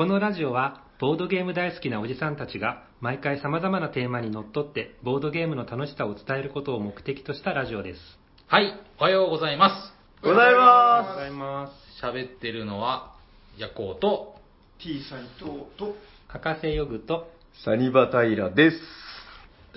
[0.00, 8.00] このラジオはボードゲーム大好きなおじさんたちが毎回様々なテーマにのっとってボードゲームの楽しさを伝えることを目的としたラジオです。
[8.46, 9.92] はい、おはようございま
[10.22, 12.00] ございおはようごまざいます。
[12.00, 12.02] す。
[12.02, 13.14] 喋ってるのは、
[13.58, 14.36] ヤコウと、
[14.78, 15.94] T 斎藤と
[16.28, 17.64] 博士ヨグと、す。
[17.64, 18.76] サニバタイラです。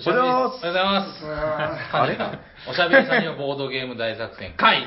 [0.06, 1.96] おはようございおはようございます。
[1.96, 2.18] あれ？
[2.70, 4.86] おしゃべりさんにはボードゲーム大作戦会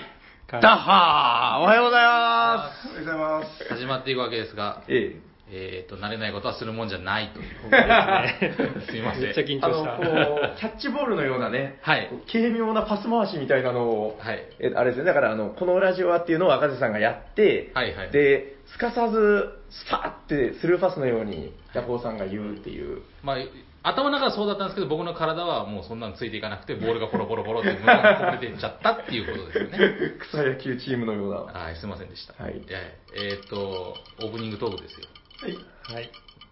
[0.50, 4.94] ダッハーおはようございまおはようございます始まっていくわけですが、す。
[4.94, 5.20] え
[5.50, 8.82] えーと、慣れないことはするもんじゃないという。
[8.90, 9.96] すいませんめっちゃ緊張した。
[9.96, 23.02] こう、キャッチボールのようなね、はい軽妙なパス回しみたいなのを、はいえあれですね、だからあの、このラジオはっていうのを赤瀬さんがやって、はいはいで、すかさず、スパーってスルーパスのように、ヤコウさんが言うっていう。
[23.24, 23.38] まあ、
[23.84, 29.78] 頭の中はそうだったんですけど、僕の体はもうそんなのついていかなくて、ボールがポロポロポロって向こうにこぼれていっちゃったっていうことですよね。
[30.20, 31.38] 草野球チームのような。
[31.60, 32.44] はい、すいませんでした。
[32.44, 35.08] はいえーえーと、オープニングトークですよ。
[35.42, 35.56] はい
[35.94, 36.10] はい。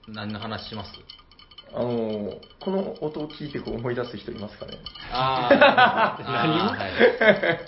[0.08, 0.91] 何の話します？
[1.73, 4.78] あの、この音を聞いてこう思い出す人いますかね？
[5.11, 5.55] あー
[6.25, 7.59] あー、は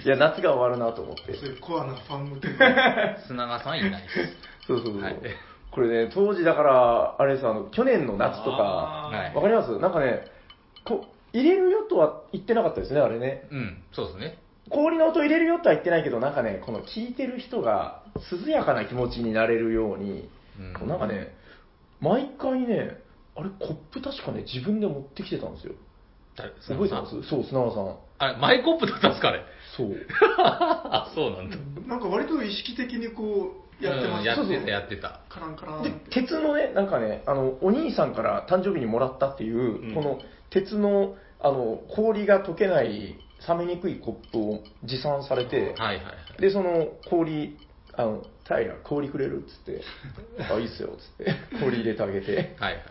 [0.00, 0.04] い。
[0.04, 1.34] いや、夏が終わるなと思って。
[1.34, 2.54] そういうコアなファン向けの
[3.26, 4.14] 砂川さんいないです。
[4.66, 5.02] そうそうそう。
[5.02, 5.16] はい
[5.72, 9.78] これね、当時だから、あれですあの、去年の夏とか、あーはいわかります？
[9.78, 10.24] なんかね、
[10.86, 13.46] こ入れるよとは言ってなかったですね、あれね。
[13.50, 14.38] うん、そうですね。
[14.70, 18.00] 氷の音入れるよとは言ってないけど、なんかね、この聞いてる人が
[18.46, 21.34] 涼やかな気持ちになれるように、うんなんかね、
[22.00, 22.98] 毎回ね、
[23.36, 25.74] あれ、コップ確かね、自分で持ってきてたんですよ。
[26.36, 26.50] 誰？
[26.68, 27.22] 覚えてます？
[27.28, 27.96] そう、砂川さん。
[28.18, 29.44] あれ、マイコップだったんですかあれ？
[29.76, 29.88] そう。
[30.38, 31.56] あ、そうなんだ。
[31.86, 35.20] なんか割と意識的にこうやってますうんやってた、やってた。
[35.28, 40.18] カランカランっでて鉄のね、なんかね、あの、お兄さんから誕生日にもらったっていう、うんこの
[40.50, 46.40] 鉄の、あの、氷が溶けない、冷めにくいコップを持参されて、はいはいはい。
[46.40, 47.58] で、その氷、
[47.94, 49.42] あの、タイラ、氷くれる？
[49.42, 49.82] っつって、
[50.52, 52.54] あ、いいっすよ、っつって、氷入れてあげて。
[52.58, 52.82] はいはい。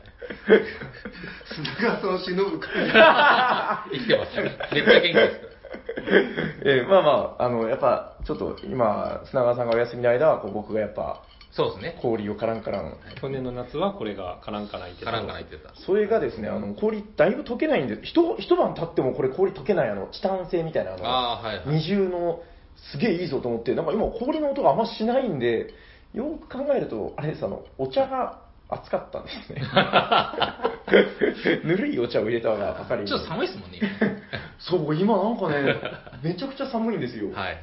[1.79, 2.91] 砂川さんを忍ぶ感じ
[3.99, 4.43] 生きてますよ。
[4.43, 5.47] めっちゃ元気ですか
[6.65, 11.17] えーまあまあ、あの、やっぱ、ちょっと今、砂川さんがお休みの間は、こう僕がやっぱ、ら。
[11.51, 11.99] そうですね。
[12.01, 12.97] 氷をカランカラン。
[13.15, 15.73] 去年の夏はこれがカランカランいてたカランカラン言ってた。
[15.75, 21.65] それがですね、あの、氷、だいぶ溶けないんで、一一晩経ってもこれ氷溶けない、あの、チタン製みたいな、あの、ああ、はいはい。
[21.67, 22.41] 二重の
[22.91, 25.73] すげえいいぞと思って、なんか今氷の音があんましないんで、
[26.13, 29.61] よく考えると、あれです、あの、お茶が熱かったんですね。
[31.65, 33.07] ぬるいお茶を入れたがばかりに。
[33.07, 33.89] ちょっと寒いですもんね、今
[34.59, 35.75] そう、今なんかね、
[36.23, 37.31] めちゃくちゃ寒いんですよ。
[37.31, 37.57] はい。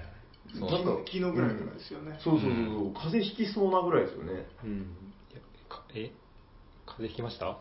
[0.59, 4.47] そうなんか昨日ぐらいからですよね、そうそうそうそう、風邪ひきそうなぐらいですよね。
[4.65, 4.79] うん。
[5.33, 6.11] いやかえ？
[6.85, 7.57] 風邪ひきました？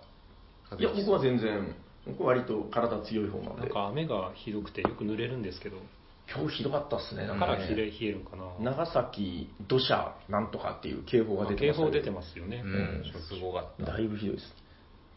[0.78, 1.74] いや、僕は全然、
[2.06, 3.62] 僕は割と体強い方なんで。
[3.62, 5.78] なんか雨がひどくてよく濡れるんですけど、
[6.34, 7.56] 今日ひどかったっすね、なだんかね。
[7.58, 8.44] から冷え冷えるんかな。
[8.60, 12.62] 長崎土砂なんとかっていう警報が出てましたね警報出てますよね。
[12.64, 13.92] うん、すごかった。
[13.94, 14.54] だいぶひどいです。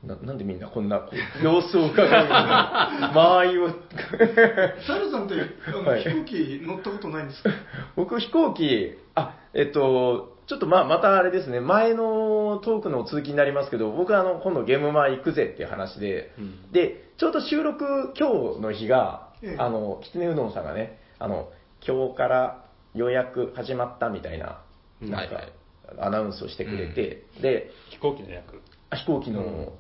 [0.05, 3.69] ななんでみんなこんなこう様子を伺うような間合いを
[4.87, 5.35] サルさんって
[5.67, 7.51] あの、はい飛行機乗ったことないんですか？
[7.97, 21.51] 僕飛行機あえっとちょっとまあまたあれですね前のトークの続きになりますけど僕はあの今度ゲームマ行くぜっていう話で、うんでちょうど収録今日の日が、ええあのきつねうどんさんがねあの
[21.87, 22.65] 今日から
[22.95, 24.61] 予約始まったみたいな
[25.03, 25.53] うんなんかはいはい
[25.99, 28.63] アナウンスをしてくれて、で飛行機の役。
[28.89, 29.75] あ飛行機の、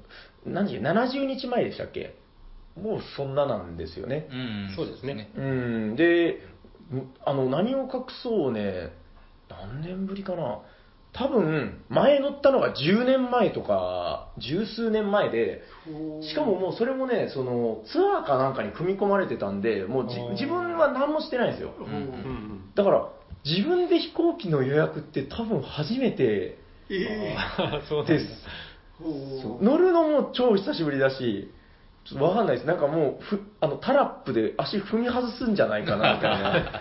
[0.44, 2.14] 何時70日前でしたっけ？
[2.76, 4.28] もうそんななんですよね。
[4.30, 5.30] うん、そうですね。
[5.34, 6.40] うん、で、
[6.92, 8.92] んあの、何を隠そうね、
[9.48, 10.60] 何年ぶりかな？
[11.14, 15.62] 多分、前乗ったのが10年前とか、十数年前で、
[16.22, 21.72] しかももうそれもね、その、ツアーかなんかに組み込まれてたんで、もう自分は何もしてないんですよ。
[21.78, 23.08] うんうんだから、
[23.44, 26.58] 自分で飛行機の予約って多分初めて
[26.90, 28.26] えあそうなんだです。
[29.60, 31.52] 乗るのも超久しぶりだし、
[32.04, 32.66] ちょっとわかんないです。
[32.66, 36.54] なんかもう、ふあのタラップで足踏み外すんじゃないかな、みたいな。
[36.54, 36.72] あ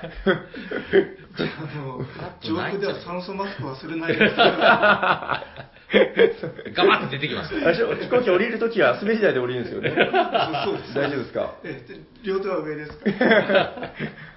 [1.77, 1.99] の
[2.41, 5.43] 上空では酸素マスク忘れないでくださ
[6.75, 7.55] ガバッて出てきました。
[7.55, 9.89] あれでしょ飛行機降りるときは滑り台で降りるんですよね。
[9.91, 9.93] い
[10.65, 11.53] そうです大丈夫ですか？
[11.63, 11.81] え
[12.23, 12.97] 両手は上ですか？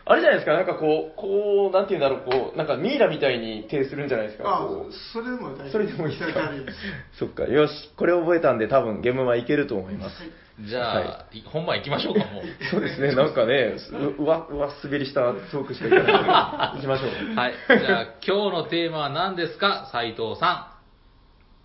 [0.08, 4.44] あれじゃないですか、なんかこう、こう、なんていうんだろう、こう、なんかミイラみたいに手するんじゃないですか？
[4.54, 6.78] あこうそれでも大丈夫それでもいいですか大丈夫です
[7.18, 10.22] そっか、よし、これ覚えたんで多分ゲームはいけると思います。
[10.60, 12.44] じゃあ、い本番行きましょうか、もう。
[12.70, 13.74] そうですね、なんかね、
[14.18, 15.20] ううわ、うわ、滑りした
[15.52, 16.76] トークしかいかない。
[16.76, 17.34] 行きましょう。
[17.34, 17.54] はい。
[17.68, 20.76] じゃあ、今日のテーマは何ですか斉藤さ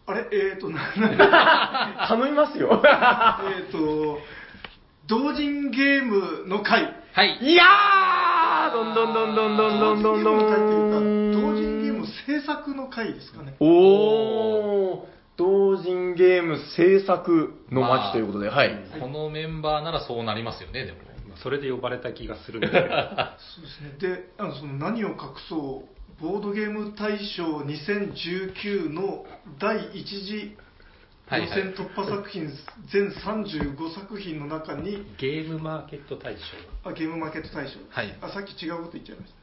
[0.07, 0.27] あれ？
[0.31, 2.81] えっ、ー、と なな頼みますよ。
[2.83, 4.19] えっと
[5.07, 6.93] 同人ゲームの会ん。
[7.13, 7.38] はい。
[7.41, 10.41] いやーどんどんどんどんどんどんどんどん。
[10.41, 13.55] 同人ゲームの会っていうか同人ゲームを制作の回ですかね。
[13.59, 15.05] おー、
[15.38, 18.72] 同人ゲーム制作の街ということで、はい。
[19.00, 21.00] このメンバーならそうなりますよね、でも。
[21.42, 22.88] それで呼ばれた気がするんですけど。
[23.39, 24.16] そうですね。
[24.16, 25.18] で、あのその何を隠
[25.50, 25.88] そ
[26.19, 29.25] う、ボードゲーム大賞2019の
[29.57, 30.56] 第一次
[31.28, 32.50] はいはい予選突破作品
[32.92, 36.42] 全35作品の中に、ゲームマーケット大賞。
[36.84, 39.40] あゲームマーケット大賞、はいあさっき違うこと言っちゃいました。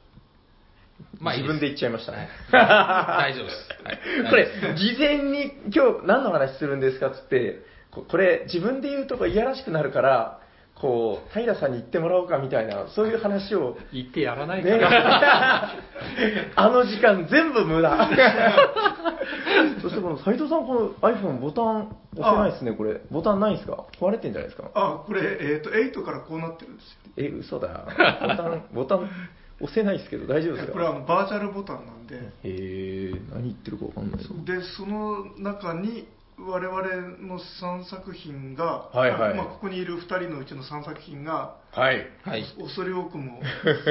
[1.21, 2.29] まあ自分で言っちゃいましたね。
[2.53, 3.57] 大丈夫です。
[3.85, 3.99] はい
[4.31, 10.41] これ、事前に今日何の話するんですかっつって、ここれ自分で言うとこいやらしくなるから、
[10.81, 15.73] こう、平さんに言ってもらおうかみたいな、そういう話を、言ってやらないかね、ら。
[16.55, 17.91] あの時間全部無駄。
[19.83, 23.01] そしてこの斉藤さん、この iPhone ボタン押せないですね、これ。
[23.11, 23.85] ボタンないですか？
[24.01, 24.71] 壊れてんじゃないですか？
[24.75, 26.99] あ、これ、えっ、と、8からこうなってるんですよ。
[27.17, 27.85] え、嘘だ。
[28.21, 29.11] ボタン、ボタン
[29.61, 30.73] 押せないですけど大丈夫ですか？
[30.73, 34.21] これはあのバーチャルボタンなんで、へえ、何言ってるかわかんない。
[34.21, 34.27] で、
[34.77, 36.09] その中に、
[36.41, 36.81] 我々
[37.19, 42.07] の3作品が、はいはいあまあ、ここにいる2人のうちの3作品が、はい。
[42.25, 42.45] はい。
[42.57, 43.41] 恐れ多くも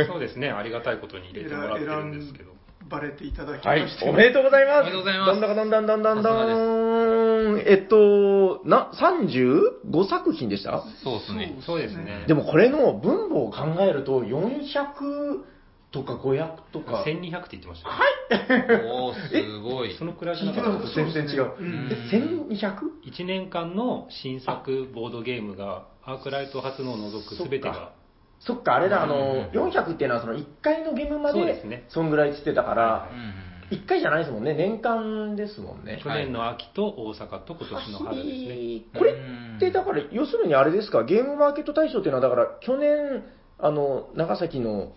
[0.07, 2.51] そうですね、ありがたいことに入れてもらってるんですけど。
[2.89, 4.81] ばれていただきはいまし、て、おめでとうございます。
[4.83, 7.59] おめでとうございますどんだかどんだんだんだんだん。
[7.67, 10.83] えっと、な、35作品でした？
[11.03, 11.57] そうですね。
[11.65, 12.23] そうですね。
[12.29, 15.43] でもこれの分母を考えると、400
[15.91, 17.03] とか500とか。
[17.05, 18.83] 1200って言ってましたね。
[18.91, 19.95] おー、すごい。
[19.97, 20.69] そのくらいじゃなかった？
[20.71, 21.53] たのと全然違う。
[21.59, 22.75] うんえ、1200?
[23.05, 27.91] 1年間の新作ボードゲームが、アークライト初のを除く全てが、
[28.39, 35.99] そっか、あれだ、あの、うん400っていうのはその1回のゲームまでそうですね、そんぐらいつってたからう、ん1回じゃないですもんね、年間ですもんね。
[36.01, 38.81] 去年の秋と大阪と今年の春ですね。
[38.97, 43.23] これって、だから、要するにあれですか、ゲームマーケット大賞っていうのは、だから、去年、
[43.59, 44.93] あの、長崎の、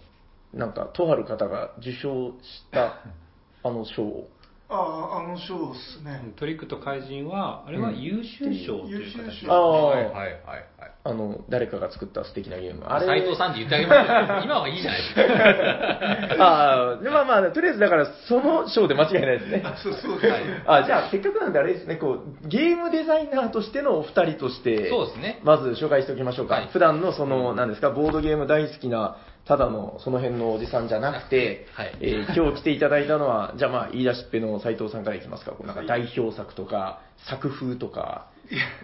[0.52, 2.98] なんか、とある方が受賞した、
[3.62, 4.28] あの賞を。
[4.70, 6.32] ああ、あの賞ですね。
[6.36, 10.34] トリックと怪人は、あれは優秀賞という形で優秀賞ああ、はいはいはいはい。
[11.02, 12.84] あの、誰かが作った素敵なゲーム。
[12.86, 13.06] あれ。
[13.06, 14.44] 斎藤さんって言ってあげますよ。
[14.44, 15.14] 今はいいじゃないです
[16.38, 16.44] か。
[16.44, 19.62] ああ、でまあまあ、とりあえずだから、その賞で間違いないですね。
[19.64, 25.40] あそうそうです、はいあ、じゃあ、せっかくなんであれですね、こう、ゲームデザイナーとしてのお二人として、そうですね。
[25.42, 26.54] まず紹介しておきましょうか。
[26.54, 35.54] はい普段のその、何ですか、ボードゲーム大好きな、ただのその辺のおじさんじゃなくて、はいえー今日来ていただいたのは、じゃあまあ、言い出しっぺの斉藤さんからいきますか。
[35.64, 38.26] なんか代表作とか、作風とか、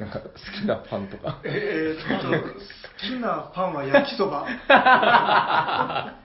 [0.01, 0.29] なんか好
[0.61, 1.41] きなパンとか。
[1.45, 2.35] えーっと、好
[3.17, 4.47] きなパンは焼きそば。
[4.69, 6.17] あ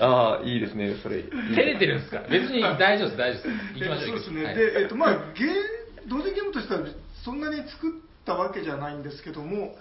[0.00, 1.22] あ、いいですね、それ。
[1.22, 2.20] 照れてるんですか？
[2.30, 3.48] 別に大丈夫です、大丈夫です。
[3.78, 4.44] 行きましょう、そうですね。
[4.44, 6.80] はいで、えっと、まあ、ゲー、同時ゲームとしては
[7.24, 7.92] そんなに作っ
[8.24, 9.76] たわけじゃないんですけども、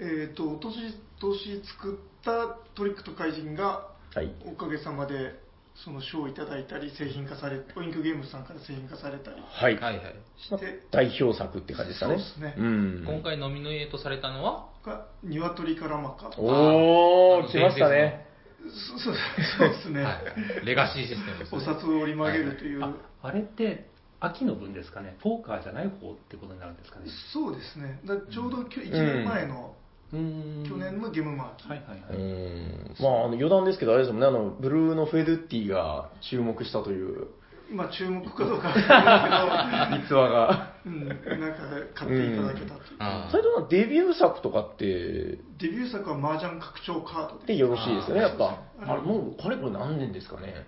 [0.00, 0.76] えっと、お年、
[1.20, 4.32] 年作ったトリックと怪人が、はい。
[4.46, 5.38] おかげさまで、
[5.84, 9.78] その賞をいただいたり、製品化され、オインクゲームズさんから製品化されたりはい。
[9.78, 10.14] はいはい。
[10.38, 12.14] して、代表作って感じですかね。
[12.16, 13.04] そうですねん。
[13.06, 14.68] 今回ノミネートされたのは？
[14.84, 16.30] が、鶏からまか。
[16.38, 18.26] おー、あ来ましたね。
[18.62, 19.14] そそう
[19.58, 20.02] そうですね。
[20.02, 20.12] は
[20.62, 21.58] いレガシーシステムです、ね。
[21.58, 23.88] お札を折り曲げるという、ああれって、
[24.20, 27.06] 秋の分ですかね、ポーカーじゃない方ってことになるんですかね。
[27.32, 28.00] そうですね。
[28.04, 29.79] だちょうどきょ1年前の、うーん
[30.12, 31.68] 去年のゲームマーキー。
[31.70, 32.22] はいはいうはい。
[32.22, 32.96] ん。
[33.00, 37.28] まあ、あの余談ですけど、あれですもんね、あの、ブルーのフェドゥッティが注目したという
[37.72, 40.70] まあ注目かどうかは分か 逸話が。
[40.84, 41.24] うん、なんか
[41.94, 42.96] 買っていただけたという。
[42.98, 47.54] あー斉藤さん、デビュー作とかって、デビュー作は麻雀拡張カードで。
[47.54, 48.58] でよろしいですよね、やっぱ。
[48.80, 50.66] あれ、もう、かれこれ何年ですかね？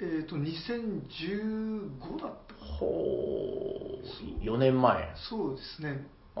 [0.00, 5.12] えっ、と、2015だったほう、4年前。
[5.16, 6.06] そうですね。
[6.36, 6.40] あ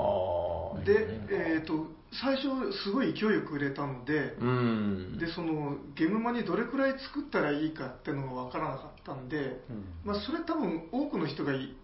[0.76, 0.84] あ。
[0.84, 5.18] で、4年かえっ、と、最初すごい勢いよく売れたので、うん。
[5.18, 9.36] で、その、ゲームマにどれくらい作ったらいいかっていうのが分からなかったんで、
[9.68, 9.84] うん。
[10.04, 11.74] まあ、それ多分多くの人がい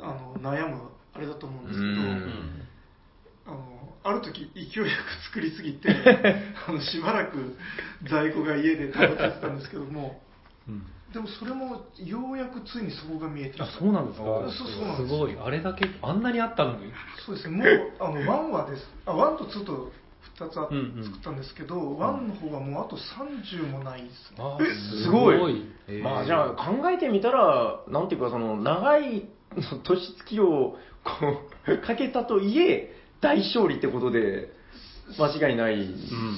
[0.00, 2.64] あの悩むあれだと思うんですけど、うん。
[3.46, 5.88] あのある時勢いよく作りすぎて
[6.66, 7.56] あのしばらく
[8.08, 10.22] 在庫が家で食べてたんですけども
[10.66, 13.64] うんでもそれもようやくついにそこが見えてきた。
[13.64, 14.24] あ、そうなんですか？
[14.24, 15.36] そうそうなんですすごい。
[15.38, 16.92] あれだけ、あんなにあったのに。
[17.24, 17.56] そうですね。
[17.58, 17.66] もう
[18.00, 18.82] あの1はです。
[19.06, 19.92] あ1と2と
[20.38, 21.04] 2つあうんうん。
[21.04, 24.36] 作ったんですけど、1の方はもうあと30もないですね。
[24.38, 24.64] あえ
[25.04, 25.66] すごい。
[25.86, 26.02] えー。
[26.02, 30.78] まあじゃあ考えてみたら、なんていうかその長い年月をこ
[31.68, 34.48] うかけたといえ、大勝利ってことで
[35.18, 35.76] 間違いない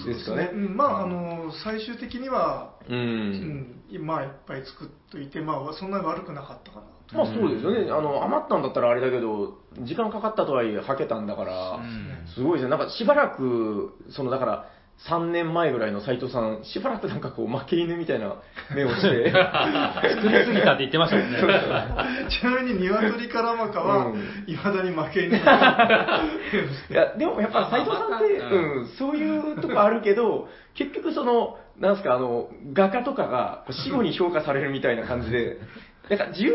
[0.05, 0.51] ですかね。
[0.53, 2.93] うんまああの最終的にはう。
[2.93, 7.17] うんん、まあいっぱい作っといて、まあそんなに悪くなかったかなと。
[7.17, 7.91] まあそうですよね。
[7.91, 12.71] あの、余ったんだったらあれだけど、時間かかったとはいえ、はけたんだから、うんすごいですね。
[12.71, 14.71] なんかしばらく、その、だから、
[15.09, 18.37] 3年前ぐらいの斉藤さん、しばらくなんかこう、負け犬みたいな
[18.75, 21.39] 目をして、作りすぎたって言ってましたもんね。
[22.31, 25.39] ちなみに鶏からまかはうん、いまだに負け犬。
[25.45, 26.23] が
[26.91, 35.59] いや、でもやっぱ斉藤さんって、うん、そういうとこあるけど、結局その、なんすか、あの、画家とかが死後に評価されるみたいな感じで、
[36.09, 36.53] なんか10年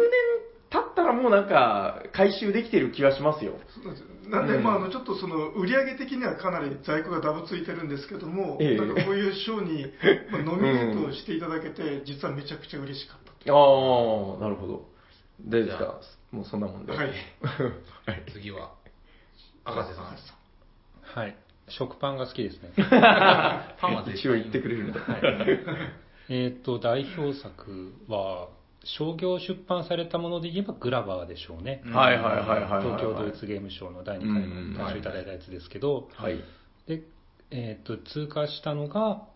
[0.71, 3.59] 経ったらもうなんか、回収できてる気はしますよ。
[3.75, 9.85] そうなんですよなんで、うんまあ、あのちょっとその売り上げ的にはかなり在庫がダブついてるんですけども、ええなんかこういう賞に、
[10.31, 13.53] まあ、ノミネートしていただけて、実はめちゃくちゃ嬉しかった。
[13.53, 14.89] ああ、なるほど。
[15.41, 15.99] ですか？
[16.31, 16.93] もうそんなもんで。
[16.93, 17.13] はいはい。
[18.31, 18.71] 次は、
[19.65, 20.05] 赤瀬さん。
[21.21, 21.35] はい。
[21.67, 22.71] 食パンが好きですね。
[22.79, 24.99] パンは絶対一応言ってくれるんだ。
[26.29, 28.47] えっと、代表作は、
[28.83, 31.83] 商業出版されたもので言えばグラバーでしょうね。
[31.85, 32.83] うんはいはいはいはいはい。
[32.83, 36.39] 東京ドイツゲームショウの第2回の大賞いただいたやつですけど、はい。
[36.87, 37.03] で、
[37.51, 39.27] えっと、通過したのが、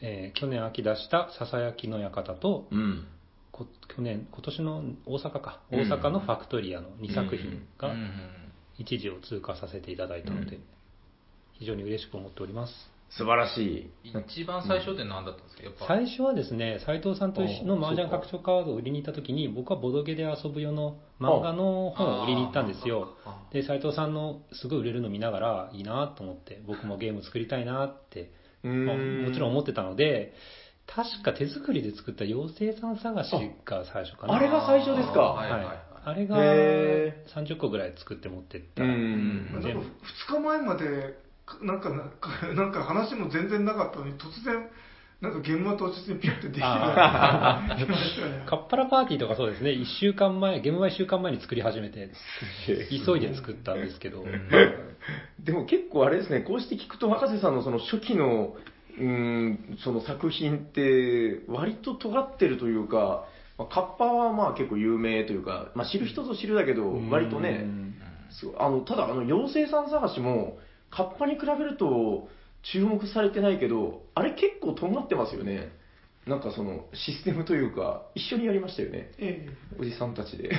[0.00, 3.06] えー去年秋出したささやきの館と、うん。
[3.50, 8.10] こ去年、今年の大阪か、うん大阪のファクトリアの2作品がうん
[8.78, 10.62] 一時を通過させていただいたので、うん
[11.56, 12.72] 非常に嬉しく思っております。
[13.16, 13.90] 素晴らしい。
[14.28, 15.62] 一番最初って何だったんですか？
[15.62, 15.86] やっぱ。
[15.86, 23.14] 最初はですね、斉藤さんと一緒のあ麻雀拡張カードを売りに行った時に、僕はボドゲで遊ぶ用の漫画の本を売りに行ったんですよ。
[23.52, 28.32] で、斉藤さんのすごい売れるの見ながら、いいなと思って、僕もゲーム作りたいなって、
[28.64, 30.32] うまあんもちろん思ってたので、
[30.86, 33.30] 確か手作りで作った妖精さん探し
[33.64, 34.34] が最初かな。
[34.34, 35.20] あれが最初ですか？
[35.20, 35.78] はいはいはい。
[36.06, 38.82] あれがへ30個ぐらい作って持ってった。
[38.82, 39.86] うんなんか全部2
[40.36, 41.23] 日前まで、か
[41.62, 44.68] なんか、なんかなんか話も全然なかったのに、突然、
[45.20, 48.44] なんか現場当日にピュッてできるようにあなりましたね。
[48.48, 52.10] カッパラパーティーとかそうですね、1週間前、ゲームは1週間前に作り始めて、
[52.90, 54.24] 急いで作ったんですけど、
[55.40, 58.56] でも結構あれですね、こうして聞くと、博士さんのその初期の、
[58.98, 63.24] うーん、その作品って、割と尖ってるというか、
[63.58, 67.66] まあカッパはまあ結構有名というか、まあ知る人ぞ知るだけど、割とうね、
[68.58, 70.58] あの、ただあの、妖精さん探しも、
[70.94, 72.28] カッパに比べると
[72.72, 75.72] 注目されてないけど、あれ結構尖ってますよね。
[76.26, 79.10] なんかその、システムというか、一緒にやりましたよね。
[79.18, 79.46] え
[79.78, 80.50] おじさんたちで。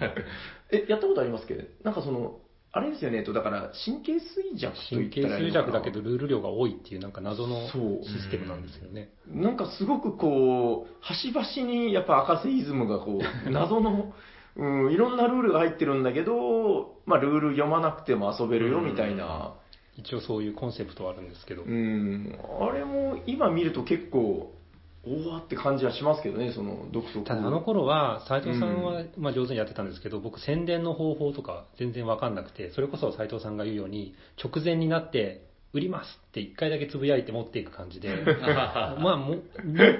[0.70, 1.54] え、やったことありますけ？
[1.54, 2.40] ど、なんかその、
[2.72, 5.58] あれですよね、と、だから、神経衰弱と言神経ったらいいのか？
[5.60, 7.70] な衰弱だけど、ルール量が多いっていう、なんか謎のシ
[8.20, 9.08] ステムなんですよね。
[9.28, 14.12] なんかすごくこう、端々にやっぱ赤瀬イズムがこう、 謎の、
[14.56, 19.54] うん、いろんなルールが入ってるんだけど、まあルール読まなくても遊べるよみたいな、
[19.98, 24.54] 一応そういうコンセプトはあるんですけど、うん、あれも今見ると結構、
[25.04, 27.24] おわって感じはしますけどね、その独特。
[27.24, 38.08] ただあの頃は、斉藤さんは、まあ、上手にやってたんですけど、僕、宣伝の方法とか全然わかんなくて、それこそ斉藤さんが言うように、直前になって、売りますって一回だけつぶやいて持っていく感じで、
[38.98, 39.42] まあ、もう、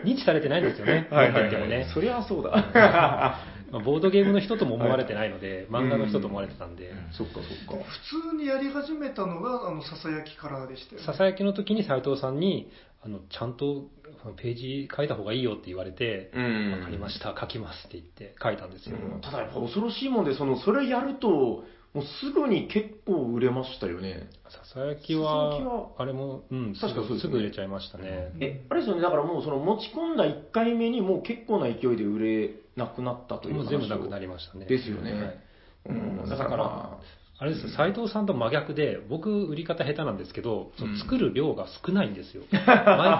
[0.05, 1.91] 認知されてないんですよね、はいはい持ってってもね。
[1.93, 3.39] そりゃそうだ。
[3.71, 7.85] まあボードゲームの人とも思われてないので、漫画の人と思われてたんで、そっかそっか。
[7.85, 11.07] 普通にやり始めたのが、あの、ささやきからでしたよね。
[11.07, 12.71] ささやきの時に斉藤さんに、
[13.03, 13.89] あの、ちゃんと
[14.37, 18.97] ページ書いた方がいいよって言われて、うんわかりました、書きますって言って書いたんですよ。
[18.97, 21.65] うんただやっぱ恐ろしいもんで、その、それやると、
[21.95, 24.29] もうすぐに結構売れましたよね。
[24.49, 28.33] ささやきささはやきは、あれも、うん、すぐ確かそうですねすぐ売れちゃいましたね。
[28.41, 34.67] え、あれですよね、だからもうその持ち込んだ1回目にもう結構な勢いで売れなくなったというもう話を全部なくなりましたね。
[34.67, 35.13] ですよね。
[35.13, 35.41] はい
[35.87, 42.43] うん、だからまあれですよ、斉藤さんと真逆で、僕、売り方下手なんですけど、その作る量が少ないんですよ。
[42.51, 42.67] 毎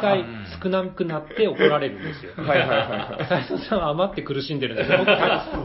[0.01, 0.25] 回
[0.61, 2.33] 少なくなって怒られるんですよ。
[2.37, 3.27] あ、はいはいはいはい。
[3.29, 4.99] 斉藤さんは余って苦しんでるんですよ。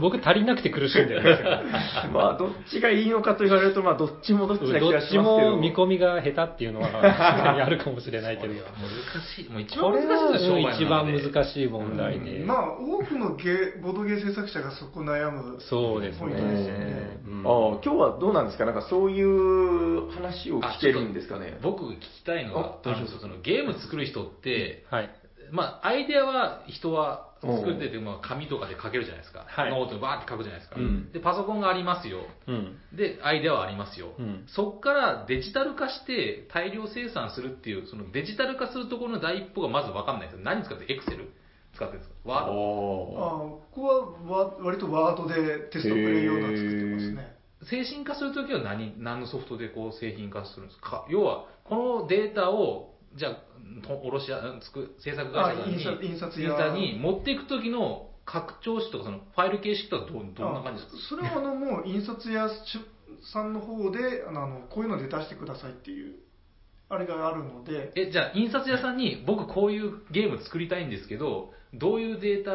[0.16, 1.50] 僕足りなくて苦しんでるんですよ。
[2.14, 5.50] まあ、どっちがいいのかと言われると、まあ、どっちもどっちな気どっちがしますけど。
[5.50, 8.54] も見込みが下手っていうのは確かにあるかもしれないけど。
[8.54, 8.62] 難
[9.34, 9.50] しい。
[9.50, 11.04] もう一番これ難しいで一番。
[11.04, 12.44] 難しい問題で。
[12.46, 16.20] まあ、多くのゲーボードゲー制作者がそこ悩むそうですね。
[16.20, 17.18] ポイントですよね。
[17.26, 18.64] うんああ、今日はどうなんですか？
[18.64, 21.58] なんかそういう話を聞けるんですかね？
[21.62, 25.10] 僕聞きたいのは、あそのゲーム作る人って、はい。
[25.52, 29.44] まあ、アイデアは人は作ってて、まあ、紙とかで書けるじゃないですか。
[29.46, 30.80] はいノートにバーって書くじゃないですか。
[30.80, 32.20] うんで、パソコンがありますよ。
[32.48, 32.78] うん。
[32.96, 34.14] で、アイデアはありますよ。
[34.18, 40.44] うんそっからデジタル化して大量生産するっていう、そのデジタル化するところの第一歩がまず分かんないですよ。
[40.44, 41.30] 何使ってエクセル
[41.76, 42.16] 使ってるんですか？
[42.24, 47.33] ワードああここはわ割とワードでテストプレイ用の作ってますね。
[47.70, 51.06] 製品化するときは何何のソフトでこう製品化するんですか？
[51.08, 53.36] 要は、このデータを、じゃあ、
[53.86, 56.68] と卸屋、つく制作会社に、あ印刷屋。
[56.74, 60.98] に持っていくときの拡張子とか、そのファイル形式とかどうどんな感じですか？
[60.98, 62.48] あそれはあのもう印刷屋
[63.32, 66.14] さんの方であのこういうので出してくださいっていう
[66.88, 72.52] ああれがあるので、え、じゃあ、印刷屋さんに、僕こういうゲーム作りたいんですけど、どういうデータ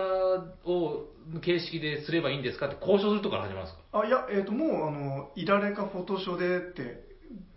[0.70, 1.06] を、
[1.42, 4.02] 形式ですればいいんですかって交渉するとこから始まるんですか？
[4.02, 7.04] あいや、えー、ともうあの、いられかフォトショでって、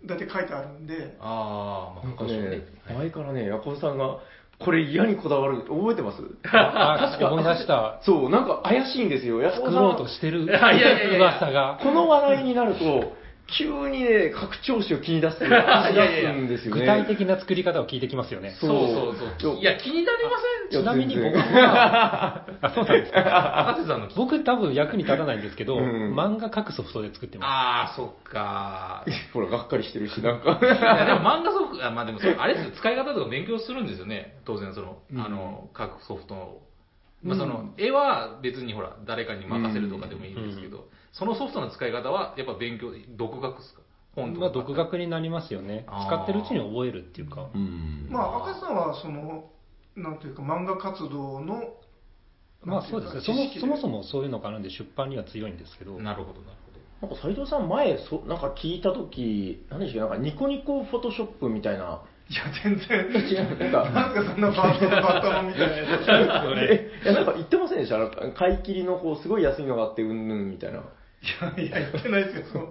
[0.05, 2.97] 大体書いてあるんで、ああ、まあ、なんか交渉ね、はい。
[2.97, 4.19] 前からね、ヤコブさんが、
[4.59, 6.21] これ嫌にこだわる、覚えてます？
[6.53, 7.99] あ思い出した。
[8.03, 9.41] そう、なんか怪しいんですよ。
[9.41, 10.43] ヤコブさん作ろうとしてる。
[10.43, 11.17] いやいやいやいや。
[11.39, 11.79] 噂が。
[11.81, 13.13] この話題になると、
[13.47, 16.81] 急にね、拡張子を気に出す、気に出すんですよね。
[16.81, 18.51] 具体的な作り方を聞いてきますよね。
[18.59, 19.57] そうそうそう。
[19.57, 20.31] いや、気になりま
[20.71, 23.21] せんちなみに僕は、 あ、そうなんですか？
[23.67, 29.05] 博士さんの僕多分役に立たないんですけど、うん漫画描くソフトで作ってまああ、そっか。
[29.33, 30.59] ほら、がっかりしてるし、なんか。
[30.61, 34.35] いや、でも漫画ソフト、あまあでもあれですよ、使い方とか勉強するんですよね。
[34.45, 36.57] 当然、その、あの、各ソフトの。
[37.23, 43.81] まあその、絵は別にほら、誰かに任せるとかでもいいんですけど、そのソフトの使い方は、やっぱ勉強、独学ですか？
[43.81, 43.85] す。
[44.15, 44.41] 本とか。
[44.41, 45.85] まあ独学になりますよね。
[45.87, 47.49] 使ってるうちに覚えるっていうか。
[47.53, 49.45] うんまあ、赤さんはその、
[49.95, 51.73] なんというか、漫画活動の、
[52.63, 53.21] まあそうですね。
[53.21, 55.99] そもそもそもそういうのがあるんで出版には強いんですけど。
[55.99, 56.57] なるほど、なる
[57.01, 57.07] ほど。
[57.07, 60.15] なんか斉藤さん前そなんか聞いた時何でしたっけ？
[60.15, 66.07] なんかニコニコフォトショップみたいないや、全然、違うなんかなんかそんなバッタバッタのみたいなやつ。
[66.71, 67.97] えいやなんか言ってませんでした？
[67.97, 70.83] なんか買い切りのこうすごい安いのがあってうんぬんみたいな
[71.23, 72.67] いやいや、言ってないですよ、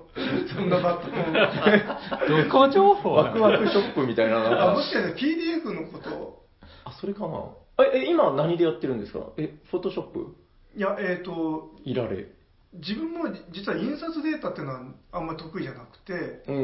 [0.46, 2.44] そそんなバッタの。
[2.44, 4.70] どこ情報ワクワクショップみたいな。
[4.70, 5.20] あ、もかしかして
[5.64, 6.10] PDF のこと？
[6.14, 6.46] を
[6.84, 7.44] あそれかな
[7.86, 9.20] ええ今何でやってるんですか？
[9.38, 10.36] えフォトショップ
[10.76, 12.26] いや、えっ、と、いられ。
[12.74, 14.80] 自分も実は印刷データっていうのは
[15.12, 16.12] あんまり得意じゃなくて、
[16.46, 16.54] うー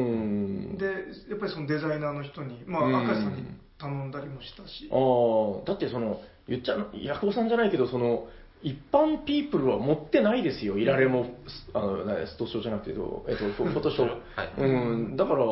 [0.73, 0.77] ん。
[0.77, 0.85] で、
[1.29, 2.95] やっぱりそのデザイナーの人に、まうん。
[2.95, 3.43] あ、赤石さんに
[3.79, 8.27] 頼んだりもしたし、ああだってその言っちゃヤコブさんじゃないけどその
[8.61, 10.77] 一般ピープルは持ってないですよ。
[10.77, 11.25] いられも
[11.73, 14.53] あのなストショーじゃなくてどうえっとフォフォトショー、はい。
[14.57, 15.15] うん。
[15.15, 15.45] だから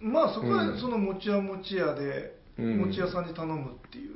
[0.00, 0.80] まあそこはうん。
[0.80, 2.78] その餅屋餅屋で、うん。
[2.86, 4.12] 餅屋さんに頼むっていう、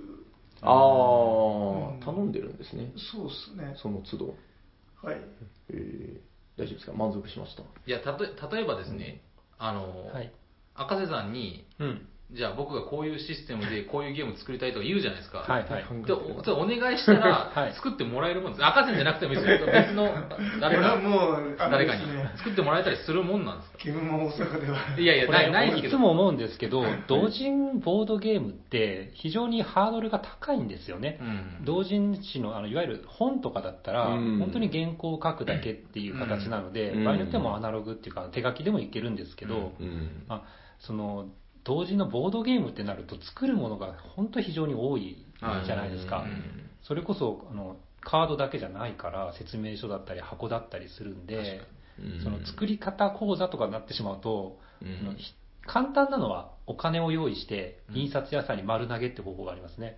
[0.62, 2.00] ああ、うん。
[2.00, 2.92] 頼んでるんですね。
[3.12, 3.74] そうですね。
[3.82, 4.34] その都度。
[5.02, 5.20] はい。
[5.70, 6.20] えー
[6.54, 6.92] 大丈夫ですか？
[6.92, 7.62] 満足しました？
[7.62, 9.22] いや、たと例えばですね、
[9.58, 10.30] あの、はい。
[10.74, 12.08] 赤瀬さんに、うん。
[12.34, 15.38] じゃあ僕がこういうシステムで こういうゲーム作りたいとか言うじゃないですか。
[15.40, 15.84] はいはい。
[16.06, 18.64] でおお願いしたら、はい作ってもらえるもんです。
[18.64, 19.66] 赤瀬じゃなくてもいいですよ。
[19.72, 20.08] 別の
[20.60, 22.02] 誰か、もう、あ誰かに
[22.36, 23.78] 作ってもらえたりするもんなんですか？
[23.84, 24.78] ゲームマ大阪では。
[24.98, 25.88] いやいや、ないないですけど。
[25.88, 31.18] いつも思うんですけど、同人ボードゲームって非常にハードルが高いんですよね。
[31.20, 40.42] うん同人誌のあのいわゆる本とかだったら、うん本当に原稿を書くだけっていう形なので、うん場合によってもアナログっていうか手書きでもいけるんですけど、うんまあ、
[40.78, 41.26] その
[41.64, 51.60] 同人のボードゲームってなると作るものが本当非常に多いじゃないですか、うんそれこそあのカードだけじゃないから説明書だったり箱だったりするんで、
[52.24, 55.16] その作り方講座とかになってしまうと、うん。
[55.64, 57.96] 簡単なのはお金を用意してうん。
[57.96, 59.96] 印刷屋さんに丸投げって方法がありますね、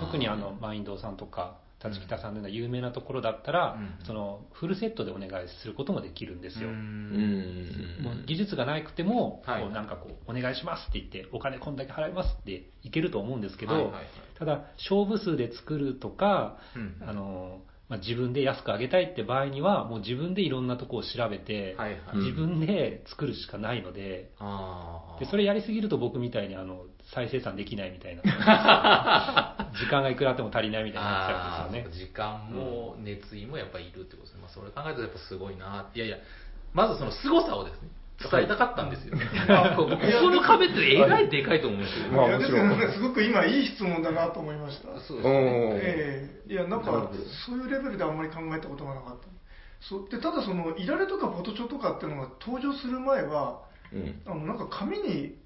[0.00, 4.06] 特にあのマインドさんとか立北さんのような有名なところだったら、うん。
[4.06, 7.63] そのフルセットでお願いすることもできるんですよ、ううんん
[8.02, 9.62] もう技術がなくても、はい。
[9.62, 14.04] こうなんかこうお願いしますって言ってお金こんだけ払いますっていけると思うんですけど、はいはいはい。
[14.38, 22.16] ただ勝負数で作るとか、うんあのまあ、自分で安く上げたいって場合にはもう自分でいろんなとこを調べて、はいはい。
[22.18, 25.20] 自分で作るしかないのであー。
[25.20, 28.22] でそれやりすぎると僕みたいにあの再生産できないみたいな。
[29.78, 32.06] 時間がいくらあっても足りないみたいになっちゃうんですよね。
[32.06, 36.16] 時間も熱意もやっぱりいるってことですね、まあ、それ考えるとやっぱすごいないやいや
[36.74, 39.16] まずその凄さをですね伝えたかったんですよ、
[39.76, 45.00] こ ここの壁ってえらいでかいと思うんですよ、まあもちろすごく今いい質問だなと思いました。
[45.00, 45.34] そうですうん。
[45.74, 47.10] ねええいや、なんか
[47.46, 49.26] そういうレベルであんまり考えたことがなかった。
[49.80, 53.60] そうでただ、その、いられとかフォトショーとかっていうのが登場する前は、
[53.92, 54.22] うん。
[54.26, 55.36] あの、なんか紙に、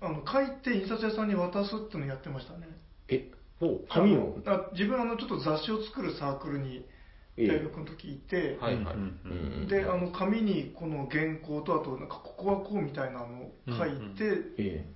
[0.00, 2.68] あの、書いて印刷屋さんに渡すっていうのをやってましたね。
[3.08, 3.30] え？
[3.60, 3.80] ほう。
[3.88, 4.36] 紙を
[4.72, 6.91] 自分、あの、ちょっと雑誌を作るサークルに、ええ
[7.36, 14.86] 大学の時いて、はいはい、うんうんうんで、あの、紙にこの原稿と、あと、なんか、ここはこうみたいなのを書いて、え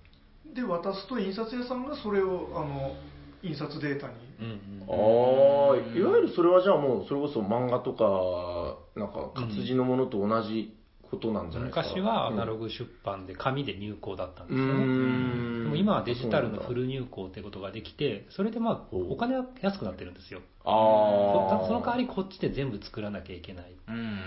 [0.54, 2.94] で、渡すと、印刷屋さんがそれを、あの、
[3.42, 4.14] 印刷データに。
[4.40, 10.76] うんうんえああいわゆるそれはじゃあもうそれこそ漫画とかなんか活字のものと同じ
[11.10, 15.62] ことなんじゃないですか、昔はアナロググ出版で紙で入稿だったんでうすよね、ん。
[15.64, 20.40] でも今はデジタルのフルル入稿ってことができてそれでまあお金は安くなってるんですよ。
[20.64, 23.76] ああそその代わりこっちで全部作らなきゃいけない。
[23.88, 24.18] うん。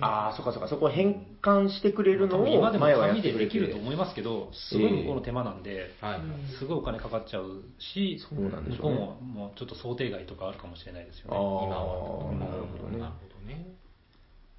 [0.00, 0.68] ああそっかそっか。
[0.68, 6.20] そこを変換してくれるのを今でも紙でできると思いますけどすごい向こうの手間なんで、はい、
[6.58, 11.38] すごいお金かかっちゃうしそうなんでし向こうももうちょっと想定外とかあるかもしれないですよあね。
[11.38, 12.32] あ今は。
[12.34, 12.98] なるほどね。
[12.98, 13.83] なるほどね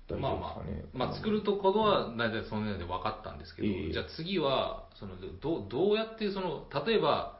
[0.07, 3.91] 大まあまあ丈夫ですかね。、まあ作るところは大体その辺で分かったんですけど、ええ。
[3.91, 7.39] じゃあ次は、そのどうどうやってその、例えば、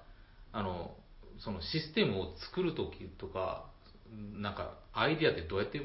[0.51, 0.95] あの、
[1.39, 3.65] そのシステムを作るときとか、
[4.34, 5.80] なんかアイディアってどうやって、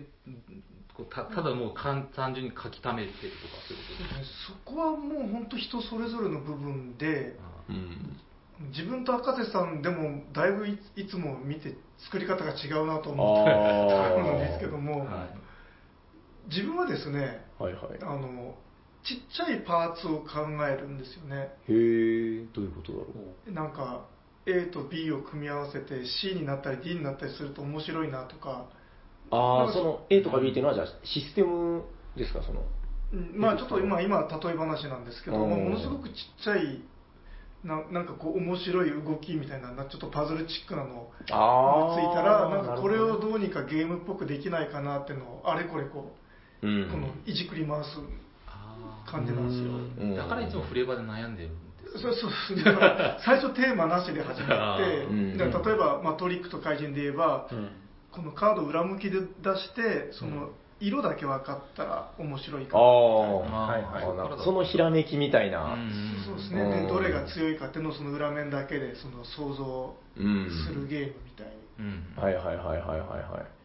[0.96, 4.54] こうたただもう簡単純に書き溜めてるとかそういうことですか？
[4.64, 8.16] そこはもう本当人それぞれの部分でうあん。
[8.72, 14.16] 自分と赤瀬さんでもだいぶいいつも見て作り方が違うなと思ってあー。
[14.28, 15.39] るんですけども、はい
[16.48, 17.98] 自分はですねはいはい。
[18.02, 18.54] あの
[19.02, 21.36] ちっちゃいパーツを考えるんですよね。
[21.36, 23.06] へえ、どういうことだろ
[23.48, 23.52] う？
[23.52, 24.06] なんか
[24.46, 28.68] A と B を組み合わせて C になったり D になったりすると面白いなとか、
[29.30, 31.84] ああ、その A とか B っていうのは、じゃあシステム
[32.16, 32.62] ですか、その。
[33.12, 33.32] うん。
[33.40, 35.50] まあちょっと今今例え話なんですけど、うん。
[35.50, 36.82] まあものすごくちっちゃい
[37.64, 46.29] ななんかこう面白い動きみたいななちょっとパズルチックなのあーついたらなんかこれをどうにかゲームっぽくできないかなっていうのをあれこれこう、
[46.62, 46.88] うん。
[46.90, 47.98] このいじくり回す
[48.46, 49.72] あ感じなんですよ。
[49.72, 50.14] うん。
[50.14, 57.70] ーだからいつもフレーバーで悩んでるんですそうそうだから最初テーマなしで始まって、例えば、まあ、トリックと怪人で言えば、うん。
[58.12, 64.04] このカードを裏向きで出してその色だけ分かったら面白いかあなあ、はいはい。
[64.04, 64.44] あなるほど。
[64.44, 65.76] そのひらめきみたいな。
[66.26, 66.70] そうですね、うん。
[66.70, 72.22] でどれが強いかっていうのをその裏面だけでその想像うんするゲームみたいに、うん。
[72.22, 73.59] はいはいはいはいはいはい。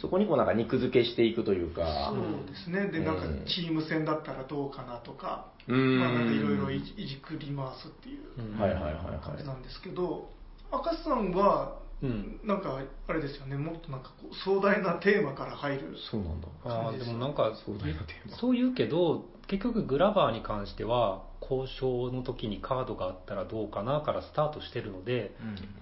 [0.00, 2.12] そこにこうなんか肉付けしていくというか。
[2.12, 2.90] そうですね。
[2.90, 3.04] でうん。
[3.04, 5.98] なんかチーム戦だったらどうかなとか、うん。
[6.00, 8.60] まあ、なんかいろいろいじくり回すっていううん。
[8.60, 9.20] はいはいはいはい。
[9.20, 10.30] 感じなんですけど
[10.70, 12.40] 赤瀬さんはうん。
[12.44, 13.56] なんかあれですよね。
[13.56, 16.48] もっとなんかこう壮大なテーマから入るそうなんだ。
[16.64, 18.36] あーでもなんか壮大なテーマ。
[18.38, 25.34] そう言うけど結局グラバーに関しては交渉の時にカードがあったらどうかなからスタートしてるので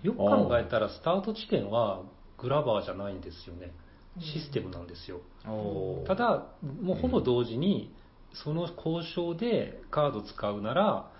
[0.02, 2.02] よく考えたらスタート地点は
[2.38, 3.72] グラバーじゃないんですよね
[4.20, 5.20] システムなんですよ。
[5.46, 6.06] うん。
[6.06, 6.46] ただ
[6.82, 7.94] もうほぼ同時に
[8.44, 11.10] その交渉でカード使うなら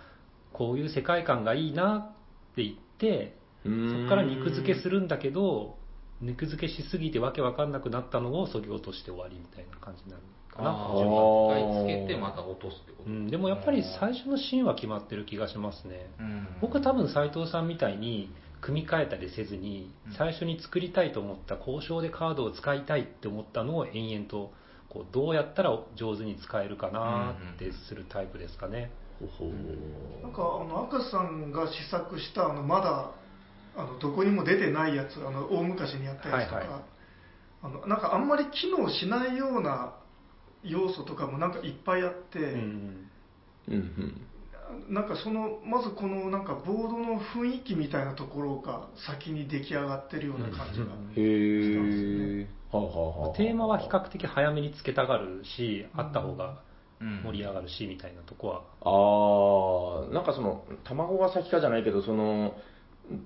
[0.53, 2.13] こういう世界観がいいな
[2.53, 5.77] って言ってそそこから肉付けするんだけど
[6.21, 10.71] 肉付けしすぎてわけわかんなくなったのをそぎ落として終わりみたいな感じになるかな。
[10.95, 16.09] 一回つけてまた落とすってこと、うん、でもやっぱり最初のシーンは決まってる気がしますね。
[16.19, 16.49] うん。
[16.63, 18.31] 僕多分斉藤さんみたいに
[18.67, 20.13] 組み替えたりせずにうん。
[20.15, 24.53] 最初に作りたいと思った交渉でカードを使いたいって思ったのを延々と
[24.89, 28.91] こうどうやったら上手に使えるかなってするタイプですかね、
[30.23, 33.13] なんかあの赤瀬さんが試作したあのまだ
[33.77, 36.81] あのどこにも出てないやつあの大昔にやったやつとか、はいはい。
[37.63, 39.95] あのなんかあんまり機能しないような
[40.63, 43.11] 要素とかもなんかいっぱいあって、うん。
[43.69, 44.26] うんうん。
[44.89, 51.13] なんかそのまずこのなんかボードの雰囲気みたいなところが先に出来上がってるような感じが、うん。
[51.15, 52.49] へえ。
[52.71, 53.37] はあはあはあ。
[53.37, 56.61] テーマは比較的早めにつけたがるしあった方が
[57.01, 57.23] うん。
[57.25, 58.63] 盛り上がるしみたいなとこは。
[58.81, 62.55] ああ、なんかその、卵が先かじゃないけど、その、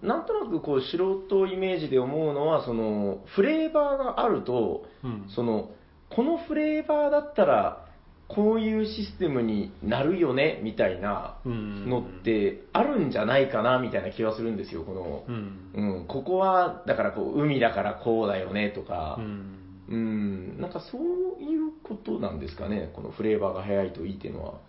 [0.03, 5.27] なんとなくこう、素人イメージで思うのは、その、フレーバーがあると、うん。
[5.35, 5.71] その、
[6.09, 7.87] このフレーバーだったら、
[8.35, 15.99] こういうシステムになるよね、みたいなうんのって、あるんじゃないかな、みたいな気がするんですよ、このう、ん。
[15.99, 19.17] うん、ここは、だからこう、海だからこうだよね、とか。
[19.19, 19.57] う、ん。
[19.89, 24.61] うん、なんかそういうことなんですかね、このフレーバーが早いといいっていうのは。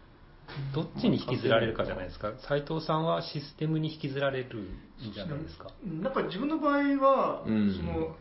[0.74, 2.34] どっちに引きずられるかじゃないですか。
[2.50, 5.70] 斉藤さんはシステムに引きずられるんじゃないですか。
[5.86, 7.74] なんか自分の場合は、うん。
[7.74, 8.16] その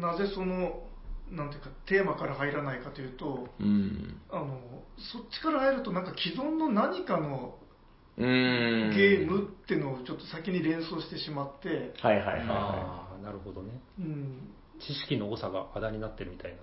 [0.00, 0.85] なぜその
[1.30, 4.20] なんていうかテーマから入らないかというとうん。
[4.30, 4.58] あの
[5.12, 7.56] そっちから入るとなんか既存の何かの。
[8.18, 16.58] ゲームっていうのをちょっと先に連想してしまって、はいはいはいはああなるほどねうん知識の多さがあだになってるみたいな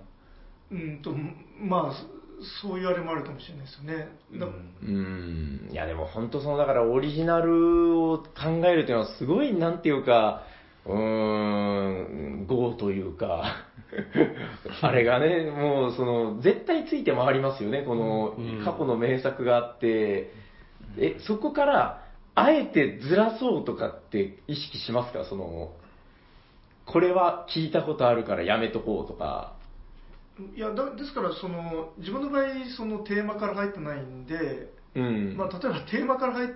[0.71, 1.13] うんと
[1.59, 2.23] まあそ
[2.61, 4.07] そういうあれもあるかもしれないですよね。
[4.39, 4.49] だい。
[4.83, 5.69] うん。
[5.71, 10.43] いやでも本当その、だからオリジナルを考えるっていうのはすごい、なんていうか、
[10.85, 13.43] うーん、業というか、
[14.81, 20.31] あれがね、もうその、絶対ついて回りますよね、このうん過去の名作があって、
[20.97, 22.03] え、そこから、
[22.35, 25.23] あえてずらそうとかって意識しますか？
[25.25, 25.71] その、
[26.85, 29.53] これは聞いたことあるからやめとこうとか。
[30.55, 32.43] いやだですからその自分の場合
[32.75, 35.35] そのテーマから入ってないんで、うん。
[35.37, 36.55] まあ、例えばテーマから入って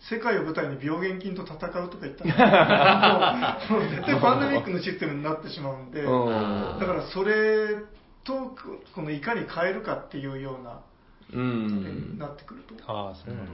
[0.00, 7.76] 世界を舞台に病原菌と戦うとか言ったら もう絶対パンデミックのシステムになってしまうんで、うんだからそれ
[8.24, 8.54] とこ
[8.94, 10.80] このいかに変えるかっていうような、
[11.32, 12.18] うん。
[12.18, 12.74] なってくると。
[12.86, 13.48] ああそうなの、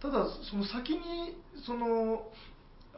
[0.00, 2.26] ただその先にその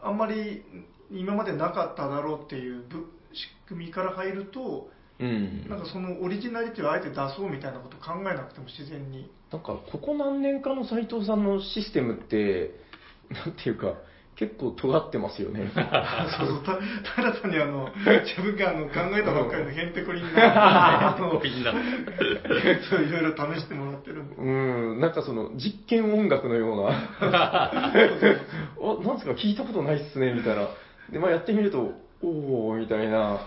[0.03, 0.63] あんまり
[1.11, 5.69] 今までなかっただろうっていうぶ仕組みから入るとうん。
[5.69, 9.31] なんかそのオリジナリティをあえて出そうみたいなこと考えなくても自然に。
[9.53, 12.73] なんか、ここ何年かの斉藤さんのシステムって、
[13.31, 13.95] なんていうか、
[14.37, 15.71] 結構尖ってますよね。
[15.75, 16.79] そうそう、た
[17.15, 21.73] 平さんにあの、自分があの考えたばっかりのヘンテコリンな、あの、みんな。
[22.91, 24.23] そういろいろ試してもらってる。
[24.37, 26.93] うん、なんかその、実験音楽のような、
[27.33, 27.93] あ、なん
[29.15, 30.69] ですか、聞いたことないっすね、みたいな。
[31.11, 33.39] で、まあやってみると、おー、みたいな。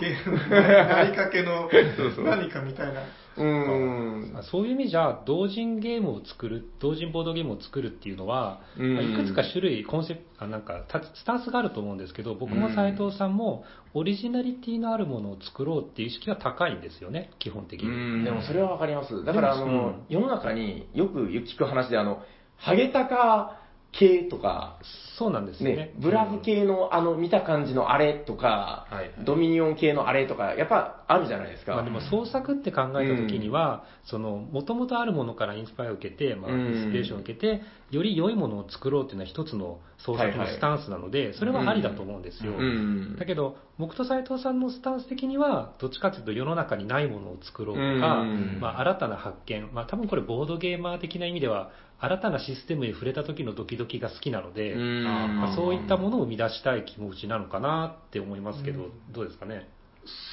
[0.00, 3.00] ゲーム、なりかけの そうそう何かみたいな。
[3.00, 3.04] う
[3.42, 4.36] ん。
[4.36, 17.90] あそういう意味じゃ、同人ゲームを作る、同人ボードゲームを作るっていうのは、うんまあいくつか種類、コンセプト、あなんか、たスタンスがあると思うんですけど、僕も斉藤さんも、オリジナリティのあるものを作ろうっていう意識は高いんですよね、基本的うに。
[18.22, 19.24] ん、でもそれはわかります。
[19.24, 22.22] だから、あの、世の中によく聞く話で、あの、
[22.56, 23.64] ハゲタカ
[23.98, 24.78] 系とか、
[25.18, 25.76] そうなんですよね。
[25.76, 31.74] ね、ブラフ系のあの見た感じのあれとか、はいドミニオン系のあれとか、やっぱあるじゃないですか。
[31.74, 42.52] まあ、でも創作って考えた時には、その元々あるものからインスパイアを受けて、まあ、うんインスピレーションを受けて、より良いものを作ろうっていうのは一つの創作のスタンスなので、それはありだと思うんですよ。
[42.52, 59.68] うんだけど、僕と斉藤さんのスタンス的には、どっちかというと世の中にないものを作ろうとか、うんまあ、新たな発見、まあ、多分これボードゲーマー的な意味では、新たなシステムに触れた時のドキドキが好きなので、うんまあ、そういったものを生み出したい気持ちなのかなって思いますけど、どうですかね？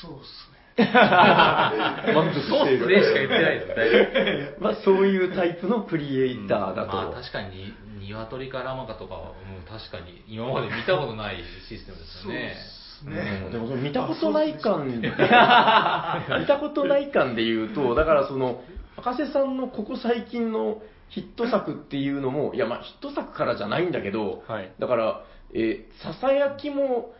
[0.01, 0.60] そうっすね。
[2.13, 3.67] 満足そうしているっすねしか言ってないです。
[3.75, 4.61] 大丈夫。
[4.63, 6.95] まあ、そういうタイプのクリエイターだと。
[6.95, 9.33] まあ確かに、鶏かラマかとかは、も
[9.65, 12.55] う確かに今まで見たことないシステムですよね。
[13.03, 13.49] そうですね。
[13.51, 18.63] でもその見たことない感、 見たことない感で言うと、だからその、
[18.97, 24.71] 博士さんのここ最近のヒット作っていうのも、いやまあヒット作からじゃないんだけど、はい。
[24.79, 25.21] だから、
[25.53, 27.13] えーささやきも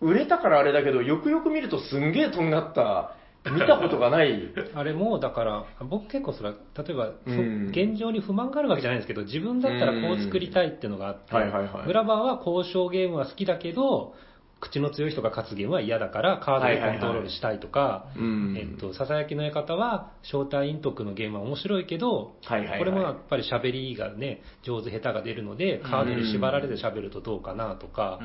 [0.00, 3.14] 売れたからあれだけど、よくよく見るとすんげえとんがった、
[3.50, 4.40] 見たことがない。
[4.74, 7.68] あれも、だから、僕結構それは、例えば、そうん。
[7.68, 11.86] 現状に不満があるわけじゃないんですけど、自分だったらこう作りたいっていうのがあって、はいはいはい。
[11.86, 14.14] グラバーは交渉ゲームは好きだけど、
[14.64, 28.20] 口の強い人が勝つゲームは嫌だから、カードでコントロールしたいとか、うんえっと、ささやきの館は、招待陰徳のゲームは面白いけど、はいはいはいこれもやっぱり喋りがね、上手下手が出るので、カードに縛られて喋るとどうかなとか。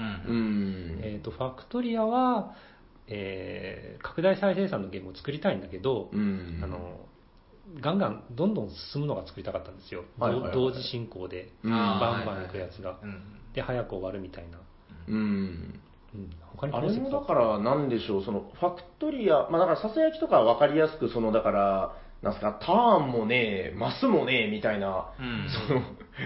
[1.04, 2.56] えっと、ファクトリアは、
[3.08, 6.99] えー拡大再生産のゲームを作りたいんだけど、うんあの、
[7.82, 10.06] ガンガンどんどん進むのが作りたかったんですよ。
[10.54, 12.99] 同時進行で、うんバンバンいくやつが。
[13.04, 14.60] うんで、早く終わるみたいな。
[15.08, 15.80] うん。
[16.13, 25.48] うん、他にあれもだから、なんでしょう、その、ファクトリア、まあだから、ささやきとかは分かりやすく、その、だから、なんすか、ターンもねえ、マスもねえ、みたいな、うん。
[25.67, 25.82] その、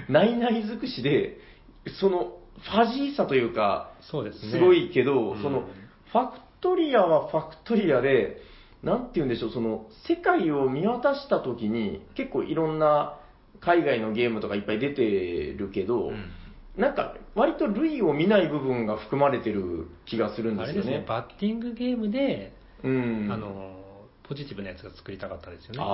[0.10, 1.38] ないない尽くしで、
[2.00, 4.52] その、ファジーさというか、そうですね。
[4.52, 5.42] すごいけど、うん。
[5.44, 5.68] その、
[6.12, 8.38] ファクトリアはファクトリアで、
[8.82, 13.20] なんて言うんでしょう、その、世界を見渡したときに、結構いろんな
[13.60, 16.32] 海外のゲームとかいっぱい出てるけど、うん
[16.78, 20.74] なんか、割と類を見ない部分が含まれてる気がするんですよね。
[20.74, 23.30] あれですね、バッティングゲームで、うん。
[23.32, 23.80] あの、
[24.24, 25.80] ポジティブなやつが作りたかったですよね。
[25.82, 25.86] あー、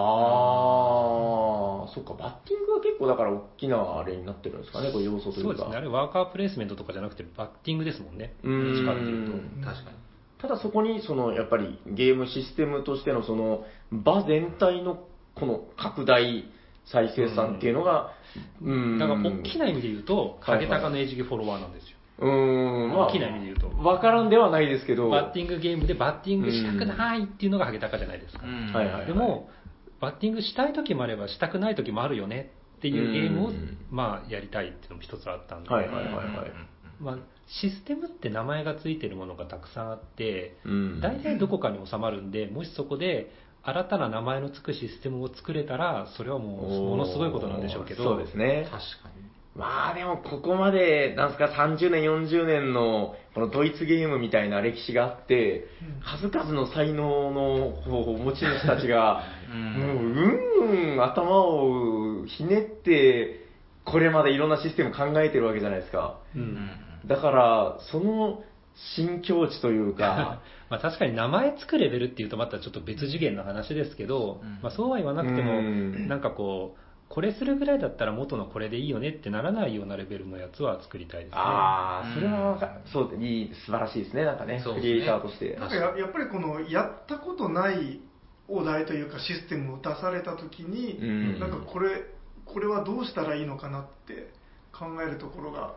[1.94, 5.44] そっか、バッティングは結構だから大きなあれになってるんですかね、こう要素というか。
[5.44, 5.76] そうですね。
[5.76, 8.36] あれワーカープレイスメントとかじゃなくて、バッティングですもんね。
[8.44, 9.34] うんどっちかっていうと。
[9.66, 9.98] 確かに。
[10.38, 15.04] ただそこに、その、やっぱりゲームシステムとしてのその、場全体の
[15.36, 16.46] この拡大
[16.86, 18.14] 再生産っていうのが、
[18.62, 19.00] うん。
[19.00, 21.98] だから、大きな意味で言うと、影高のエイジギフォロワーなんですよ。
[22.20, 23.70] うーん、まあ、大きな意味で言うと。
[23.84, 28.46] わからんではないですけど、バッティングゲームでバッティングしたくないっていうのがハゲタカじゃないですか。
[28.46, 29.50] うんはいはいでも、
[30.02, 36.52] バッティングしたい時もあればしたくない時もあるよねっていうゲームをうん、まあ、やりたいっていうのも一つあったんで、はいはいはいはい。
[37.02, 43.32] まあ、システムって名前がついてるものがたくさんあって、うん大体どこかに収まるんで、もしそこで
[43.64, 48.68] 新たな名前のつくシステムを作れたら、それはもうものすごいことなんでしょうけど、そうですね。
[48.72, 49.30] 確かに。
[49.56, 55.66] まあでもここまで、なんすか、30年、40年のこのドイツゲームみたいな歴史があって、
[56.22, 57.74] 数々の才能の
[58.18, 63.48] 持ち主たちが、 うんもう、うんうん頭をひねって、
[63.86, 66.20] これまでいろんなシステム考えてるわけじゃないですか。
[67.06, 68.44] だから、その
[68.96, 74.60] 新境地というか、 まあ確かに名前つくレベルっていうとまたちょっと別次元の話ですけど、うん。
[74.62, 76.08] まあそうは言わなくても、うん。
[76.08, 76.80] なんかこう、
[77.10, 81.38] これするぐらいだったら元のこれでいいよねってならないようなレベルのやつは作りたいですね。
[81.38, 82.14] ああ、うん。
[82.14, 84.92] それはそう、いい、素晴らしいですね、なんかね、そうですね。
[84.92, 85.56] クリエイターとして。
[85.56, 88.00] なんかややっぱりこのやったことない
[88.48, 91.40] お題というかシステムを出された時に、うん。
[91.40, 92.04] なんかこれ
[92.46, 94.32] これはどうしたらいいのかなって
[94.72, 95.76] 考えるところが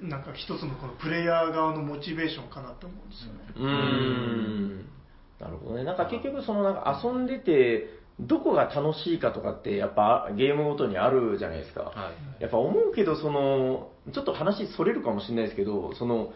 [0.00, 3.40] なんか一つのこのプレイヤー側のモチベーションかなと思うんですよね。
[3.56, 4.88] うーん。
[5.40, 5.84] なるほどね。
[5.84, 7.88] なんか結局そのなんか遊んでて、
[8.20, 11.82] どこが楽しいかとかってやっぱゲームごとにあるじゃないですか。
[11.82, 12.42] はい。
[12.42, 16.32] やっぱ思うけど、その、ちょっと話それるかもしれないですけど、その、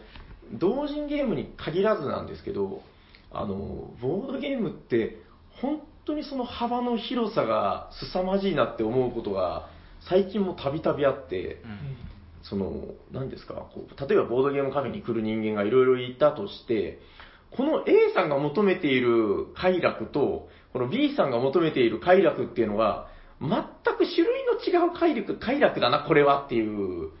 [0.53, 2.81] 同人ゲームに限らずなんですけど、
[3.31, 5.21] あの、ボードゲームって、
[5.61, 9.67] 本当にその幅の広さが凄まじいなって思うことが、
[10.09, 12.10] 最近もたびたびあって、うん
[12.43, 16.99] その、何ですか、こう例えばボードゲームカフェに来る人間がいろいろいたとして、
[17.51, 23.07] この A さんが求めている快楽と、この B さんが求めている快楽っていうのが、
[23.41, 23.49] 全
[23.97, 27.11] く種類の違う快楽、快楽だな、これはっていう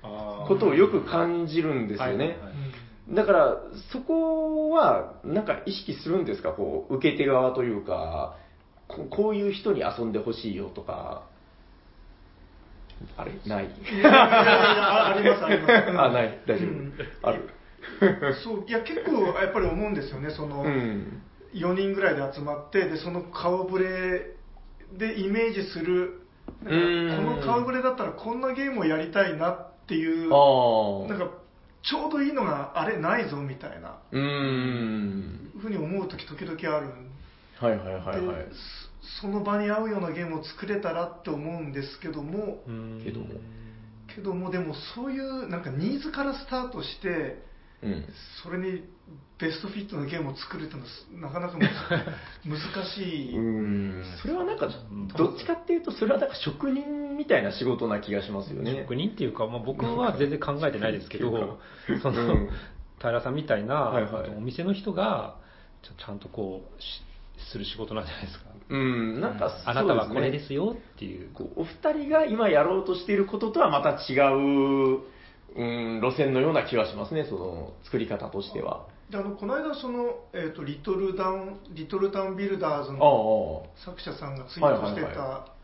[0.47, 2.37] ことをよく感じるんですよね。
[3.09, 3.57] だから、
[3.91, 8.37] そこは、なんか意識するんですか、こう、受け手側というか、
[8.87, 11.23] ここういう人に遊んでほしいよとか、
[13.17, 13.69] あれない
[14.03, 16.69] あありますありますうんあ、ない、大丈夫。
[16.69, 17.49] うんある。
[18.43, 21.21] そういや結構やっぱり思うんですよねその、うん。
[21.53, 24.35] 4人ぐらいで集まってでその顔ぶれ
[24.97, 26.21] でイメージする
[26.63, 30.29] この顔ぶれだったらこんなゲームをやりたいなっていう。
[30.29, 31.41] なんか
[31.83, 35.51] ちょうどいいのがあれないぞみたいなうーん。
[35.59, 37.11] ふうに思う時時々あるん
[37.59, 38.45] はいはいはいはい。
[39.01, 43.27] でそその場に合うようなゲームを作れたらって思うんですけども、うんけども
[44.15, 47.41] けどもでもそういうなんかニーズからスタートして
[47.83, 48.05] うん。
[48.43, 48.83] それに
[49.39, 50.79] ベストフィットのゲームを作るってい
[51.15, 51.69] うのはなかなか難
[52.45, 54.03] 難しい、うん。
[54.21, 54.69] それはなんか、
[55.17, 58.81] どっちかっていうと、それはなんか職人みたいな仕事な気がしますよね。
[58.83, 61.59] 職人っていうか、まあ、僕は全然考えてないですけど、
[62.01, 62.49] そうんの、
[62.99, 65.37] 平さんみたいな、はいはいお店の人が
[65.81, 67.01] ちゃんとこうし
[67.51, 68.45] する仕事なんじゃないですか。
[68.69, 71.29] うん、なんか、あなたはこれそうねですよっていう。
[71.33, 75.01] こうお二人が今やろうとしていることとはまた違う、
[75.55, 78.87] うん、路線のような気はしますね、その作り方としては。
[79.09, 85.60] であのこの間その、えーとリトルダウンリトルタウンビルダーズの作者さんがツイートしてた、はいはい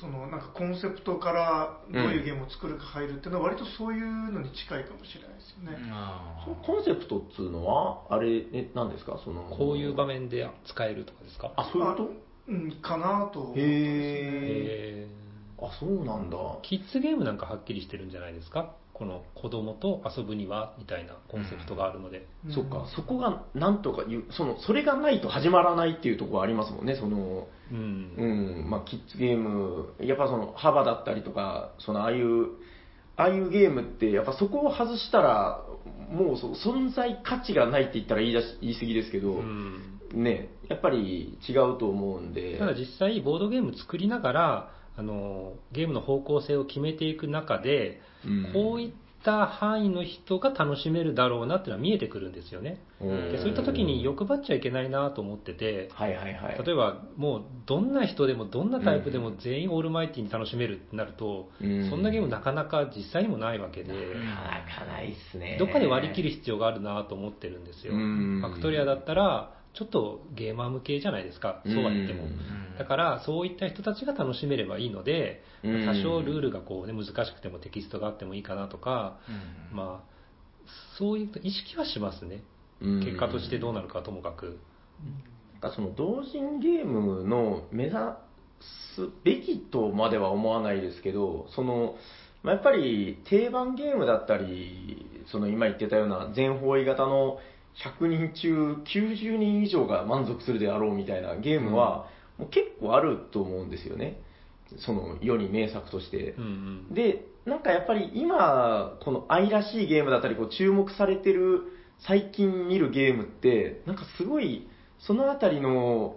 [0.00, 9.18] そのなんかコンセプトからどういうゲームを作るか入るっていうのは割とそういうのに近いかもしれないですよね、あそのコンセプトっつうのは、あれ、え、何ですか？
[9.24, 11.52] その、こういう場面で使えるとかですか？
[11.56, 12.10] あ、そういうこ
[12.48, 13.72] うん、かなと思ってますね。
[13.72, 15.08] へへ
[15.58, 16.36] とあ、そうなんだ。
[16.36, 18.74] ーキッズゲームなんかはっきりしてるんじゃないですか？
[19.00, 22.26] この子供と遊ぶにはみたいなコンセプトがあるので。
[22.46, 22.52] うん。
[22.52, 28.12] そっか、そこがなんとかいう、その、それがないと始まらないっていうところありますもんね、その、うん。
[28.18, 32.48] うん、まあ、キッズゲーム、やっぱその幅だったりとか、そのああいう、
[33.16, 35.64] ああいうゲームって、やっぱそこを外したら、
[36.10, 39.98] もうそ存在価値がないって言ったら言い出し言い過ぎですけど、うん。
[40.12, 52.82] ね、やっぱり違うと思うんで、ただ実際ボードゲーム作りながらあのゲームの方向性を決めていく中で、うんこういった範囲の人が楽しめるだろうなっていうのは見えてくるんですよね。
[53.00, 56.62] うんでそういった時に欲張っちゃいけないなと思ってて、はいはいはい。
[56.64, 65.56] 例えばもうどんな人でもどんなタイプでも全員オールマイティに楽しめるってなると、うんそんなゲームなかなか実際にもないわけで、なかなかないっすね。
[65.58, 67.94] どっかで割り切る必要があるなと思ってるんですよ。
[67.94, 72.24] うんファクトリアだったらちょっとゲーマー向けじゃないですか、そうは言っても。
[72.24, 72.78] うん。
[72.78, 75.86] だからそういった人たちが楽しめればいいので、うん。
[75.86, 79.18] 多少ルールがこう、ね、難しくてもテキストがあってもいいかなとか、
[79.70, 79.76] うん。
[79.76, 80.10] まあ、
[80.98, 82.42] そういう意識はしますね、
[82.80, 83.04] うん。
[83.04, 84.58] 結果としてどうなるかはともかく。
[85.52, 87.96] なんかその同人ゲームの目指
[88.96, 91.94] すべきとまでは思わないですけど、その、
[92.42, 97.38] まあ、やっぱり定番ゲームだったり、その今言ってたような全方位型の
[97.76, 102.06] 100人中90人以上が満足するであろうみたいなゲームは、
[102.38, 104.20] もう結構あると思うんですよね。
[104.78, 106.32] その世に名作として。
[106.32, 106.46] うんう
[106.92, 111.62] んで、なんかやっぱり今、この愛らしいゲームだったり、こう注目されてる
[112.06, 116.16] 最近見るゲームって、なんかすごい、そのあたりの、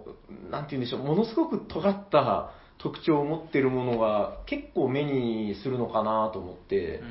[0.50, 7.02] なんて言うんでしょう、ものすごく尖った特徴を持ってるものが結構目にするのかなと思って、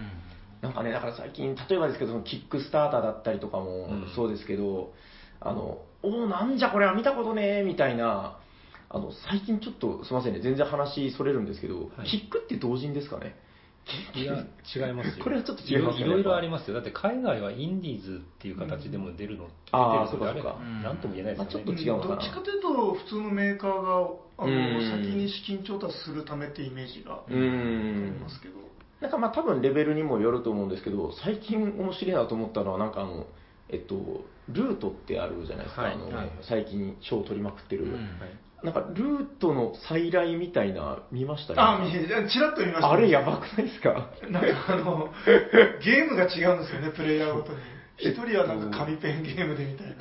[0.63, 4.11] なんかね、だから最近、例えばですけど、そのキックスターターだったりとかもうん。
[4.15, 4.93] そうですけど、
[5.41, 8.39] あの、おーなんじゃこれは見たことねーみたいな、
[8.89, 12.09] あの、最近ちょっと、すいませんね、全然話それるんですけど、はい。
[12.09, 13.35] キックって同人ですかね？
[14.15, 14.35] いや、
[14.87, 15.19] 違いますよ。
[15.25, 15.99] これはちょっと違います。
[15.99, 16.75] よねいろいろありますよ。
[16.75, 20.61] だって海外はインディーズっていう形でも出るの、あー出てるのでそうかそうか。
[20.61, 20.97] あれなん。
[21.01, 21.65] とも言えないですよね。
[21.65, 22.15] まあちょっと違うのかな。
[22.15, 23.91] どっちかというと普通のメーカーが
[24.37, 24.89] あのうん。
[24.89, 28.55] 先に資金調達するためってイメージがあうりんますけど、
[29.03, 33.27] なんかまあ多分レベルにもよると思うんですけど、最近面白いなと思ったのは、なんかあの、
[33.69, 33.95] えっと、
[34.49, 36.31] ルートってあるじゃないですか、はいあのはい。
[36.41, 38.03] 最近賞を取りまくってる、うんはい。
[38.63, 41.53] なんかルートの再来みたいな、見ました？
[41.57, 42.91] あ見ちらっと見ました。
[42.91, 44.09] あれやばくないですか？
[44.29, 45.09] なんかあの
[45.83, 47.59] ゲームが違うんですよねプレイヤーごとに
[47.97, 49.93] 一人はなんか紙ペンゲームでみたいな。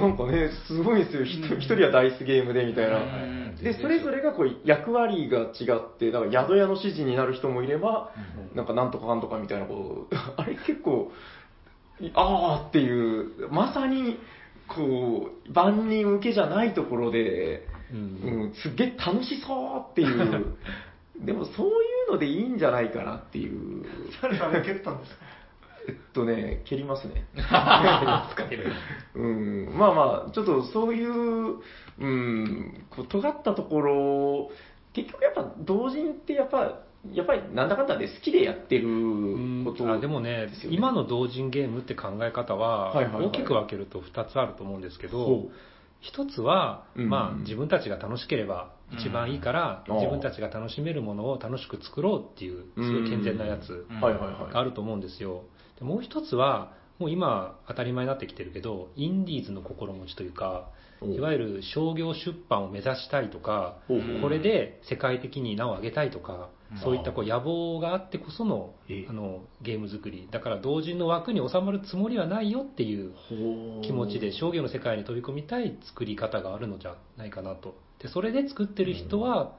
[0.00, 1.24] なんかね、すごいんですよ。
[1.24, 2.96] 一人はダイスゲームでみたいな。
[2.98, 3.56] うん。
[3.62, 8.10] で、それぞれがこう役割が違って、だから宿屋の指示になる人もいれば、
[8.54, 11.12] なんかなんとかかんとかみたいな、こう、あれ結構、
[12.14, 14.18] あーっていう、まさに、
[14.66, 17.98] こう、万人受けじゃないところで、うん。
[17.98, 20.56] うん、すっげえ楽しそうっていう、
[21.24, 21.70] でもそうい
[22.08, 23.84] うのでいいんじゃないかなっていう、
[24.20, 25.37] サルさんが蹴ったんですか？
[25.88, 27.26] えっとね、蹴りますね。
[27.34, 28.72] 使える。
[29.14, 31.60] うん、まあまあ、ちょっとそういう、
[31.98, 34.50] うん、こう尖ったところ、
[34.92, 36.80] 結局やっぱ同人ってやっぱ、
[37.12, 40.48] やっぱりなんだかんだで好きでやってることあでもね。
[40.48, 45.50] ですよ今の同人ゲームって考え方は大きく分けると2つあると思うんですけど、ほ
[46.00, 47.08] 一つは、うん。
[47.08, 49.96] まあ、自分たちが楽しければ一番いいから、うん。
[49.96, 53.86] 自分たちが楽しめるものを楽しく作ろうっていうすごい健全なやつ。
[54.00, 55.44] があると思うんですよ
[55.78, 60.68] でもう一つはもう今当たり前になってきてるけどインディーズの心持ちというか
[61.02, 63.78] いわゆる商業出版を目指したいとか
[64.20, 66.78] これで世界的に名を上げたいとかうん。
[66.80, 69.06] そういったこう野望があってこそのええ。
[69.08, 70.28] あのゲーム作り。
[70.30, 73.12] だから同人の枠に収まるつもりはないよっていう
[73.82, 77.74] 気持ちで商業の世界に飛び込みたい作り方があるのじゃないかなと。
[78.00, 79.56] でそれで作ってる人は、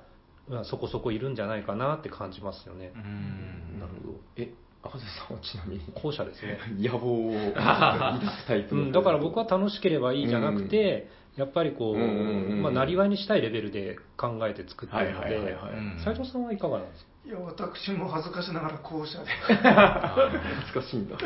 [0.47, 2.91] まあ、そこそこいるんじゃないかなって感じますよね。
[2.95, 3.79] うん。
[3.79, 4.19] なるほど。
[4.37, 4.53] え、
[4.83, 8.75] 赤瀬さんはちなみに、後者ですね、 野望を抱くタイプ。
[8.75, 17.09] の、うん、だから僕は楽しければいいじゃなくて、やっぱりこう、うんうんうんまあ、なりわいにしたいレベルで考えて作ってるのではいうん斉藤さんはいかがなんですか？
[17.25, 19.29] いや、私も恥ずかしながら後者で。
[19.29, 21.15] 懐かしいんだ。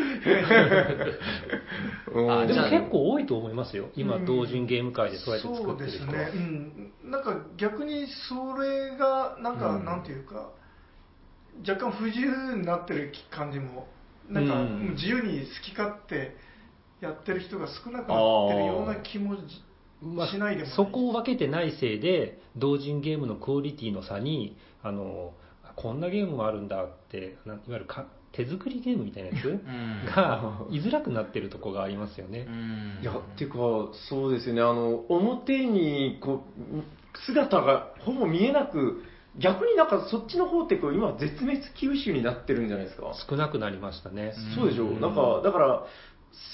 [2.14, 2.47] うん。
[2.47, 3.89] であじゃあも結構多いと思いますよ。
[3.95, 4.26] 今うん。
[4.26, 6.12] 同人ゲーム界でそうやってそう作ってる人は。
[6.12, 6.41] ですね、
[7.04, 9.86] うん、なんか逆にそれがなんか、うん。
[9.86, 10.49] なんていうか
[11.68, 13.88] 若干不自由になってる感じも
[14.30, 14.56] なんか、
[14.93, 16.36] 自由に好き勝手
[17.01, 25.34] やってる人が少なくなってるような気もしないでもないそこを分けてないせいで同人ゲームのクオリティの差にあの
[25.76, 30.06] こんなゲームもあるんだっていわゆるか手作りゲームみたいなやつうん。
[30.06, 32.47] が居づらくなってるとこがありますよね。
[32.49, 32.51] う。
[32.51, 32.99] ん。
[33.01, 33.58] いや、っていうか、
[34.10, 39.04] そうですよね、あの、表に、こう、姿がほぼ見えなく、
[39.39, 43.13] 逆になんかそっちの方ってこう、今、絶滅危惧種になってるんじゃないですか？
[43.29, 44.34] 少なくなりましたね。
[44.55, 45.84] そうでしょ、うんなんか、だから、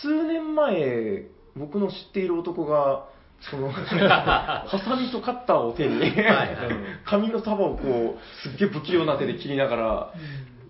[0.02, 1.26] 数年前、
[1.56, 3.06] 僕の知っている男が、
[3.52, 6.58] その、 ハサミとカッターを手に、はい
[7.06, 10.14] 紙の束をこう、すっげえ不器用な手で切りながら、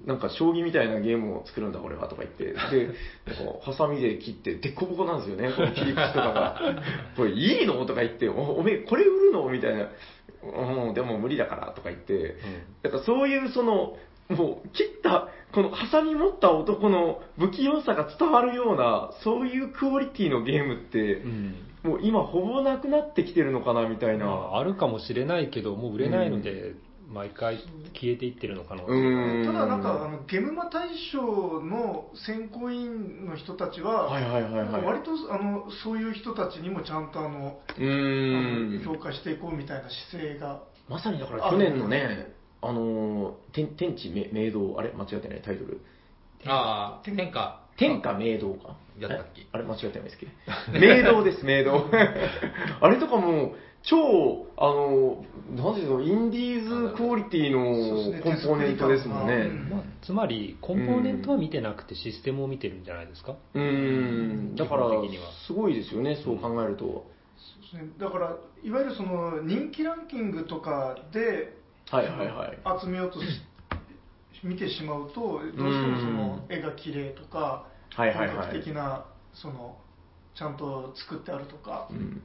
[0.06, 2.54] なんか将棋みたいなゲームを作るんだ、俺は、とか言って。
[2.74, 2.90] で、
[3.62, 6.62] ハサミで切って、でっこぼこなんですよね、この切り口とかが。
[7.18, 7.86] これいいの？
[7.86, 9.48] とか言って、おおめえ、これ売るの？
[9.50, 9.88] みたいな。
[10.44, 12.36] うん、でも無理だから、とか言って。
[12.84, 13.98] だからそういう、その、
[14.30, 24.26] もう、切った、このハサミ持った男の不器用さが伝わるような、そういうクオリティのゲームってう、んもう今ほぼなくなってきてるのかな、みたいな。
[24.26, 26.74] まあ、あるかもしれないけど、もう売れないので、
[27.12, 27.58] 毎回
[27.94, 28.84] 消えていってるのかな。
[28.86, 44.92] うんただなんかあのゲムマ大賞の選考委員の人たちは、はいはいはい割とあのそういう人たちにもちゃんとあの、うーんあの評価していこうみたいな姿勢がまさにだから去年のね、あのー、天天地め明道、あれ？
[44.92, 45.82] 間違ってないタイトル。
[46.46, 47.62] ああ、天下。
[47.78, 48.76] 天下明道か？
[49.00, 49.42] やったっけ？
[49.42, 49.46] え？
[49.52, 49.64] あれ？
[49.64, 50.26] 間違ってないですけ？
[50.26, 50.32] ど。
[50.80, 51.86] 明道です、明道。
[52.82, 55.24] あれとかも、超、あの、
[55.56, 59.34] なんていうの、インディーズクオリティのコンポーネントですもんね。
[59.34, 63.36] うんまあ、つまり、コンポーネントは見てなくて、システムを見てるんじゃないですか？
[63.54, 64.90] うーん、だから
[65.48, 66.86] すごいですよね、そう考えると。
[66.86, 71.56] そうですねだからいわゆるその人気ランキングとかで
[71.90, 72.82] はいはいはい。
[72.82, 73.26] 集めようとし
[74.44, 77.66] 見てしまうとどうしてもその絵が綺麗とか
[77.96, 79.78] はいはいはい本格的なその
[80.36, 82.22] ちゃんと作ってあるとかうん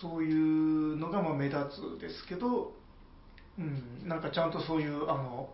[0.00, 1.58] そういうのがまあ目立
[1.98, 2.72] つですけど、
[3.58, 5.50] うん、なんかちゃんとそういうあの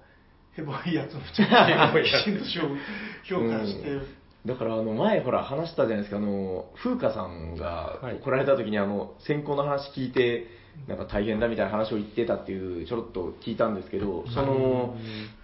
[0.53, 4.07] ヘボいやつもちゃんときちんと評評価して、うん。
[4.47, 10.47] だからあの前ほら話したじゃないですか、あの、風花さんがはい来られた時にあの、選考の話聞いて、
[10.87, 14.97] なんか大変だみたいな話を言ってたっていう、ちょろっと聞いたんですけど、その、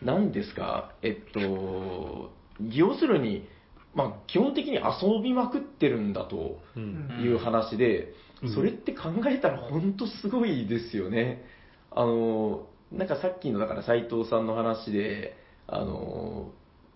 [0.03, 2.31] 何ですか、えっと、
[2.71, 3.49] 要するに、
[3.95, 8.15] まあ基本的に遊びまくってるんだとうんいう話でうん、
[8.53, 11.45] それって考えたら本当すごいですよね。
[11.91, 15.37] あの、なんかさっきのだから斉藤さんの話で、
[15.67, 16.51] あの、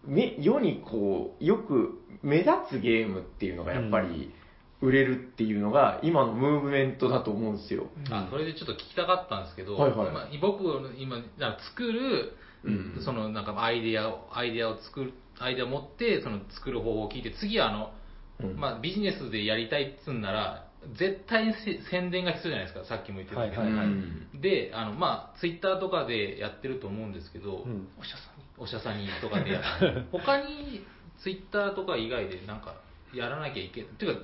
[0.05, 4.33] め世にこう、よく目立つゲームっていうのがやっぱり
[4.81, 7.87] 売れるっていうのが今のムーブメントだと思うんですよ。
[8.11, 12.35] あ、それでちょっと聞きたかったんですけど、はいはい今僕の今、なんか作る、
[12.65, 13.03] うん。
[13.05, 15.09] そのなんかアイディアを、アイディアを作っ
[15.41, 17.93] アイデアを持って、その作る方法を聞いて、次はあの、
[18.41, 18.57] うん。
[18.59, 23.61] まあビジネスでやりたいっつうんなら、絶対にせ宣伝が必要じゃないですか、さっきも言ってたけど。
[23.61, 28.45] はいはいはいうんで、あの、まあツイッターとかでやってると思うんですけど、うんお医者さんに。
[28.61, 29.63] おしゃさにとかでや
[30.11, 30.85] 他に
[31.23, 32.75] ツイッターとか以外でなんか
[33.15, 33.91] やらなきゃいけない。
[33.91, 34.23] ていうか、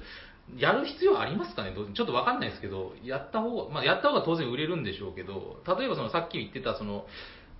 [0.56, 1.72] やる必要ありますかね？
[1.72, 7.06] ちょっとわかんないですけど、やった方が、まあやった方が当然売れるんでしょうけど、例えばそのさっき言ってたその、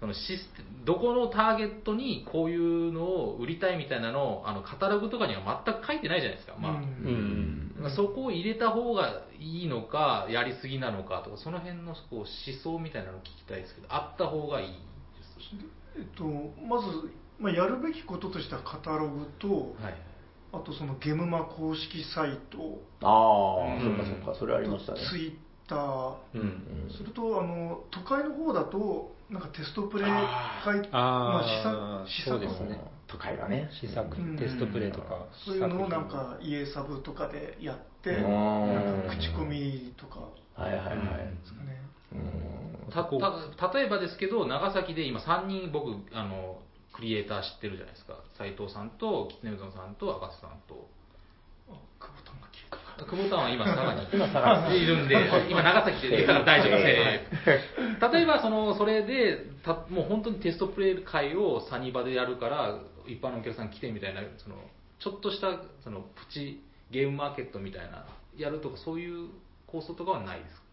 [0.00, 6.56] そのシステどこのターゲットにこういうのを売りたいみたいなのをあのカタログとかには全く書いてないじゃないですか。
[6.58, 12.26] まあ、うんうんまあそこを入れた方がいいのか、やりすぎなのかとか、その辺のこう思
[12.62, 15.64] 想みたいなのを聞きたいですけど、あった方がいいです。
[15.96, 19.94] えっと、まず、まあ、やるべきこととしてはカタログと、はい。
[20.52, 25.00] あとそのゲムマ公式サイト、ああ、うんそっかそっか、それありましたね。
[25.10, 25.32] ツイッ
[25.68, 32.08] ター、うんうんそれとあの都会の方だと、なんかテストプレイあ会、まあー。
[32.08, 32.38] 試作。
[32.40, 32.80] 試作ね。
[33.08, 33.68] 都会がね。
[33.80, 34.16] 試作。
[34.16, 34.38] うん。
[34.38, 35.26] テストプレイとか。
[35.44, 38.22] そういうのをなんか家サブとかでやって、うん。
[38.22, 40.20] なんか口コミとか。
[40.54, 40.96] はいはいはい。
[40.96, 40.98] で
[41.44, 41.54] す
[42.92, 46.62] たた例えばですけど、長崎で今3人僕、あの、
[46.92, 48.14] クリエイター知ってるじゃないですか。
[48.38, 50.88] 斉藤さんと、きつねうどんさんと、赤瀬さんと。
[52.98, 54.06] あ久保田が消えた。
[54.10, 55.16] 久保田は今佐賀にいるんで、
[55.50, 57.28] 今長崎で、だから大丈夫で
[58.00, 58.12] す。
[58.12, 64.56] 例えばその、それで、たもう本当にテストプレイ会をサニバでやるから、一般のお客さん来てみたいな、その、
[64.98, 69.28] ちょっとした、その、プチゲームマーケットみたいな、やるとか、そういう
[69.66, 70.63] 構想とかはないですか？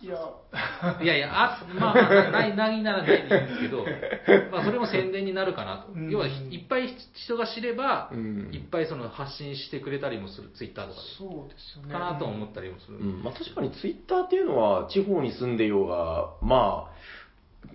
[0.00, 0.16] いや、
[1.02, 3.84] いやいや、あまあ、まあない、ないならないでいいんですけど、
[4.52, 5.92] まあ、それも宣伝になるかなと。
[5.92, 6.10] うん。
[6.10, 8.50] 要は、いっぱい人が知れば、うん。
[8.52, 11.88] いっぱいその発信してくれたりもする、ツイッターとかそうですよで。
[11.88, 11.94] ね。
[11.94, 12.98] かなと思ったりもする。
[12.98, 13.22] うん。
[13.22, 16.98] まあ、確かにツイッターっていうのは地方に住んでようが、まあ、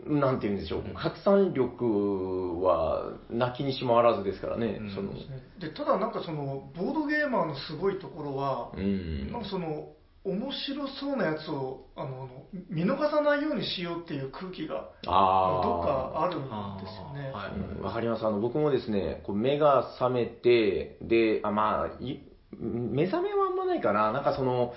[0.05, 0.93] なんて言うんでしょう、うん。
[0.93, 4.89] 拡散力はなきにしもあらずですからね、うん。
[4.91, 5.11] その。
[5.59, 9.31] でただなんかそのボードゲーマーのすごいところは、うん。
[9.31, 9.89] なんかその
[10.25, 12.29] 面白そうなやつをあの
[12.69, 17.31] 見逃さないようにしようっていう空気がどっかあるんですよね。
[17.33, 18.25] あーはいうんわかります。
[18.25, 22.21] あの、僕もですね、こう目が覚めて、で、あ、まあ、い
[22.57, 24.11] 目覚めはあんまないかな。
[24.11, 24.73] なんかその、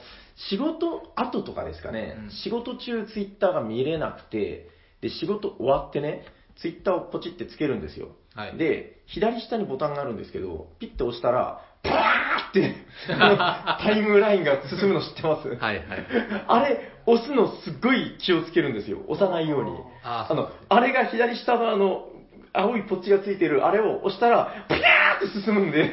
[0.50, 4.68] 仕事後とかですかね、うん仕事中ツイッターが見れなくて、
[5.00, 6.24] で、仕事終わってね、
[6.60, 8.08] ツイッターをポチってつけるんですよ。
[8.34, 12.35] はいで、左下にボタンがあるんですけど、ピッて押したら、バーって、
[13.08, 15.48] タイムラインが進むの知ってます？
[15.48, 15.84] はいはい。
[16.46, 18.98] あれ、押すのすっごい気をつけるんですよ。
[19.08, 19.70] 押さないように。
[20.04, 22.08] ああの、あれが左下のあの、
[22.52, 25.88] 青いポッチがついてるあれを押したら、ピャーって進むんで、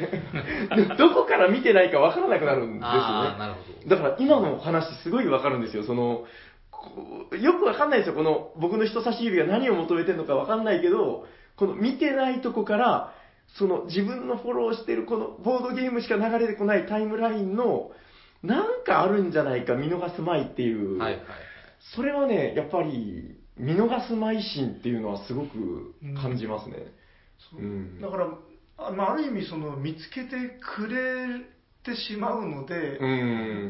[0.76, 3.38] で どこから見てないかわからなくなるんですよね。
[3.48, 3.96] るほど。
[3.96, 5.82] だから今のお話すごいわかるんですよ。
[5.82, 6.24] その、
[7.40, 8.14] よくわかんないですよ。
[8.14, 13.12] この僕の人差し指が何を求めてるのかわかんないけど、この見てないとこから、
[13.58, 17.90] その自分のフォローしてるこのボードゲームしか流れてこないタイムラインの、
[18.42, 20.98] なんかあるんじゃないか見逃すまいっていう。
[20.98, 21.22] はいはい。
[21.94, 26.76] それはね、やっぱり、見逃すまい心っていうのはすごく感じますね。
[27.50, 28.28] そううんだから
[28.78, 30.30] あ,、まあ、ある意味その見つけて
[30.76, 31.44] くれ
[31.84, 33.06] てしまうので、う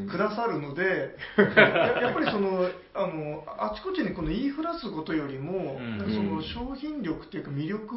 [0.04, 0.08] ん。
[0.10, 7.96] くださるのでや やっぱりそのあのあちこちにこの言いふらすことよりも、うんその商品力っていうか魅力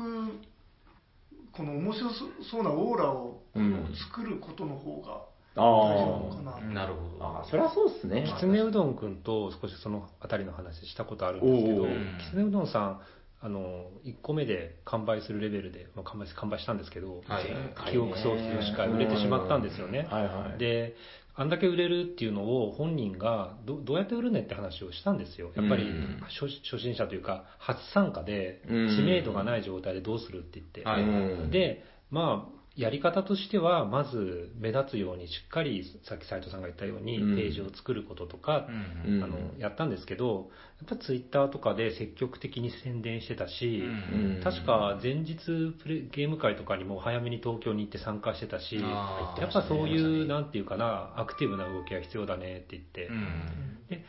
[1.58, 2.10] この面白
[2.50, 5.22] そうなオーラをうん作ることの方が
[5.56, 6.62] あ大事なのかあ。
[6.62, 6.74] な。
[6.74, 7.26] なるほど。
[7.26, 8.26] ああ、そりゃそうっすね。
[8.38, 11.90] きつねうどんくんと少しそのあたりの話したことあるんですけど、き
[12.32, 13.02] つねうどんさん、
[13.42, 17.46] あの、1個目で完売するレベルで、まあ、完売完売したんですけど、はい
[17.92, 20.08] 記憶喪失しか売れてしまったんですよね。
[20.10, 20.60] はいはい。
[20.60, 20.96] で、
[21.40, 25.52] あんだけ売れるっていうのを本人がどどうやって売るねって話をしたんですよ。
[25.56, 30.84] やっぱりうん初初心者というか、初参加でうん知名度がない状態でどうするって言って。
[30.84, 31.06] はいう
[31.46, 37.36] ん、で、まあ、やり方としては、まず目立つようにしっかり、さっき斉藤さんが言ったように、うん。
[37.36, 38.68] ページを作ることとか、
[39.06, 39.16] うん。
[39.16, 39.24] うん。
[39.24, 43.82] あのやったんですけど、やっぱツイッターとかで積極的に宣伝してたし、
[44.14, 44.42] うん。
[44.44, 45.38] 確か前日
[45.82, 53.88] プレゲーム会とかにも早めに東京に行って参加してたし、あーやっぱそういう、なんていうかな、アクティブな動きが必要だねって言って、うん。
[53.90, 54.04] で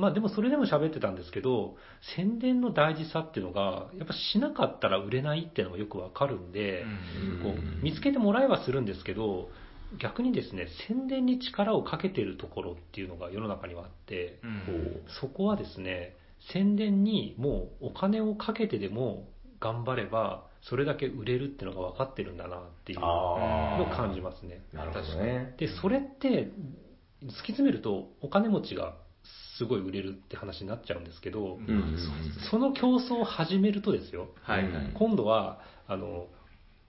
[0.00, 1.76] まあでもそれでも喋ってたんですけど、
[2.16, 9.50] 宣伝の大事さっていうのが、やっぱしなかったら売れないっていうのがよくわかるんで、うんこう見つけてもらえはするんですけど、
[10.00, 16.16] 逆にですね、宣伝に力をかけてるところっていうのが世の中にはあって、うんそこはですね、
[16.52, 19.28] 宣伝にもうお金をかけてでも
[19.60, 24.62] 頑張れば、それだけ売れるっていうのが分かってるんだなっていうのあを感じますね。
[24.72, 25.54] なるほどね。
[25.58, 26.50] で、それって、
[27.22, 28.94] 突き詰めると、お金持ちが
[29.60, 31.96] すごい売れるって話になっちゃうんですけど、うんうん
[32.50, 34.92] その競争を始めるとですよ、はいはい。
[34.94, 36.28] 今度は、あの、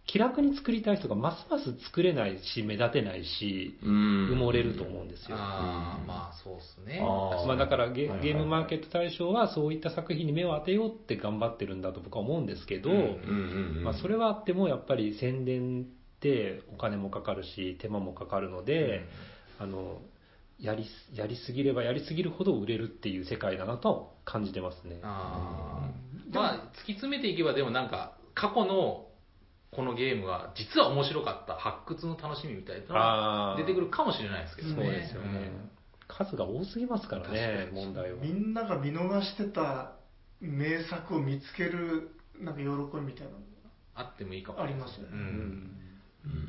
[0.08, 5.36] 気楽に作りたい人がますます作れないし、目立てないし、埋もれると思うんですよ。
[5.38, 7.00] ああ、まあそうですね。
[7.02, 15.86] あーまあ、だからゲはいはいはいゲームマーケット大賞はそういった作品に目を当てようって頑張ってるんだと僕は思うんですけど、うんうんうんうんまあ、それはあってもやっぱり宣伝っ
[16.20, 19.06] てお金もかかるし手間もかかるので、
[19.60, 20.02] あの
[20.62, 25.00] やりやりすぎればやりすぎるほど売れるっていう世界だなと感じてますね。
[25.04, 26.36] あー。
[26.36, 29.08] まあ、突き詰めていけば、でもなんか、過去の
[29.72, 34.76] このゲームは実は面白かった、発掘の楽しみみたいなのが出てくるかもしれないですけどね。
[34.76, 35.52] そうですよね、
[36.08, 38.20] 数が多すぎますからね問題は。
[38.22, 39.94] みんなが見逃してた
[40.42, 42.66] 名作を見つけるなんか喜
[42.98, 43.38] びみたいなの
[43.96, 45.78] あってもいいかもがありますよね、うん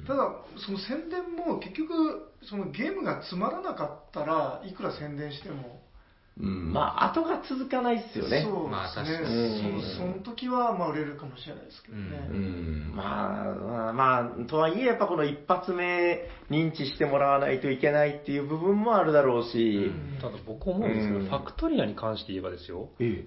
[0.07, 0.35] ただ
[0.67, 5.81] その宣伝も結局そのゲームがつまらなかったらいくら宣伝しても。
[6.41, 6.73] うん。
[6.73, 8.43] まあ、後が続かないっすよね。
[8.43, 9.83] そうまあですね、確かに。
[9.83, 12.93] そその時はまあ売れるかもしれないですけどね、ううん。
[12.95, 19.93] まあ、まあ、まあ、とはいえ、やっぱこの一発目認知してもらわないといけないっていう部分もあるだろうし、
[20.23, 21.27] ただ僕思うんですけど、うん。
[21.27, 23.27] ファクトリアに関して言えばですよ、え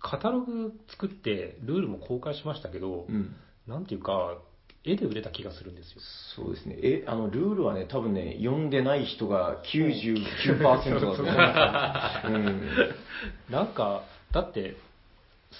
[0.00, 4.36] カタログ作ってルールも公開しましたけど、えうん、なんていうか、
[4.90, 6.00] 絵で売れた気がするんですよ。
[6.36, 6.76] そうですね。
[6.82, 12.36] え、あの、ルールはね、多分ね、読んでない人が99%だと思。
[12.36, 12.68] うん。
[13.50, 14.76] なんか、だって、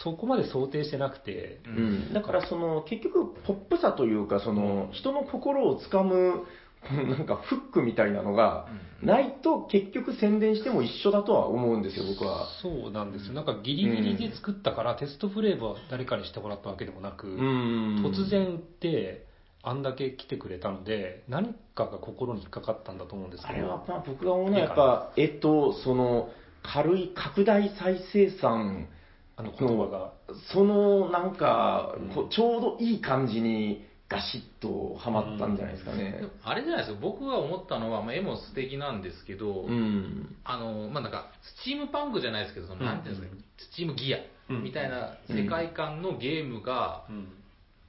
[0.03, 6.45] そこまで想定してなくて、ううん、だからその結局ポップさというかその人の心をつかむ
[6.91, 8.67] なんかフックみたいなのが
[9.03, 12.47] ないと結局宣伝しても一緒だとは思うんですよ僕は。
[12.63, 13.35] そうなんですよ。
[13.35, 19.27] なんかギリギリで作ったから、テストプレイは誰かにしてもらったわけでもなく、うん突然売って、
[19.63, 26.31] あんだけ来てくれたので、何かが心に引っかかったんだと思うんですけど、あれはまあ僕が思うのはやっぱ絵とその
[26.63, 28.89] 軽い拡大再生産
[29.37, 30.13] あの言葉が。
[30.53, 31.95] そのなんか
[32.31, 40.35] ちょうどいい感じにガシッとはまったんじゃないですかねあれじゃないですか、僕が思ったのは、まあ、絵も素敵なんですけど、うん。
[40.45, 41.31] あの、まあ、なんか、
[41.61, 47.29] スチームパンクじゃないですけど、そのうんなんていうんですか、スチームギアうんみたいな世界観のゲームが、うん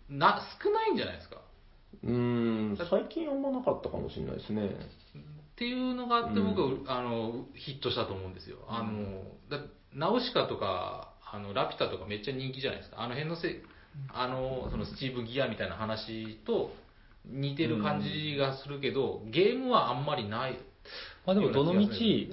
[0.10, 1.38] な、少ないんじゃないですか。
[2.04, 4.68] うん、最近あんまなかったかもしれないですね。
[4.68, 4.72] っ
[5.56, 8.58] ていうのがあって、僕は、あの、ヒットしたと思うんですよ。
[8.68, 9.64] あの、だ
[9.94, 13.02] ナウシカとか、あの、ラピュタとかめっちゃ人気じゃないですか。
[13.02, 13.62] あの辺のせ、
[14.14, 16.72] あの、そのスチームギアみたいな話と
[17.26, 20.58] 似てる感じがするけど、ゲームはあんまりない。
[21.26, 21.88] まあでもどの道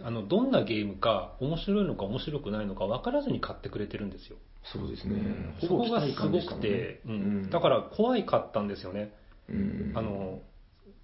[0.04, 4.36] あのどんなゲームか面白いのか面白くないのか分からずに買ってくれてるんですよ。
[4.72, 5.16] そうですね。
[5.60, 7.50] そこがすごくて、ねうん。
[7.50, 9.12] だから怖いかったんですよね。
[9.48, 9.92] うん。
[9.94, 10.40] あの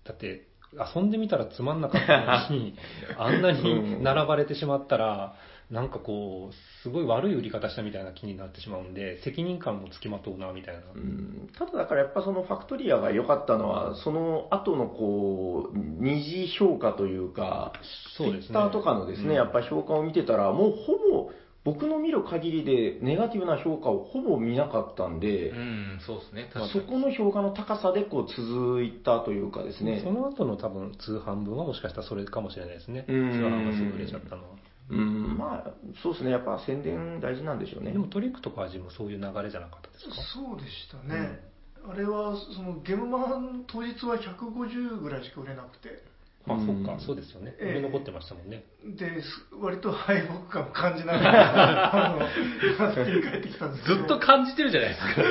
[0.05, 0.47] だって
[0.95, 2.75] 遊んでみたらつまんなかったのに
[3.19, 5.35] あんなに並ばれてしまったら
[5.73, 11.51] なんかこうすごい悪い売り方したみたいな気になってしまうんで責任感もつきまとうなみたいな、うん。
[11.59, 17.73] ただだからやっぱそのファクトリアが良かったのは、その後のこう、二次評価というか、
[18.19, 18.59] そうですね。
[18.59, 19.35] Twitter とかのですね、うん。
[19.35, 21.31] やっぱ評価を見てたら、もうほぼ、
[21.65, 26.51] 僕の見る限りでネガティブな評価をほぼ見なかったんで、うん、そうですね。
[26.55, 26.87] まあ確かに。
[26.87, 30.03] そこの評価の高さでこう続いたというかですね。
[30.05, 33.05] その後の多分通販分はもしかしたらそれかもしれないですね。
[33.07, 33.31] 通うん。
[33.31, 34.49] 販がすぐ売れちゃったのは
[34.91, 35.71] うん、まあ、
[36.03, 36.31] そうですね。
[36.31, 37.93] やっぱ宣伝大事なんでしょうね。
[37.93, 40.15] でもトリックとか味もそういう流れじゃなかったですか？
[40.35, 41.41] そうでしたね、
[41.89, 46.03] あれはそのゲームマン当日は150ぐらいしか売れなくて
[46.49, 47.55] あ、うんそっか、そうですよね。
[47.83, 48.65] 残ってましたもんね。
[48.85, 52.27] です割と敗北感を感じながらあの
[53.05, 55.23] 振り返ってきたんですけどずっと感じてるじゃないですか。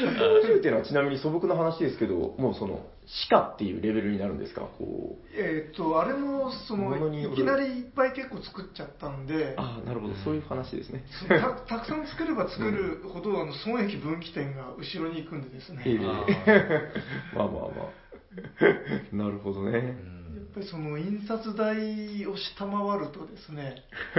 [0.00, 2.86] 150っていうのはちなみに素朴な話ですけど、もうその、
[3.28, 4.62] 鹿っていうレベルになるんですか？
[4.78, 5.26] こう。
[5.36, 10.14] えっとあれもそのいきなりいっぱい結構作っちゃったんでああ、なるほど。
[10.24, 11.04] そういう話ですね。
[11.28, 11.38] た
[11.76, 15.82] たくさん作れば作るほど、あの損益分岐点が後ろに行くんでですね、
[17.34, 17.99] まあまあまあ。
[19.12, 19.78] なるほどね。
[19.78, 24.18] うんやっぱりその印刷代を下回るとですね、ち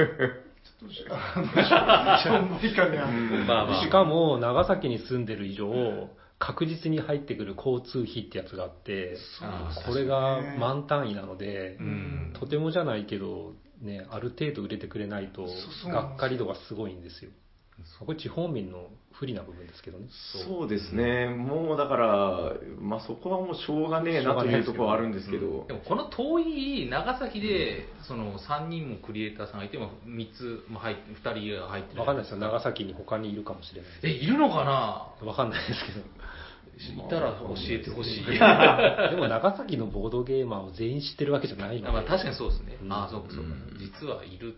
[0.83, 2.49] ょっとしあのしょん。
[2.49, 6.09] ぼり感が、しかも、長崎に住んでる以上、
[6.39, 9.17] 確実に入ってくる交通費ってやつがあって、
[9.85, 12.33] これが満単位なので、うん。
[12.39, 15.47] とてもじゃないけど、ね、ある程度売れてくれないと
[15.85, 17.31] がっかり度がすごいんですよ。
[18.05, 20.07] これ地方民の不利な部分ですけどね。
[20.45, 21.27] そうですね。
[21.27, 25.73] もうだから、まあそこはもうしょうがねえなというところはあるんですけどで。
[25.73, 32.39] もこの遠い長崎で、その3人もクリエイターさんがいても3つも入って2人が入ってるわかんないですよ。
[32.39, 33.91] 長崎に他にいるかもしれない。
[34.03, 35.27] えいるのかな？
[35.27, 36.05] わかんないですけど。
[36.81, 38.25] いたら教えてほしい。
[38.25, 41.93] でも長崎のボードゲーマーを全員知ってるわけじゃないので。
[41.93, 42.77] まあ確かにそうですね。
[42.81, 43.77] うんああ、そうかそうかうん。
[43.77, 44.55] 実はいる。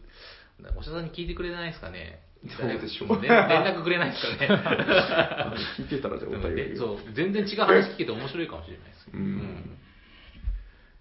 [0.78, 2.22] おしゃさんに聞いてくれないですかね。
[2.44, 2.82] どう。
[2.82, 4.48] でしょう連連絡くれないですかね。
[5.80, 6.78] 聞いてたらじゃあお便りを。
[6.78, 9.08] そう、全然違う話聞けて面白いかもしれないです。
[9.14, 9.80] うん。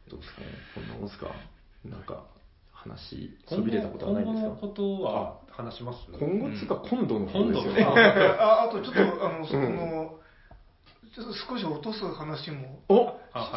[0.09, 1.28] どうですかねこんなもんすか？
[1.84, 2.24] なんか、
[2.72, 4.40] 話、今そびれたことはないですか？
[4.40, 5.99] 今後のことは話します？
[6.18, 8.03] 今後っつうか今度の方ですよ今ね。
[8.38, 10.18] ああとちょっとあのその、
[11.14, 12.80] ちょっと少し落とす話も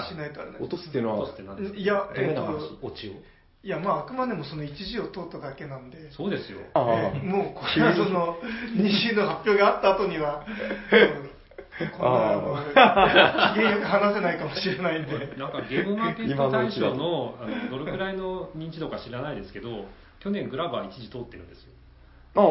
[0.09, 1.77] しないとあれ落とすっていうのは落とすって何ですか？
[1.79, 3.13] いやダメなえっと話オチを。
[3.66, 6.59] いやまああくまでもその一時を通っただけなんでそうですよ。
[6.76, 8.38] ああえーもうこれはその
[8.78, 10.45] 西の発表があった後には
[10.91, 19.86] うんこんなあの機嫌よく話せないかもしれないんでなんかゲームマーケット大賞のあのどれくらいの認知度か知らないですけど、
[20.20, 21.74] 去年グラバー一時通ってるんですよ。
[22.36, 22.43] ああ、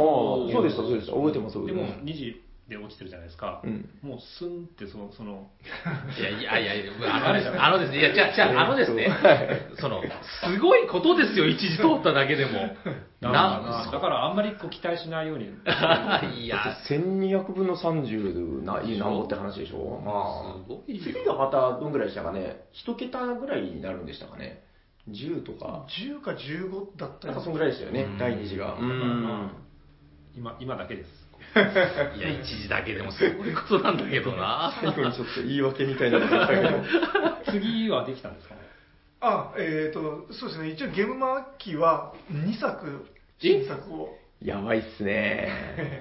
[0.52, 1.12] そうでした、そうでした。
[1.14, 2.04] 覚えてます、覚えでもてます。
[2.04, 3.60] 2時で落ちてるじゃないですか。
[3.62, 3.90] うん。
[4.00, 5.50] もうスンってその、その、
[6.18, 7.50] いやいやいやいや、あのです。
[7.50, 9.08] ね、 あのですね、いや、じゃあ、じゃあ、あのですね。
[9.08, 10.02] はい、その、
[10.42, 12.74] すごいことですよ、一時通っただけでも。
[13.20, 13.30] だ
[13.92, 15.44] だからあんまりこう期待しないように。
[16.44, 20.00] いや、1200分の30な、いいなんぼって話でしょ？
[20.04, 20.64] まあ。
[20.64, 21.02] すごいよ。
[21.02, 22.64] 次がまたどんぐらいでしたかね？
[22.72, 24.62] 一桁ぐらいになるんでしたかね
[25.10, 25.86] ？10とか。
[25.88, 27.34] 10か15だったな。
[27.34, 28.18] んかそんりぐらいでしたよねう、ん。
[28.18, 28.74] 第二次が。
[28.74, 29.50] うまんあ。
[30.34, 31.23] 今、今だけです。
[32.16, 34.72] いや、一時だけでもすごいことなんだけどな。
[34.80, 36.84] 最後にちょっと言い訳みたいになってましたけど。
[37.52, 38.60] 次はできたんですかね？
[39.20, 43.06] あえっ、とそうですね一応ゲームマーキーは2作
[43.38, 45.48] 新作をやばいっすね。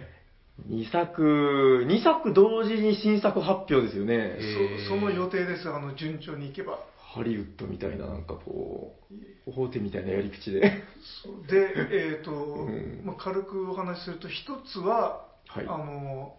[0.69, 4.37] 2作、2作同時に新作発表ですよね。
[4.85, 6.79] そその予定ですあの順調にいけば
[7.13, 9.13] ハリウッドみたいな、なんかこう、
[9.45, 10.83] 大手みたいなやり口で。
[11.23, 16.35] そうでえっ、と、んまあ、軽くお話しすると一つは、はいあの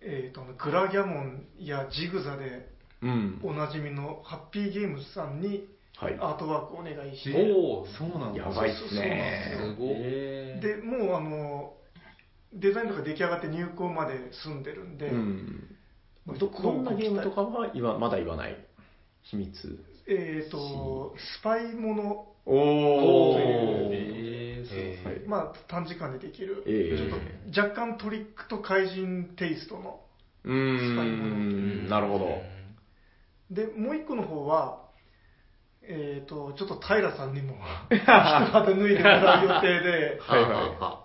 [0.00, 2.68] えー、とグラギャモンやジグザで
[3.02, 3.40] うん。
[3.42, 6.14] おなじみのハッピーゲームズさんにはい。
[6.14, 8.40] アートワークをお願いして、おお、そうなんだ。
[8.40, 9.56] やばいっすね。
[9.56, 9.86] すご
[10.60, 11.74] でもうあの
[12.52, 15.76] デザインとか出来上がって入稿まで済んでるんで、うん。
[16.26, 18.56] まあどどんなゲームとかは言わまだ言わない？
[19.22, 19.54] 秘密。
[20.08, 23.90] えっ、とスパイものおおー。
[23.92, 25.04] えーそうえー。
[25.04, 25.28] はい。
[25.28, 30.00] まあ短時間でできる、ええちょっと若干トリックと怪人テイストの
[30.44, 32.42] うーん、なるほど。
[33.50, 34.82] でもう一個の方は
[35.82, 37.56] えっ、とちょっと平さんにも
[37.90, 40.50] 一肌脱いでもらう予定で、 はいはい。
[40.50, 41.04] は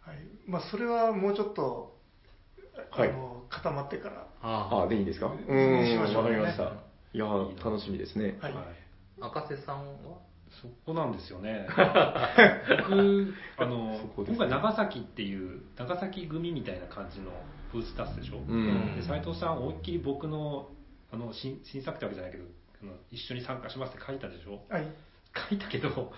[0.00, 0.16] はい。
[0.46, 1.94] まあ、それはもうちょっと
[2.90, 3.10] あはい。
[3.10, 4.26] の固まってから。
[4.40, 5.26] ああ、でいいんですか？
[5.26, 5.86] ううん。
[5.86, 6.64] しましょうわかりました。
[7.12, 8.38] いやー、楽しみですね。
[8.40, 8.54] はい。
[8.54, 8.64] はい。
[9.20, 10.18] 赤瀬さんは？
[10.60, 11.66] そこなんですよね。
[11.76, 17.30] 僕、あの、今回長崎っていう、長崎組みたいな感じの
[17.72, 18.38] ブース出すでしょ？
[18.38, 20.68] うんで斉藤さん、思いっきり僕の、
[21.12, 22.44] あの、新新作ってわけじゃないけど、
[22.82, 24.62] あの一緒に参加しますって書いたでしょ？
[24.68, 24.86] はい
[25.48, 26.12] 書いたけど、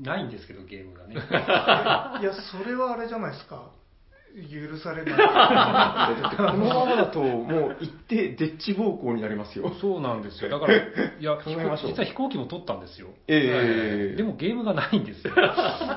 [0.00, 1.14] ないんですけど、ゲームがね。
[2.22, 3.70] いやそれはあれじゃないですか
[4.34, 5.14] 許されない
[6.36, 9.72] このままだと、もう行って、デッチ暴行になりますよ。
[9.80, 10.50] そうなんですよ。
[10.50, 10.80] だから、い
[11.20, 13.08] や、 考えましょう実は飛行機も取ったんですよ。
[13.28, 15.34] ええでもゲームがないんですよ。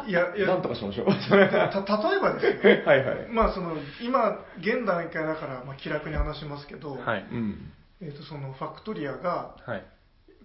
[0.07, 1.07] いやいや なんとかしましょう。
[1.07, 3.27] た例えばですよはいはい。
[3.31, 7.25] まあその今現段階だからまあ気楽に話しますけど、はい。
[7.31, 7.71] うん。
[8.01, 9.83] えー、とそのファクトリアがはい。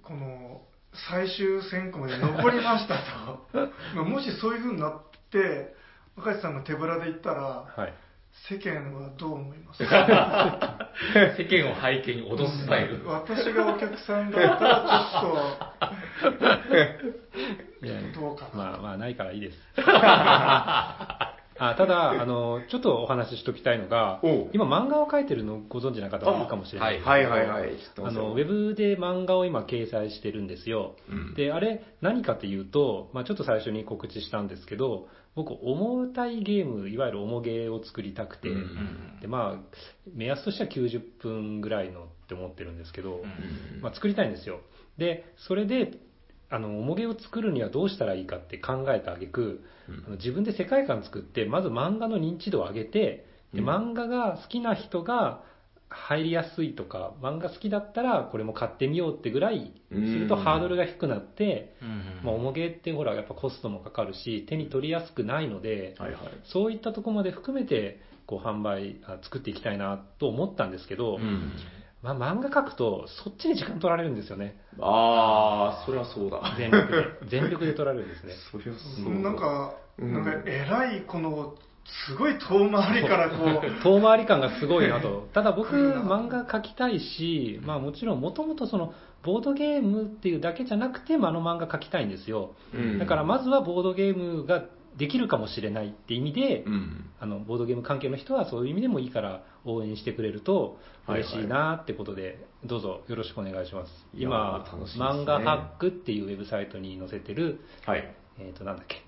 [0.02, 0.62] この
[0.94, 3.46] 最終選考まで残りましたと
[3.94, 5.74] まあもしそういうふうになって
[6.16, 7.42] 若地さんが手ぶらで行ったら
[7.76, 7.94] はい。
[8.48, 9.82] 世間はどう思います？
[9.84, 13.06] 世間を背景に脅すスタイル。
[13.06, 16.28] 私がお客さんだったらちょ
[18.08, 19.58] っとどうかな、まあまあ、ないからいいです。
[21.58, 24.20] あただあの、ちょっとお話ししときたいのが
[24.52, 27.70] 今、漫画を描いてるのご存知な方もいるかもしれないですけどはいはいはい。
[27.70, 30.96] 知ってますよあのウェブで漫画を今、掲載してるんですよ。
[31.10, 39.76] うんで、あれ、何かというと、まあ、ちょっと最初に告知したんですけど、僕、重たいゲーム、いわゆる重ゲーを作りたくて、うんでまあ、
[40.14, 44.60] 目安としては90分ぐらいのって思ってるんですけど、うんまあ、作りたいんですよ。
[44.98, 45.92] で、それで、
[46.50, 49.64] あの、重げを作るにはどうしたらいいかって考えた挙句、
[50.08, 50.16] うん。
[50.16, 53.68] 自分で世界観作って、まず漫画の認知度を上げて、でうん。
[53.68, 55.42] 漫画が好きな人が
[55.94, 66.20] 入りやすいとか、漫画好きだったらこれも買ってみようってぐらいするとうんハードルが低くなって、うんまあ、重げってほら、やっぱコストもかかるし、手に取りやすくないので、はいはい。
[66.52, 71.52] そういったところまで含めて、こう販売、あ作っていきたいなと思ったんですけど、うん。
[72.02, 74.56] まあ、漫画描くと、そっちに時間取られるんですよね。
[74.80, 76.56] ああ、そりゃそうだ。
[76.58, 77.28] 全力で。
[77.30, 78.32] 全力で取られるんですね。
[78.50, 79.20] そそうだ。
[79.20, 81.54] なんか、うんなんか偉いこの
[82.06, 85.28] すごい遠回りからこう、 遠回り感がすごいなと。
[85.32, 92.54] ただ僕、漫画描きたいし、まあもちろん、もともとその、ボードゲームっていうだけじゃなくて、あの漫画描きたいんですよ。
[92.74, 94.64] うんだからまずはボードゲームが
[94.96, 97.10] できるかもしれないって意味で、うん。
[97.18, 100.78] あの、ボードゲーム関係の人はそういう意味でもいいから応援してくれると
[101.08, 103.90] 嬉しいなってことで、どうぞよろしくお願いします。
[104.14, 108.14] 今、ね漫画ハックっていうウェブサイトに載せてる、はい。
[108.38, 109.02] えっ、と、なんだっけ、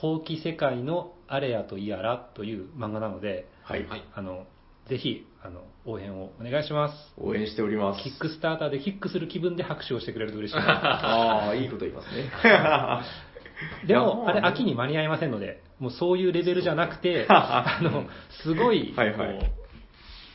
[0.00, 3.86] 放棄世界のアレアとイアラという漫画なので、はい。
[3.86, 4.46] はいあの、
[4.88, 6.94] ぜひ、あの、応援をお願いします。
[7.16, 8.02] 応援しております。
[8.02, 10.64] キックスターターでキックする気分で拍手をしてくれると嬉しいです。
[10.68, 12.30] ああ、いいこと言いますね。
[13.88, 18.04] でも、あれ、秋に間に合いませんので、もうそういうレベルじゃなくて、 あの、
[18.42, 19.06] すごい、こう、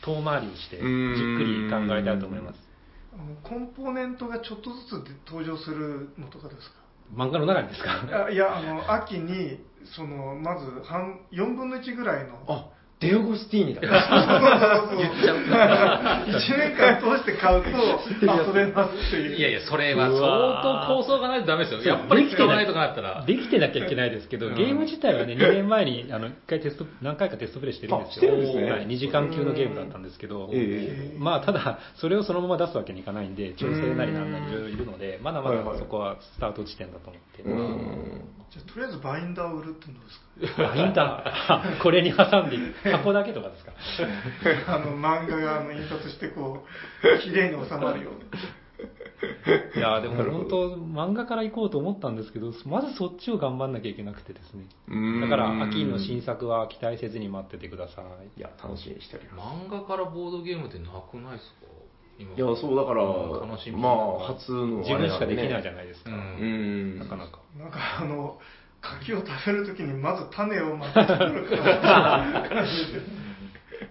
[0.04, 2.60] 遠回りをして、じっくり考えたいと思います。
[3.14, 6.81] あのコンポーネントがちょっとずつで登場するのとかですか？
[7.14, 8.26] 漫画の中にですか？
[8.28, 12.70] あいや、あの、秋に、その、まず、半、4分の1ぐらいの、あ、
[13.02, 13.82] デオゴスティーニだ。
[13.82, 15.38] 言っちゃう。
[15.42, 17.70] 1年間通して買うと
[18.22, 19.38] 遊べますっていう。
[19.38, 21.82] いやいや、それは相当構想がないとダメですよ。
[21.82, 23.26] やっぱり使わないとかなったら。
[23.26, 28.12] できてなきゃいけないですけど、うんゲーム自体はね、2年前にあの1回テスト、何回かテストプレイしてるんですよ。
[28.12, 38.41] あしてるんですねはい、2時間級のゲームだったんですけど、ええまあ、ただ、それをそのまま出すわけにいかないんで、調整なりなんなりいろいろいるので、まだまだそこはスタート地点だと思って。
[38.56, 38.60] うん。
[38.60, 40.64] じゃあとりあえずバインダーを売るってのどうですか？
[40.64, 42.58] バインダー、 これに挟んで
[42.92, 43.72] 箱だけとかですか？
[44.76, 46.66] あの、漫画があの印刷してこ
[47.04, 48.22] う、綺麗に収まるように。
[49.76, 54.66] いやでも本当、漫画から行こうと思ったんですけど、まずそっちを頑張んなきゃいけなくてですね。
[54.88, 58.02] うんだから、秋の新作は期待せずに待っててくださ
[58.36, 58.40] い。
[58.40, 59.68] いや、楽しみにしております。
[59.68, 61.71] 漫画からボードゲームってなくないですか？
[62.22, 65.76] 今いや、そうだから、うん楽しみまあ、初の自分しかできないじゃん。
[65.76, 66.12] ないですか。
[66.12, 67.00] うんうん。
[67.00, 67.40] なかなか。
[67.58, 68.40] なんかあの、
[68.82, 72.46] 柿を食べるときにまず種をまってくるから。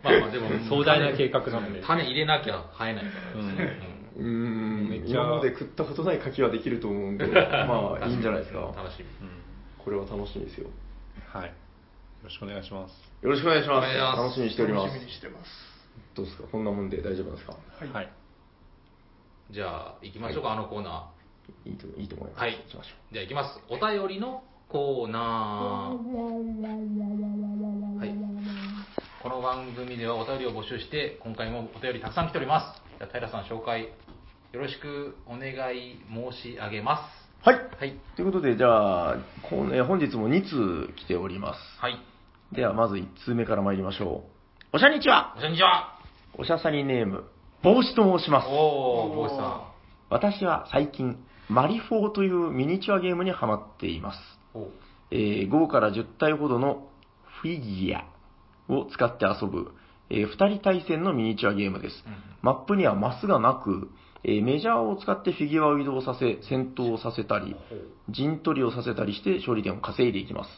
[0.03, 3.79] まあまあでも、壮大な計画なので種入れなきゃ生えないからですね。
[4.17, 4.89] うーん。
[4.89, 7.27] めっちゃ今まで食ったことない牡蠣はできると思うんで、
[7.67, 8.61] まあ、いいんじゃないですか。
[8.77, 9.05] 楽しみ。
[9.27, 9.41] うん
[9.83, 10.69] これは楽しみですよ。
[11.33, 11.47] はい。
[11.47, 11.53] よ
[12.25, 12.93] ろしくお願いします。
[13.23, 13.79] よろしくお願いします。
[13.79, 15.01] お願いします楽しみにしております楽し。
[15.01, 15.51] みにしてます。
[16.15, 16.45] どうですか？
[16.53, 17.53] こんなもんで大丈夫なんですか？
[17.81, 17.89] はい。
[17.89, 18.09] はい。
[19.53, 21.11] じゃあ、行きましょうか、あのコーナ
[21.65, 22.33] いいといいと思いー。
[22.33, 22.41] ます。
[22.41, 22.91] はい行きましょ。
[23.13, 23.61] じゃあ行きます。
[23.69, 25.95] お便りのコーナー。
[27.99, 28.15] はい。
[29.23, 32.81] この番組ではお便りを募集して、今回もお便りたくさん来ております。
[32.99, 33.89] じゃあ、平さん紹介、よ
[34.61, 37.09] ろしくお願い申し上げま
[37.43, 37.49] す。
[37.49, 37.57] はい。
[37.57, 37.99] はい。
[38.15, 40.43] ということで、じゃあ、本日も2
[40.89, 41.61] 通来ております。
[41.81, 41.99] はい。
[42.53, 44.25] では、まず1通目から参りましょ
[44.73, 44.77] う。
[44.77, 45.99] おしゃにちはこんにちは。
[46.39, 47.25] おしゃさにネーム、
[47.63, 48.49] 帽子と申します。
[48.49, 49.71] おー、ボイスさ
[50.09, 51.19] 私は最近、
[51.51, 54.19] マリフォーというミニチュアゲームにハマっています。
[55.11, 56.89] えー5から10体ほどの
[57.43, 58.07] フィギュア
[58.73, 59.73] を使って遊ぶ、
[60.09, 62.05] え2人対戦のミニチュアゲームです。
[62.07, 63.91] うんマップにはマスがなく、
[64.25, 67.55] えーメジャーを使ってフィギュアを移動させ、戦闘をさせたり、
[68.09, 70.51] 陣取りをさせたりして勝利点を稼いでいきます。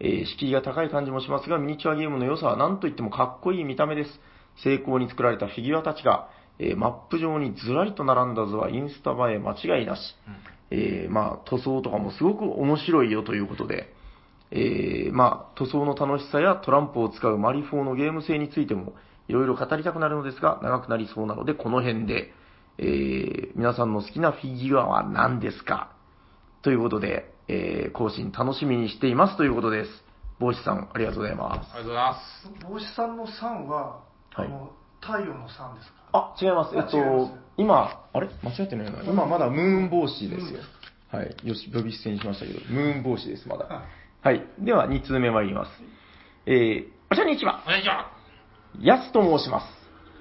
[0.00, 4.20] えー敷居が高い感じもしますが、ミニチュアゲームの良さは何といってもかっこいい見た目です。
[4.62, 6.28] 成功に作られたフィギュアたちが、
[6.58, 10.00] えーマップ上にずらりと並んだ図はインスタ映え間違いなし。
[10.70, 13.94] えーまあ、塗装とかもすごく面白いよということで、
[14.50, 18.94] えーまあ、塗装の楽しさやトランプを使うマリフォーのゲーム性についても
[19.28, 22.32] いろいろ語りたくなるのですが、長くなりそうなので、この辺で、
[22.78, 25.92] えー皆さんの好きなフィギュアは何ですか？
[26.62, 29.90] ということで、えー更新楽しみにしていますということです。
[30.40, 31.70] 帽子さん、ありがとうございます。
[31.76, 32.64] ありがとうございます。
[32.72, 34.00] 帽子さんの3は、
[34.32, 36.03] はいあの、太陽の3ですか？
[36.14, 36.76] あ、違います。
[36.76, 38.28] えっとす、今、あれ？
[38.42, 39.02] 間違ってないな。
[39.04, 40.60] 今まだムーン帽子ですよ。
[41.10, 41.36] はい。
[41.42, 43.66] よし、呼び捨てにしましたけど、ムーン帽子です、まだ。
[43.66, 43.84] はい
[44.24, 44.42] はい。
[44.58, 45.70] では、2通目参ります。
[46.46, 47.62] えー、おしゃにちは。
[47.66, 48.10] こんにちは。
[48.80, 49.66] やすと申します。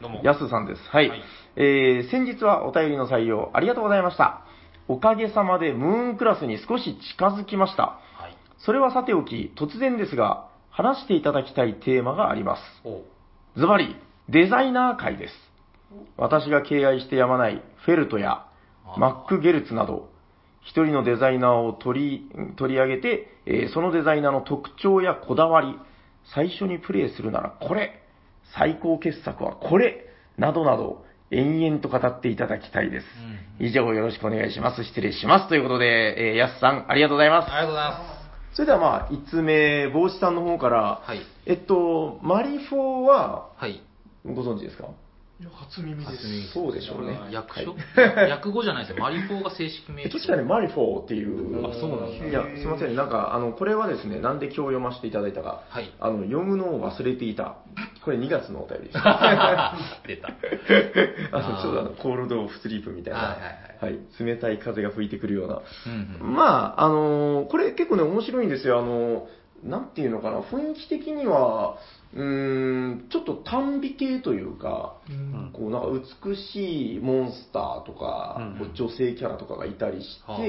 [0.01, 0.21] どうも。
[0.23, 0.81] やすさんです。
[0.89, 1.07] はい。
[1.07, 1.21] はい
[1.55, 4.41] えー、先日はお便りの採用ありがとうございました。
[4.89, 7.83] おかげさまでムーンクラスに少し近づきました。
[8.17, 8.37] はい。
[8.57, 12.61] それはさておき、突然ですが、話していただきたいテーマがあります。
[12.83, 13.03] お
[13.57, 13.95] ズバリ、
[14.27, 15.33] デザイナー会です。
[16.17, 18.45] 私が敬愛してやまないフェルトや
[18.97, 20.09] マック・ゲルツなど、
[20.61, 25.75] 一人のデザイナーを取り取り上げて、えーそのデザイナーの特徴やこだわり、
[26.35, 28.01] 最初にプレイするならこれ、
[28.55, 30.05] 最高傑作はこれ、
[30.37, 33.05] などなど、延々と語っていただきたいです。
[33.59, 34.83] 以上よろしくお願いします。
[34.83, 35.49] 失礼します。
[35.49, 37.51] ということで、えー、やすさん、ありがとうございます。
[37.51, 37.99] ありがとうございま
[38.53, 43.61] それではまあ、5つ目、帽子さんの方から、はいえっと、マリフォーは、す。
[43.61, 43.81] はい。
[44.25, 44.85] ご存知ですか？
[45.51, 46.53] 初耳です。
[46.53, 47.75] そうでしょうね略称、
[48.29, 49.01] 略語じゃないですよ。
[49.01, 50.17] マリフォーが正式名称。
[50.19, 51.67] 確かにマリフォーっていう。
[51.67, 52.95] あそうなんだいや、すみません。
[52.95, 55.61] なんか、あの、これはですね、なんで今日読ませていただいたか。
[55.69, 57.55] はいあの、読むのを忘れていた。
[58.03, 58.97] これ2月のお便りです。
[60.07, 60.29] 出た。
[61.31, 63.39] あの、ちょうどあの、コールドオフスリープみたいな、はいはい
[63.83, 65.61] はい冷たい風が吹いてくるような。
[65.87, 68.79] うんうんまあ、あのーこれ結構ね、面白いんですよ。
[68.79, 71.77] あのーなんていうのかな、雰囲気的には、
[72.15, 75.51] うーん、ちょっと短美系というか、うん。
[75.51, 75.87] こうなんか
[76.25, 80.41] 美しいモンスターとか、うん女性キャラとかがいたりして、はあ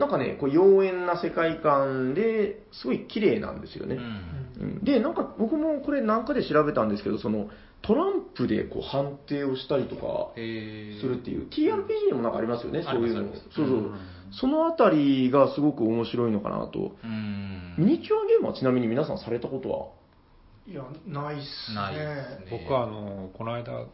[0.00, 3.96] なんかね、こう妖艶な世界観ですごい綺麗なんですよね。
[3.96, 4.02] うん。
[4.60, 4.84] うん。
[4.84, 7.48] で、なんか僕もこれなんかで調べたんですけど、その
[7.82, 13.32] トランプでこう判定をしたりとかするっていう、TRPG でもなんかありますよね、そういうの。
[13.32, 13.66] そうそう。
[13.66, 13.94] うん
[14.34, 16.96] そのあたりがすごく面白いのかなと。
[17.04, 17.74] うん。
[17.76, 19.88] ミニチュアゲームはちなみに皆さんされたことは？
[20.66, 21.74] いや、ないっすね。
[21.76, 22.00] ないで
[22.46, 22.58] すね。
[22.58, 23.88] 僕はあのこの間ん？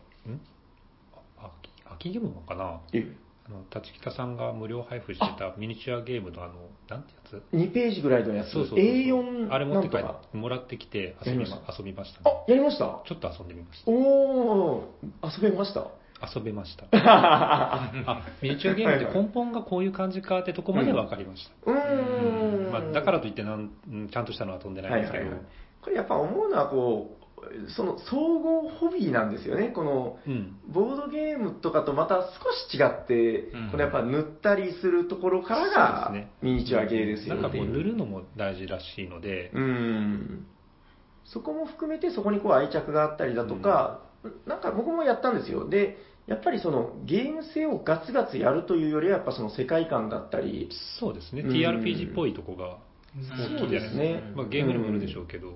[1.38, 1.50] あ
[1.96, 2.80] 秋秋ゲームかな？
[2.92, 3.06] え。
[3.46, 6.52] あの立北さんが無料配布してたミニチュアゲームのあの
[6.90, 10.20] なんてやつ？2ページぐらいのやつ、そうそうそう A4 あれ持って帰なんとか？
[10.28, 11.46] ってもらってきて遊びま
[11.78, 12.84] 遊びましたあね、やりました？
[13.08, 13.90] ちょっと遊んでみました。
[13.90, 15.86] おー、遊べました？
[16.34, 16.84] 遊べました。
[16.92, 22.70] あミニチュアゲームって根本がこういう感じかってとこまで分かりました、うーん。
[22.72, 25.48] まあ、だからといってなんうんちゃんとしたのは飛んでないんですけど、はいはいはい
[25.89, 29.68] これやっぱ思うのはこう、その総合ホビーなんですよね。
[29.68, 30.57] この、うん。
[30.68, 33.70] ボードゲームとかとまた少し違って、うん。
[33.70, 36.12] このやっぱ塗ったりするところからが
[36.43, 40.47] ミニチュアゲーですよなんかこう塗るのも大事らしいので、うん。
[41.24, 44.03] そこも含めてそこにこう愛着があったりだとか、
[44.47, 45.68] なんか僕もやったんですよ。
[45.68, 50.68] で、やっぱりそのゲーム性をガツガツやるというよりはやっぱその世界観だったり、
[51.01, 52.76] そうですね、うん TRPG っぽいとこが
[53.59, 54.22] そうですね。
[54.34, 55.55] まあ、ゲームにもよるでしょうけど、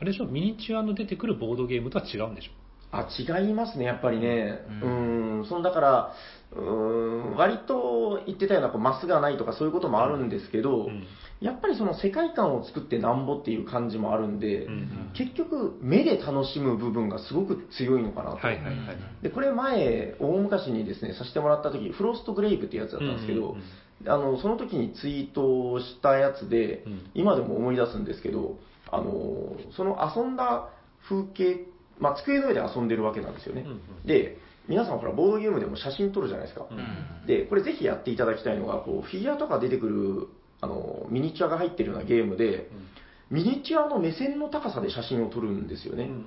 [0.00, 2.50] あれでしょミニチュアの出てくるボードゲームとは違うんでしょ？
[2.92, 4.58] あ、違いますね、やっぱりね。
[4.82, 5.40] ううん。
[5.42, 6.12] ん、そのだから、
[6.56, 11.04] うん、割と言ってたようなこうマスがないとかそういうこともあるんですけど、うん。
[11.40, 18.36] やっぱりその世界観を作ってなんぼっていう感じもあるんで、うん結局目で楽しむ部分がすごく強いのかなと。
[18.38, 18.76] はいはいはい
[19.22, 23.62] で、これ前、大昔にですね、させてもらった時、フロストグレイブっていうやつだったんですけど、うんうん
[24.06, 27.10] あの、その時にツイートをしたやつで、うん。
[27.14, 28.58] 今でも思い出すんですけど、
[28.92, 30.68] あの、その遊んだ
[31.08, 31.66] 風景、
[31.98, 33.62] まあ、机の上で遊んでるわけなんですよね。
[33.62, 34.06] うんうん。
[34.06, 34.38] で、
[34.68, 36.66] 皆さんほら、ボードゲームでも写真撮るじゃないですか。
[36.70, 37.26] うん。
[37.26, 40.28] で、これぜひやっていただきたいのが、こう、フィギュアとか出てくる、
[40.60, 42.70] あの、ミニチュアが入ってるようなゲームで、
[43.30, 46.04] ミニチュアの目線の高さで写真を撮るんですよね。
[46.04, 46.26] うん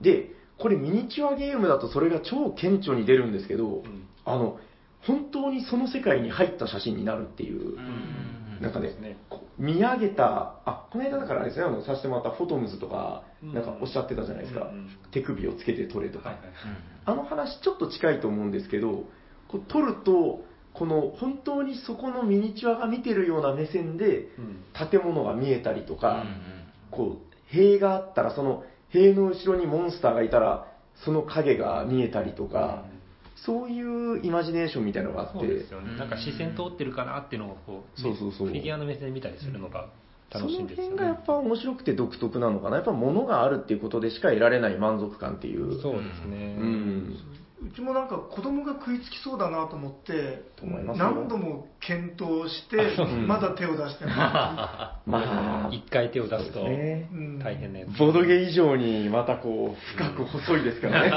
[0.00, 3.82] で、これミニチュアゲームだとそれが超顕著に出るんですけど、ん。
[4.24, 4.58] あの、
[5.02, 8.60] 本当にその世界に入った写真になるっていう、うん。
[8.60, 9.16] なんかねね
[9.58, 13.54] 見上げた、あ、この間だからあれですね、あの、させてもらったフォトムズとか、うん。
[13.54, 16.36] なんかおっしゃってたじゃないですか、うんうん手首をつけて撮れとか、
[17.06, 19.04] あの話ちょっと近いと思うんですけど、
[19.48, 20.44] こう撮ると、
[20.74, 24.62] この本当にそこのミニチュアが見てるような目線で、うん。
[24.90, 26.58] 建物が見えたりとか、うん
[26.90, 30.66] こう、塀があったら、その塀の後ろにモンスターがいたら、
[31.04, 32.84] その影が見えたりとか、
[33.44, 35.96] そういうイマジネーションみたいなのがあって、そうですよね。
[35.96, 38.48] なんか視線通ってるかなっていうのをこうそうそうそう。
[38.48, 39.88] フィギュアの目線で見たりするのが
[40.32, 40.90] そ楽しいんのですよね。
[40.90, 42.76] 辺がやっぱ面白くて独特なのかな。
[42.76, 45.80] やっぱ物があるっていうことでしか得られない満足感っていう。
[45.80, 46.56] そうですね。
[46.58, 47.16] うん。
[47.60, 50.44] うちもなんか子供が食いつきそうだなと思って
[50.96, 54.14] 何度も検討してんまだ手を出してない、
[55.10, 57.98] まあ、一回手を出すと大変なやつ。
[57.98, 61.10] ボードゲ以上にまたこう、深く細いですからね。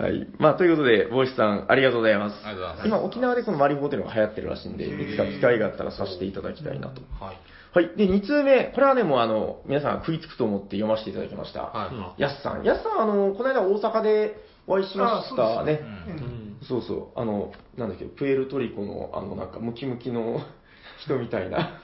[0.00, 0.26] はい。
[0.38, 2.36] まあ、ということで、帽子さん、ありがとうございます。
[2.46, 7.02] ありがとうございます今、沖縄でこのマリフォーっていうのが流行ってるらしいんで、いつか機会があったらさせていただきたいなと。
[7.22, 7.36] はい
[7.72, 7.96] はい。
[7.96, 8.72] で、2通目。
[8.74, 11.62] これはね、もうあの、皆さん食いつくと思って読ませていただきました。
[11.66, 12.64] はいやすさん。
[12.64, 14.36] やすさん、あの、この間大阪で
[14.66, 15.80] お会いしましたね。
[15.82, 17.20] うんうんそうそう。
[17.20, 20.40] あの、なんだっけ、プエルトリコの、あの、なんか、ムキムキの
[21.02, 21.80] 人みたいな。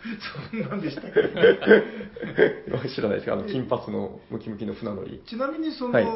[0.50, 1.12] そんなんでしたっけ？
[2.90, 5.22] 知らないですかあの、金髪のムキムキの船乗り。
[5.24, 6.06] ちなみにその、はい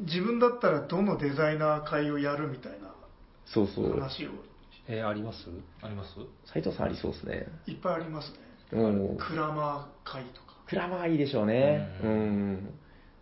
[0.00, 2.88] 自分だったらどのデザイナー会をやるみたいな
[3.46, 3.90] そうそう。
[3.92, 4.30] 話を
[4.88, 5.48] えーあります？
[5.82, 6.10] あります？
[6.52, 7.46] 斉藤さんありそうですね。
[7.66, 8.36] いっぱいありますね
[8.72, 9.16] うん。
[9.18, 11.88] クラマー会とかクラマーいいでしょうね。
[12.02, 12.74] ううんん。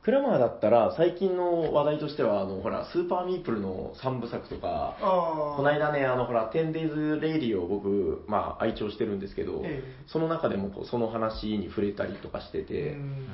[0.03, 13.27] クラマーだったら、最近の話題としては、あの、ほら、スーパーミープルの3部作とか、ああこの間ね、あの、ほら、10days レイディを僕、まあ、愛聴してるんですけど、えその中でもこうその話に触れたりとかしてえて、うん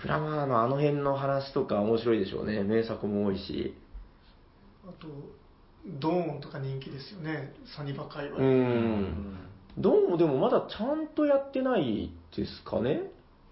[0.00, 2.62] クラマーのあの辺の話とか面白いでしょうね。
[2.62, 3.74] 名作も多いし。
[4.84, 5.08] あと
[6.00, 9.36] ドーンとか人気ですよねサニバ界隈、うん。
[9.78, 13.02] どうもでもまだちゃんとやってないですかね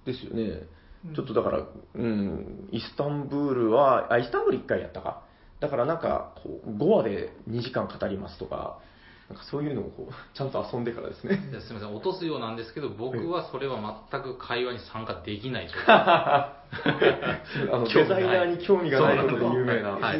[0.04, 0.66] ですよね。
[1.14, 5.22] ちょっとだから、うん、イスタンブールは、あ、イスタンブール1回やったか。
[5.60, 8.80] だからなんか、こう、5話で2時間語りますとか、
[9.28, 11.48] なんかそういうのをこう、 ちゃんと遊んでからですね。
[11.50, 13.78] じゃあすみません、落とすようなんですけど、僕はそれは
[14.10, 16.58] 全く会話に参加できない状態。
[17.72, 19.92] あの、デザイナーに興味がないことで有名な。
[19.92, 20.18] はい。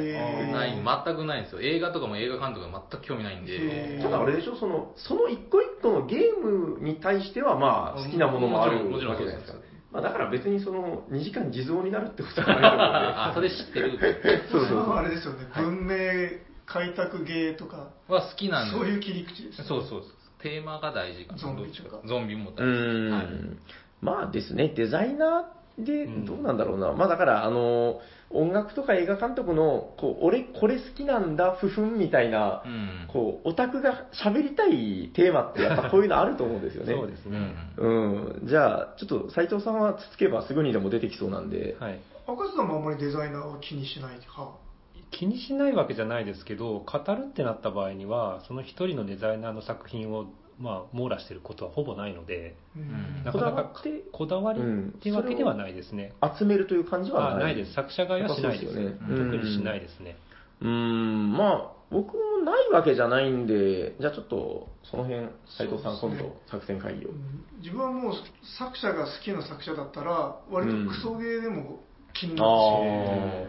[0.51, 1.61] ない、全くないんですよ。
[1.61, 3.59] 映画とかも映画監督が全く興味ないんへで。
[3.99, 9.59] ーただあれでしょ、その、その一個一個のゲームに対しては、まあ、好きなものもあるわけじゃもちろんないですか。
[9.93, 12.87] まあ、だから別にその、2時間地蔵になるってことはないと思うんで。
[13.17, 13.99] あ、それ知ってる。
[14.51, 18.77] そうそうあれですよね、文明開拓芸とか、は好きなんで。
[18.77, 20.03] そういう切り口です、そうそうそう。
[20.43, 21.39] テーマが大事かな。
[21.39, 23.11] ゾンビとかゾンビもう大事。
[23.11, 23.59] はいん。
[24.01, 26.93] まあですね、デザイナーで、どうなんだろうな。
[26.93, 28.01] まあだから、あの、
[28.31, 33.09] 音楽とか映画監督の、こう、俺、これ好きなんだ、ふふんみたいな、うん。
[33.09, 36.95] こう、オタクが喋りたいテーマって、やっぱこういうのあると思うんですよね。
[36.95, 37.39] そうですね。
[37.77, 38.35] うん。
[38.43, 38.47] うん。
[38.47, 41.77] じゃあ、ちょっと斉藤さんはつつけばすぐにでも出てきそうなんで。
[41.79, 42.01] はい。
[42.27, 44.68] 赤瀬さんもあんまりデザイナーを気にしない派。
[45.11, 50.27] 気にしないわけじゃないですけど、語るってなった場合には、その一人のデザイナーの作品を、
[50.59, 54.63] まあ、網羅してることはほぼないので、うんなかなかこだわってこだわりっ
[55.01, 56.15] ていうわけではないですね。
[56.39, 57.33] 集めるという感じはない。
[57.35, 57.75] あないです。
[57.75, 58.81] 作者側はしないです。
[58.81, 60.17] やっぱそうですよね特にしないですね。
[60.61, 67.13] うーん、まあ、僕もないわけじゃないんで、じゃあちょっと、その辺、斉藤さん、ね今度、作戦会議をう。
[67.13, 68.15] ん自分はもう
[68.59, 71.81] 作者が好きな作者だったら、割とクソゲーでも
[72.13, 72.49] 気になる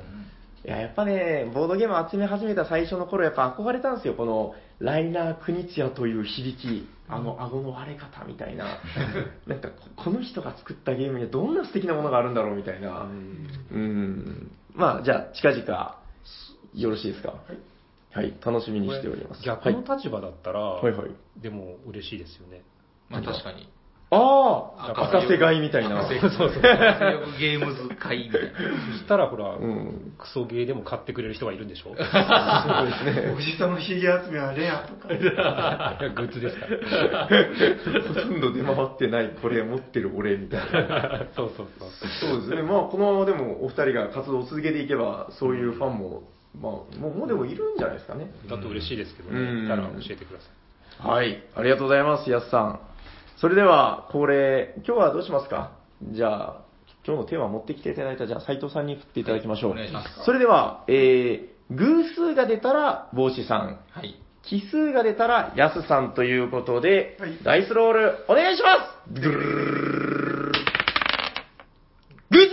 [0.05, 0.18] し、
[0.65, 8.65] いや、やっぱね、ボードゲーム集め始めた最初の頃、やっぱ憧れたんですよ、この、ライナー・クニツヤという響き、あの顎の割れ方みたいな、
[9.47, 13.07] なんか、ここの人が作ったゲームにはどんな素敵なものがあるんだろうみたいな、
[13.71, 15.95] うん、まあ、じゃあ、近々、
[16.75, 17.33] よろしいですか？
[18.11, 19.43] はい、楽しみにしております。
[19.43, 21.11] 逆の立場だったら、はい、はいはい。
[21.37, 22.63] でも嬉しいですよね。
[23.09, 23.69] まあ確かに。
[24.11, 26.01] ああ、赤赤瀬買いみたいな。
[26.09, 26.47] そうそう。
[26.47, 28.49] 赤瀬よくゲームズ会みたいな。
[28.93, 30.13] そしたらほら、うん。
[30.17, 31.89] クソゲーでも買ってくれる人がいるんでしょ？
[31.89, 33.35] そうですね。
[33.37, 37.27] おじさんのヒゲ集めはレアとか、 いやグッズですから。
[37.27, 41.25] ほとんど出回ってない、これ持ってる俺みたいな。
[41.35, 41.89] そうそうそう。
[42.31, 42.63] そうですね。
[42.63, 46.23] まあ、このままでもお二人が活動を続けていけば、そういうファンも、
[46.59, 48.31] まあ、もうもうでもいるんじゃないですかね。
[48.49, 49.65] だと嬉しいですけどうんね。
[49.65, 50.49] いたら教えてくださ
[51.05, 51.07] い。
[51.07, 51.43] はい。
[51.55, 52.79] ありがとうございます、やすさん。
[53.39, 55.71] それでは、恒例、今日はどうしますか？
[56.11, 56.61] じゃあ、
[57.05, 59.71] 今日のテーマ持ってきていただいた、じゃあ、斉藤さんに振っていただきましょう。
[59.71, 60.09] お願いします。
[60.25, 63.79] それでは、えー、偶数が出たら、帽子さん。
[63.91, 64.19] はい。
[64.43, 67.37] 奇数が出たら、やすさんということで、はい。
[67.41, 69.13] ダイスロール、お願いします！
[69.13, 70.59] ドゥルルルルルル
[72.31, 72.49] 偶数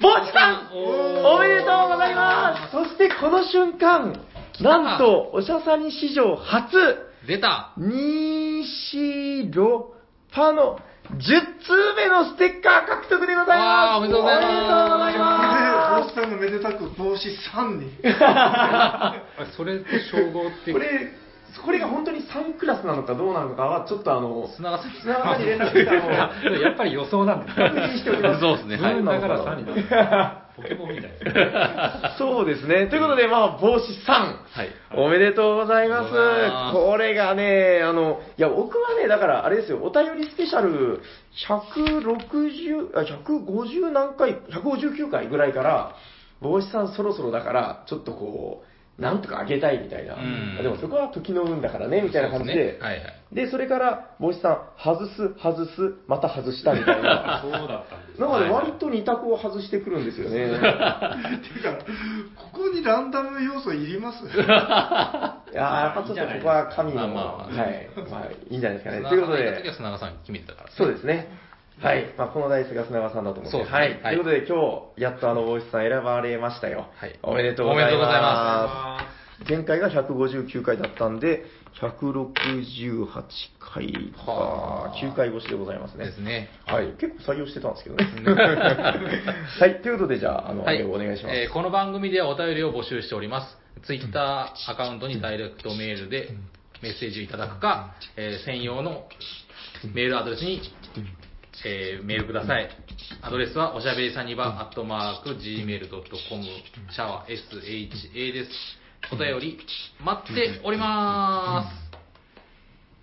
[0.00, 0.70] 帽子さん
[1.24, 2.72] おめでとうございます！
[2.72, 4.14] そしてこの瞬間、
[4.60, 6.76] なんと、おしゃさに史上初、
[7.26, 7.72] 出た。
[7.76, 9.94] 西ロ
[10.32, 10.78] パの
[11.10, 13.66] 10通目のステッカー獲得でございます。
[13.68, 14.46] わーおめでとうございます。
[14.46, 16.04] おめでとうございます。
[16.04, 17.92] 帽子さんのめでたく帽子3に。
[18.20, 19.24] あ
[19.56, 21.12] それと称号ってこれ、
[21.60, 25.00] これが本当に3クラスなのかどうなのかは、ちょっとあの、砂川さんに。
[25.00, 27.68] 砂川さんに連絡して、あの、やっぱり予想なんですね。
[27.68, 28.40] 確認しております。
[28.40, 30.42] そうですねはだから3になる。
[30.56, 31.18] ポケモンみたいで
[32.12, 32.18] す。
[32.18, 32.86] そうですね。
[32.86, 34.12] ということで、まあ、帽子3。
[34.12, 34.68] はい。
[34.94, 41.00] おめでとうございますありがとうございますこれがね、あの、いや、僕はね、だから、あれですよ、お便りスペシャル、
[41.48, 45.94] 160、あ、150何回、159回ぐらいから、
[46.40, 50.14] 帽子さんそろそろだから、ちょっとこう、なんとかあげたいみたいな。
[50.14, 52.72] うんでもそこは時の運だからね、みたいな感じで。
[52.72, 53.34] そうすねはいはい。
[53.34, 57.40] で、それから、帽子さん、外す、外す、また外したみたいな。
[57.42, 60.36] そうだったんですなんかね、はいはい割と二択を外してくるんですよね。
[60.36, 60.98] ていうか、
[62.36, 64.24] ここにランダム要素いります？
[64.28, 68.98] いやーやっぱちょっとここは神の、まあまあはい、まあいいんじゃないですかね。
[68.98, 70.68] 砂ということで川さんがいた時は、砂川さんが決めてたから。
[70.70, 71.28] そうですね。
[71.80, 72.14] はい。
[72.16, 73.50] まあ、このダイスが砂川さんだと思って。
[73.50, 73.98] そうですねはい。
[73.98, 74.56] とはいいうことで、今
[74.96, 76.86] 日、やっとあの、帽子さん選ばれましたよ。
[76.94, 77.94] はいおめでとうございます。
[77.94, 81.44] おめでとうございま前回が159回だったんで、
[81.80, 83.06] 168
[83.58, 86.06] 回かはあ、9回越しでございますね。
[86.06, 86.48] ですね。
[86.66, 86.92] はい。
[86.98, 88.04] 結構採用してたんですけどね。
[89.58, 89.82] はい。
[89.82, 91.36] ということで、じゃあ、あの、お願いします。
[91.36, 93.58] えーこの番組ではお便りを募集しております。
[93.82, 96.28] ツイッターアカウントにダイレクトメールで
[96.82, 99.08] メッセージをいただくか、えー専用の
[99.94, 100.60] メールアドレスに、
[101.64, 102.68] えーメールください。
[103.22, 108.50] アドレスはおしゃべりさんにば、アットマーク、gmail.com、シャワー SHA です。
[109.12, 109.58] お便り、
[110.02, 111.64] 待っておりま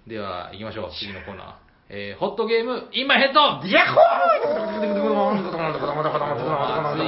[0.06, 0.10] す。
[0.10, 0.92] では、行きましょう。
[1.00, 1.54] 次のコーナー。
[1.92, 4.70] えーホットゲーム、インマイヘッドヤッホー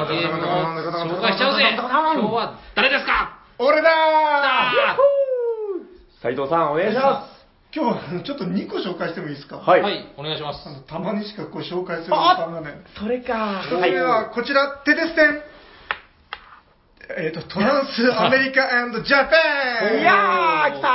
[0.02, 0.66] 熱いゲームを
[1.18, 1.88] 紹介しちゃうぜ今
[2.30, 3.38] 日は誰ですか?
[3.60, 4.98] 俺だだ
[6.22, 7.28] 斉藤さん、お願いしま
[7.74, 9.58] 今日はあのちょっと2個紹介してもいいですか？
[9.58, 9.82] はい。
[9.82, 10.72] はい、お願いしますあ。
[10.72, 12.74] のたまにしかこう紹介する時間がない。
[13.00, 13.62] それか。
[13.66, 15.42] 1つ目はこちら、テレステン。
[17.18, 18.62] えっ、と、トランスアメリカ
[19.04, 19.36] ジャパ
[19.96, 20.88] ン いやー、来た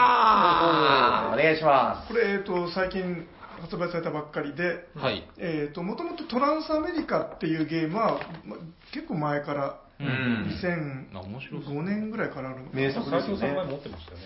[1.30, 3.26] ーお願いしまこれ、えっ、と、最近
[3.60, 5.22] 発売されたばっかりで、はい。
[5.38, 8.56] えっ、と、もともとトランスアメリカっていうゲームは、ま
[8.92, 11.82] 結構前から、うん2005あ面白そう。
[11.82, 14.24] 年ぐらいからあるのかな名作斉藤さん前持ってましたよね。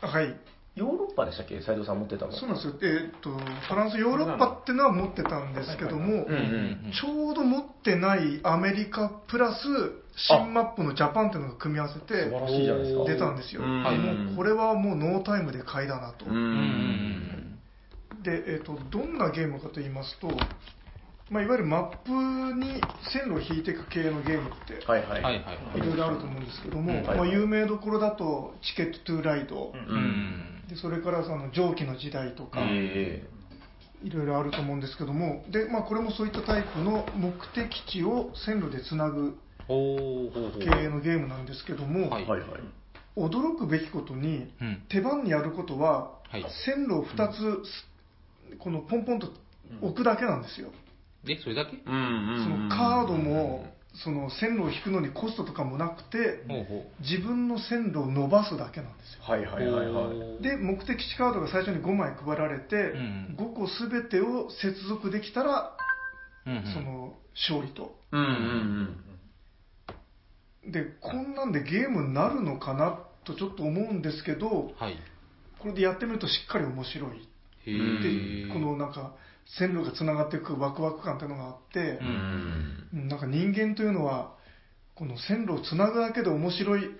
[0.00, 0.34] はい。
[0.74, 0.80] す。
[0.80, 1.60] ヨーロッパでしたっけ？
[1.60, 2.32] 斉藤さん持ってたの。
[2.32, 2.74] そうなんですよ。
[2.82, 3.30] えっ、と、
[3.68, 6.26] トランスヨーロッパっていうのは持ってたんですけども。
[6.26, 9.62] ちょうど持ってないアメリカプラス
[10.16, 13.04] 新マップのジャパンっていうのが組み合わせて素晴らしいじゃないですか。
[13.04, 13.62] 出たんですよ。
[13.62, 16.26] もうこれはもうノータイムで買いだなと。
[18.22, 20.28] で、えっとどんなゲームかと言いますと、
[21.30, 22.10] まあ、いわゆるマップ
[22.58, 22.80] に
[23.12, 25.22] 線路を引いていく系のゲームってはいはい。
[25.22, 30.51] はいろいろあると思うんですけども、うんまあ、有名どころだとチケット・トゥ・ライド、うん。
[30.72, 33.28] でそれからその蒸気の時代とか、え
[34.02, 39.38] いろいろあると思うんですけどもで、まあ、これもそういったタイプの目的地を線路でつなぐ
[39.68, 40.60] ほうほうほう。
[40.60, 42.24] 系のゲームなんですけども、はい。
[42.24, 42.50] えはいはい。
[43.16, 44.82] 驚くべきことにうん。
[44.88, 46.44] 手番にやることは、はい。
[46.64, 47.62] 線路を2つ、
[48.58, 49.28] このポンポンと
[49.82, 50.72] 置くだけなんですよ、
[51.24, 51.76] で、それだけ？
[51.86, 52.44] うんうん。
[52.44, 56.42] そのカードもその線路を引くのにコストとかもなくて
[57.00, 60.16] 自分の線路を伸ばすだけなんですよはいはいはいはい。
[60.38, 60.42] う。
[60.42, 65.76] で目的地カードが最初に5枚配られて、ん5個全てを接続できたら、
[66.44, 68.96] その勝利とうんうん
[70.72, 74.96] でこんなんでゲームになるのかなとちょっと思うんですけどはい。
[75.58, 77.28] これでやってみるとしっかり面白い
[77.66, 78.52] へでえ。
[78.52, 79.14] このなんか
[79.46, 83.08] 線路がつながっていくワクワク感っていうのがあってうん。
[83.08, 84.34] なんか人間というのは
[84.94, 86.90] この線路をつなぐだけで面白い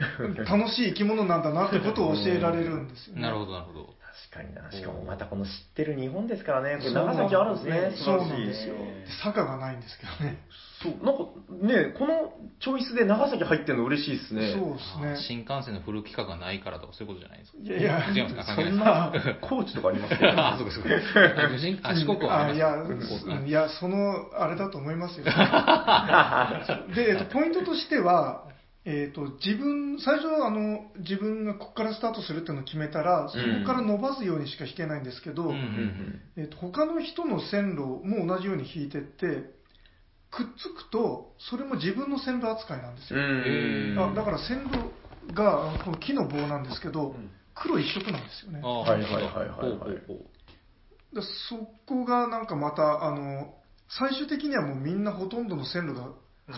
[0.47, 3.23] 楽しい生き物なんだなってことを教えられるんですよね。
[3.23, 3.95] なるほどなるほど。
[4.31, 4.71] 確かにな。
[4.71, 6.77] しかもまたこの知ってる日本ですからね。
[6.79, 7.93] これ長崎あるんですね。
[7.97, 8.75] 素そう晴らしいなんですよ。
[8.77, 10.39] で坂がないんですけどね。
[10.83, 11.23] そう、なんか
[11.65, 14.53] ね、このチョイスで長崎入ってるの嬉しいですね。
[14.53, 15.27] そうですね。
[15.29, 17.59] 新幹線のフル規格がないからとかそういうことじゃないですか？
[17.63, 18.55] いやいや、違いますか？
[18.57, 20.33] そんな高知とかありますけど。
[20.37, 20.91] あ、そうかそうか。
[21.95, 25.25] 四国はありあいや、ますうんいや、その、あれだと思いますよ。
[26.95, 28.45] で、えっと、ポイントとしては、
[28.85, 39.53] えっと、自分、最初、あの、自分がここからスタートするっていうのを決めたら、そこから伸ばすようにしか引けないんですけど、うんうんうんえっと、他の人の線路も同じように引いてって、
[40.33, 43.23] くっつくと、それも自分の線路扱いなんですうよ。
[43.23, 44.13] ん。
[44.13, 44.91] あだから線路
[45.33, 47.15] が、この木の棒なんですけど、
[47.55, 48.61] 黒一色なんですよね。
[48.65, 50.33] あはいはいはいはいはいほうほうほう
[51.15, 51.57] でそ
[51.87, 53.55] こがなんかまたあの
[53.89, 56.15] 最終的にはもうみんなほとんどの線路がくっ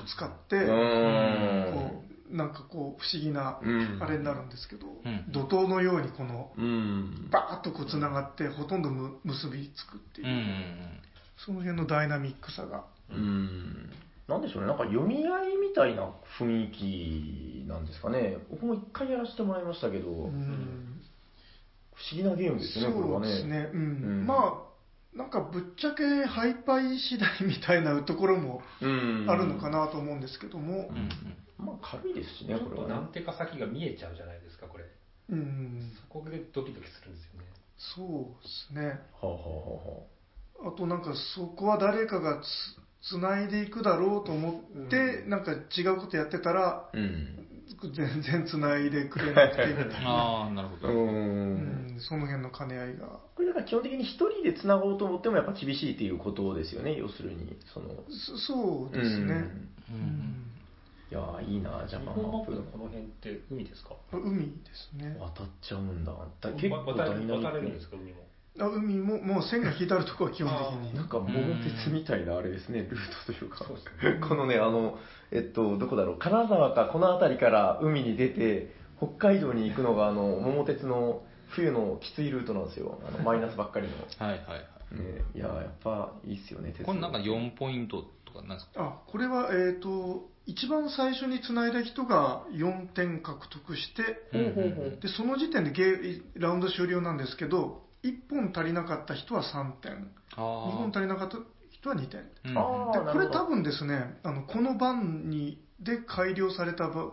[0.09, 2.01] つかって、うこん。
[2.01, 2.04] う
[2.35, 3.99] なんかこう不思議なうん。
[4.03, 5.33] あれになるんですけど、ん。
[5.33, 7.29] 怒涛のようにこのうん。
[7.31, 11.01] バーッとこうつながってほとんどむ結びつくっていう、うんうん
[11.37, 12.85] その辺のダイナミックさが。
[13.11, 13.91] うん。
[14.29, 18.37] なんでしょうね、なんか読み合いみたいな雰囲気なんですかね。
[18.51, 21.01] 僕も一回やらせてもらいましたけど、不思うん
[22.13, 23.27] 議なゲームですよね、これはね。
[23.27, 23.81] そうですね、うん。
[23.81, 23.83] う
[24.23, 24.27] ん。
[24.27, 24.64] まあ
[25.17, 29.27] なんかぶっちゃけハイパイ次第みたいなところもうん。
[29.29, 31.09] あるのかなと思うんですけども、うん
[31.57, 32.89] まあ軽いですしね、これはね。
[32.89, 34.85] となんていうか先が見えちゃうじゃないですか、これ。
[35.31, 37.47] うん、そこでドキドキするんですよね。
[37.97, 39.01] そうですね。
[39.21, 39.35] はあ、は
[40.63, 42.41] あはあとなんかそこは誰かが
[43.03, 47.54] つつないでいくだろうと思って、なんか違うことやってたらうん。
[47.95, 50.81] 全然つないでくれなくてみたいな、 ああ、なるほう。
[50.81, 50.89] ど。
[50.89, 57.57] うんん、その辺の兼ね合いがこれだから基本的に一人で繋ごうと思ってもやっぱ厳しいっていうことですよね、要するに。
[57.73, 57.89] その。
[58.09, 59.35] そそうですね、
[59.91, 60.45] ううんん
[61.11, 62.53] いやーいいな、ジャ日パンマップ本マップ。
[62.55, 63.95] のこの辺って海ですか？
[64.13, 66.13] 海ですね渡っちゃうんだ。
[66.41, 68.25] だ結構渡れるんですか、海も？
[68.57, 71.33] あ海ももう線が引いてあるところは基本的になんか桃
[71.65, 74.21] 鉄みたいなあれですね、ルートというかそうですね。
[74.27, 74.97] このね、あの、
[75.35, 82.99] えっと、どこだろう、金沢かこの辺りから海に出て、北海道に行くのが、あの、桃鉄の冬のきついルートなんですよ。
[83.07, 83.95] あの マイナスばっかりの。
[84.27, 84.97] はいはいはい。
[84.97, 86.85] ね、いや、やっぱいいっすよね、鉄道。
[86.87, 88.81] これなんか4ポイントとかなんですか？
[88.85, 94.03] あこれはえっ、と一番最初につないだ人が4点獲得して
[95.01, 100.11] でその時点でゲーラウンド終了なんですけど1本足りなかった人は3点。
[100.37, 100.43] あ2
[100.77, 101.29] 本足りなかっ
[101.85, 102.55] た人は2点うん。
[102.55, 103.39] これなるほど。
[103.41, 107.13] 多分ですねあのこの番にで改良されたば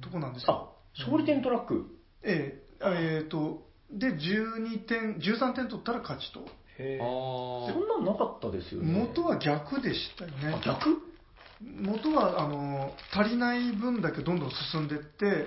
[0.00, 0.72] とこなんですよ。
[0.96, 1.86] あ、勝利点トラック？
[2.22, 6.40] ええあえーとで12点13点取ったら勝ちと。
[6.78, 8.92] へあそんなんなかったですよね。
[8.92, 10.60] 元は逆でしたよね。
[10.62, 11.02] あ、逆？
[11.62, 15.46] 元はあの足りない分だけどんどん進んでって、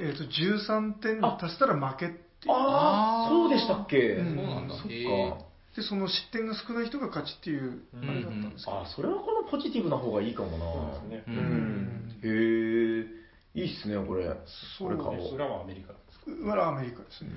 [0.00, 2.54] えー、と13点に足したら負けっっていう。
[2.54, 4.36] ああ、そうでしたっけ、うん。
[4.36, 4.74] そうなんだ。
[4.74, 5.47] そっか。
[5.78, 8.80] で、その失点が少ない人が勝ちっていう、あれだったんですけど。
[8.80, 10.58] あそれはこのポジティブな方がいいかもな。
[10.58, 12.20] そうですねううんん。
[12.24, 13.08] へ
[13.54, 14.26] え、いいっすね、これ。
[14.78, 15.34] そうこれ買おう。
[15.36, 16.52] 裏はアメリカですか？
[16.52, 17.30] 裏アメリカですね。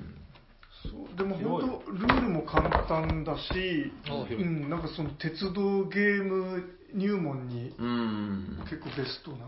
[0.81, 6.63] そうでも本当、ルールも簡単だし、うん、なんかその鉄道ゲーム
[6.95, 8.57] 入門にうん。
[8.63, 9.45] 結構ベストな。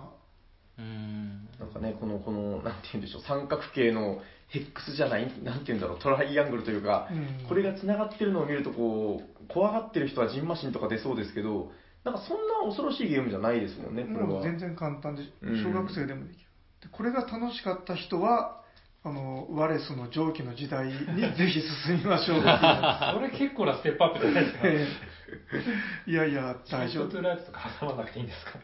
[0.78, 1.50] うん。
[1.60, 4.22] なんかね、この、この、なんて言うんでしょう、三角形の
[4.54, 11.72] ヘックスじゃない、なんて言うんだろう、トライアングルというか、うんこれが繋がってるのを見ると、こう、怖がってる人はジンマシンとか出そうですけど、
[12.04, 14.26] なんかそんな恐ろしいゲームじゃないですもんね、これは。
[14.28, 16.46] もう全然簡単で、うん小学生でもできる。
[16.84, 18.62] でこれが楽しかった人は、
[19.06, 20.94] あの、ワレスの蒸気の時代に
[21.36, 22.40] ぜひ進みましょう
[23.14, 24.60] それ結構なステップアップじゃないですか。
[24.68, 24.88] え
[26.08, 27.22] えいやいや、大丈夫ショット。
[27.22, 28.60] ライトとか挟まなくていいんですか？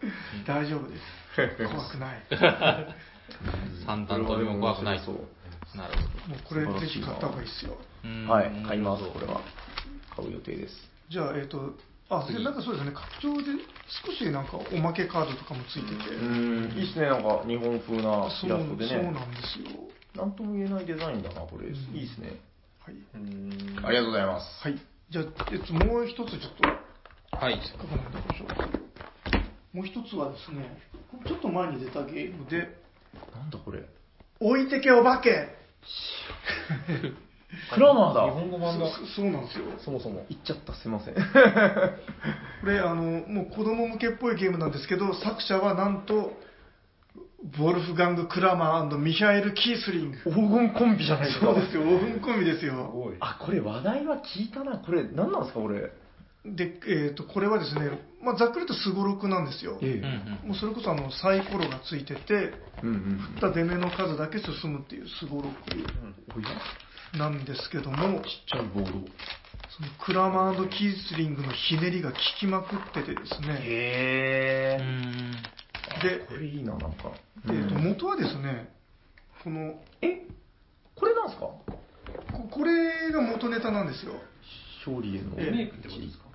[0.46, 1.02] 大丈夫です。
[1.68, 2.22] 怖くない。
[3.86, 5.16] 三段跳びも怖くないとそう。
[5.76, 7.78] なるほもうこれぜひ買った方がいいですよ。
[8.28, 9.42] はい、買います、これは。
[10.16, 10.76] 買う予定です。
[11.10, 11.76] じゃあ、えっ、と、
[12.10, 13.62] あ、で、なんかそうですね、拡張で
[14.06, 19.04] 少しなんかおまけカードとかもついてて、うん、いいっすね、なんか日本風なイそうラストでね。
[19.04, 19.90] そうなんですよ。
[20.16, 21.68] なんとも言えないデザインだな、これ。
[21.68, 22.40] いいっすね。
[22.82, 22.96] はい。
[23.86, 24.64] ありがとうございます。
[24.64, 24.80] はい。
[25.10, 26.54] じゃあ、えっと、もう一つちょっ
[27.30, 27.62] と、はい。
[27.64, 28.80] せっかくなんでご紹介。
[29.74, 30.82] もう一つはですね、
[31.28, 32.76] ちょっと前に出たゲームで、
[33.36, 33.86] なんだこれ。
[34.40, 35.59] 置いてけお化け
[37.74, 38.26] クラマーだ。
[38.26, 38.86] 日本語版だ。
[38.88, 39.66] そそうなんですよ。
[39.84, 40.26] そもそも。
[40.30, 41.16] 言っちゃった、すいません。
[42.62, 46.34] これ、あの、もう子供向けっぽいゲームなんですけど、作者はなんと、
[47.58, 50.18] ボルフガング・クラマーミハエル・キースリング。
[50.26, 51.48] 黄金コンビじゃないですか。
[51.48, 52.92] そうですよ、オフンコンビですよ。
[52.94, 53.16] ごい。
[53.20, 54.78] あ、これ話題は聞いたな。
[54.78, 55.92] これ、何なんですか、これ。
[56.46, 57.92] で、えっ、と、これはですね、
[58.24, 59.78] まあ、ざっくりとすごろくなんですよ。
[59.82, 59.86] え
[60.44, 63.20] うんもうそれこそあのサイコロがついてて、うんうん。
[63.34, 68.92] 振った出目の数だけ進むっていうすごろくなんですけども、ちっちゃいボード。
[68.92, 68.96] そ
[69.84, 74.84] のクラマーキースリングのひねりが効きまくっててですね、へー。
[74.84, 75.32] うん。
[76.20, 77.12] で、これいいな、なんか。
[77.46, 78.70] えーと元はですね、
[79.44, 80.26] この、え？
[80.96, 81.42] これなんすか？
[81.42, 81.64] こ
[82.50, 84.14] これが元ネタなんですよ。
[84.86, 85.36] 勝利への。
[85.38, 86.29] えリメイクってことですか？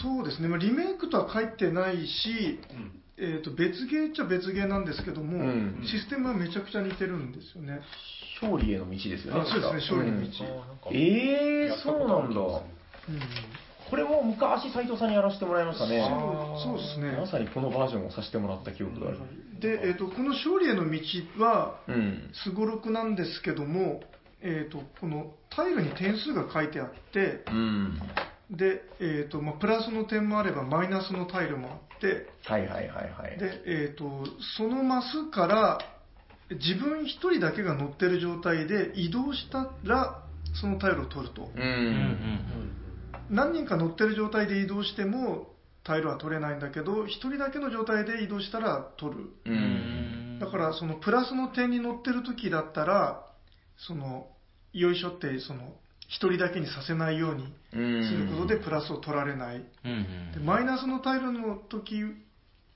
[0.00, 3.02] そうですね、まあ、リメイクとは書いてないし、うん。
[3.18, 7.80] えー、と別ゲーっちゃ別ゲーなんですけども、うんシステムはめちゃくちゃ似てるんですよね。
[8.42, 9.40] 勝利への道ですよね。
[9.40, 10.26] あそうですね勝利の道
[10.90, 12.40] うんえー、そうなんだ。
[12.40, 12.60] うん
[13.88, 16.00] これも昔斉藤さんにやらせてもらいましたね。
[16.64, 17.16] そうそうですね。
[17.20, 19.18] まさにこのバージョンをさせてもらった記憶がある。
[19.60, 21.00] で、えー、とこの勝利への道
[21.38, 22.30] はうん。
[22.44, 24.02] すごろくなんですけども、
[24.42, 28.00] えー、とこのタイルに点数が書いてあってうん。
[28.50, 33.38] で、えーとまあ、プラスの点もあればマイナスのタイルもあってはいはいはいはい。
[33.38, 35.78] で、えー、とそのマスから
[36.50, 40.22] 自分一人だけが乗ってる状態で移動したら
[40.60, 41.50] そのタイルを取るとう。
[41.54, 42.72] うんん。
[43.30, 45.48] 何人か乗ってる状態で移動しても
[45.82, 49.50] タイルは取れないんだけど一人だけの状態で移動したら取るう。
[49.50, 50.38] うんん。
[50.38, 53.26] だからそのプラスの点に乗ってる時だったら
[53.76, 54.28] その
[54.72, 55.74] よいしょってその
[56.08, 58.04] 一人だけにさせないようにうん。
[58.04, 60.32] することでプラスを取られないうん。
[60.32, 62.02] でマイナスのタイルの時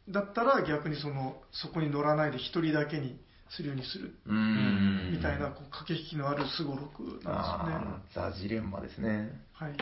[0.09, 3.19] だったら逆にそのそこに乗らないで一人だけに
[3.51, 5.13] するようにするうん。
[5.13, 8.33] みたいなこう駆け引きのあるすごろくなんですよね。
[8.33, 9.31] ザ・ジレンマですね。
[9.53, 9.79] はい、で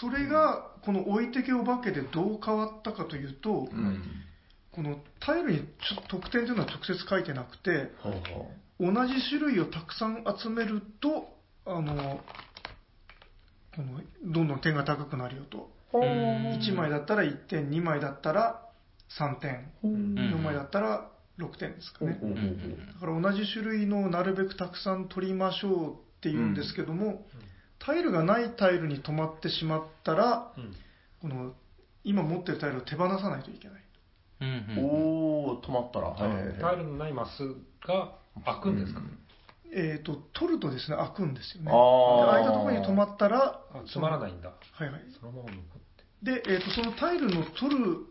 [0.00, 4.02] それがこの置いてけお化けでどう変わったかというと、うん。
[4.72, 11.28] このタイルにちょ得点というのは直接書いてなくてほうほ同じ種類をたくさん集めると
[11.66, 12.20] あの
[13.74, 15.60] このどんどん点が高くなるよとう。
[15.92, 16.02] ほう。
[16.02, 18.68] 1枚だったら1点2枚だったら
[19.18, 19.92] 3点ほう。
[19.92, 22.18] 4枚だったら6点ですかね
[22.94, 27.24] だから同じ種類のなるべくたくさん取りましょうっていうんですけども、
[27.78, 30.74] タイルがないタイルに止まってしまったらうん。
[31.22, 31.52] この
[32.02, 33.82] 今持ってるタイルを手放さないといけない
[34.40, 34.84] うん。
[34.84, 36.08] おー、止まったら。
[36.08, 37.54] はいはいはいタイルのないマス
[37.86, 39.00] が開くんですか、
[39.72, 41.70] えー、と取るとですね開くんですよね。
[41.70, 44.50] であー開いたところに止まったら、あつまらないんだ。
[44.72, 45.02] はいはい。
[45.18, 45.62] そのまま残っ
[46.22, 46.40] て。
[46.40, 48.06] で、えー、とそのタイルの取る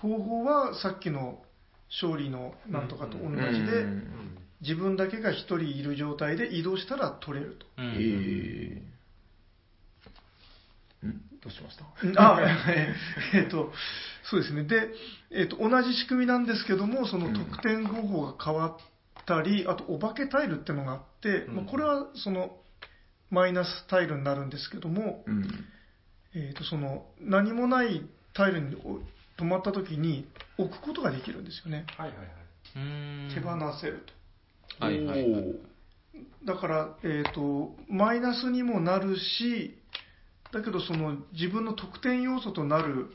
[0.00, 1.42] 方法はさっきの
[1.90, 7.66] 勝利のなんとかと同じで、うん自分だけが1人いる状態で移動したら取れると。
[7.78, 7.84] うん。
[7.94, 11.06] えー。
[11.06, 11.22] ん？
[11.40, 11.84] どうしました？
[12.34, 12.40] あ、
[13.34, 13.72] えっと、
[14.24, 14.64] そうですね。
[14.64, 14.88] で、
[15.30, 18.76] えっと、同じ仕組みなんですけども、その得点方法が変わっ
[19.28, 22.56] たり、あと、お化けタイルってのがあって、うんまあ、これは、その、
[23.30, 25.44] マイナスタイルになるんですけども、うん。
[26.34, 28.02] えっと、その、何もない
[28.32, 29.00] タイルにお
[29.40, 30.26] 止まった時に
[30.56, 31.84] 置くことができるんですよね。
[31.96, 32.28] はいはいはい。
[32.76, 33.30] うん。
[33.34, 34.04] 手放せる
[34.78, 34.84] と。
[34.84, 35.24] はいはい
[36.44, 39.78] だから、えっ、と、マイナスにもなるし、
[40.52, 43.10] だけどその自分の得点要素となる、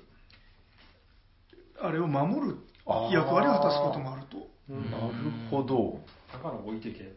[1.82, 2.58] あれを守る
[3.12, 4.53] 役割を果たすこともあると。
[4.70, 5.14] うんなる
[5.50, 6.00] ほど。
[6.32, 7.16] だから置いてけ。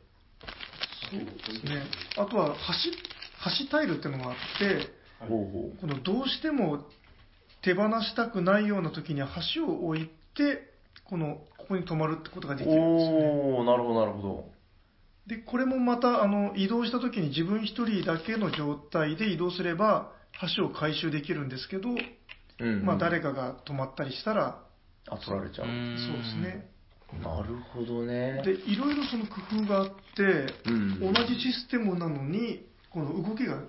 [1.10, 1.82] そうですね。
[2.16, 2.90] あとは橋、
[3.64, 4.64] 橋タイルっていうのがあって、
[5.20, 5.28] はい。
[5.28, 6.84] このどうしても
[7.62, 9.22] 手放したくないような時に
[9.54, 10.72] 橋を置いて、
[11.04, 13.26] この、ここに止まるってことができるんですよね。
[13.58, 14.44] おー、なるほど、なるほど。
[15.26, 20.12] で、これもまた、あの、移動した時に自分一人だけの状態で移動すれば、
[20.56, 21.90] 橋を回収できるんですけど、
[22.58, 22.84] うん。
[22.84, 24.62] まあ誰かが止まったりしたら、
[25.08, 25.66] あ、取られちゃう。
[25.66, 26.70] そうですね。
[27.12, 28.42] なるほどね。
[28.44, 33.60] で、いろいろその工夫があって、うん同じシステムなのに、この動きが、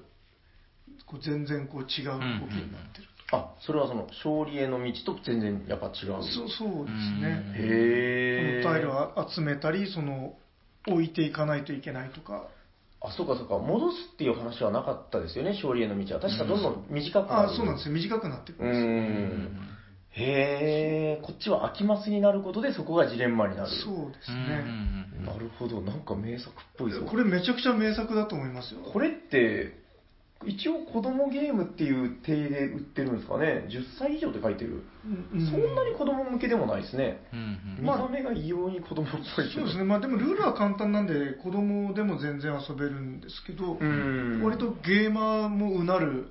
[1.06, 3.08] こう全然こう違う動きになってる。
[3.32, 6.24] あ、それはその、勝利への道と全然やっぱ違う。
[6.24, 7.44] そうそうですね。
[7.56, 8.64] へー。
[8.64, 10.36] このタイルを集めたり、その、
[10.88, 12.48] 置いていかないといけないとか。
[13.02, 13.60] あ、そうかそうか。
[13.60, 16.22] 戻すっていう話はなかったですよね、勝利への道は。
[16.22, 17.50] 確かどんどん短くなる。
[17.50, 17.94] あ、そうなんですよ。
[17.94, 18.88] 短くなってくうるんですよ。
[18.88, 19.78] ん。
[20.18, 21.26] へー。
[21.26, 23.70] こっちは秋マスになることでそこがジレンマになる。
[23.70, 25.26] そうですうんね。
[25.26, 25.82] なるほど。
[25.82, 27.02] なんか名作っぽいぞ。
[27.06, 28.82] これめちゃくちゃ名作だと思いますよ。
[28.92, 29.74] これって、
[30.46, 33.66] 一応子供ゲームっていう体で売ってるんですかね。
[33.70, 34.84] 10歳以上って書いてる。
[35.34, 37.26] うんそんなに子供向けでもないですね。
[37.34, 39.84] うんうん見た目が異様に子供っぽいそうですね。
[39.84, 44.42] まあでもルールは簡単なんで、子供でも全然遊べるんですけど、うん。
[44.44, 46.30] 割とゲーマーもうなる。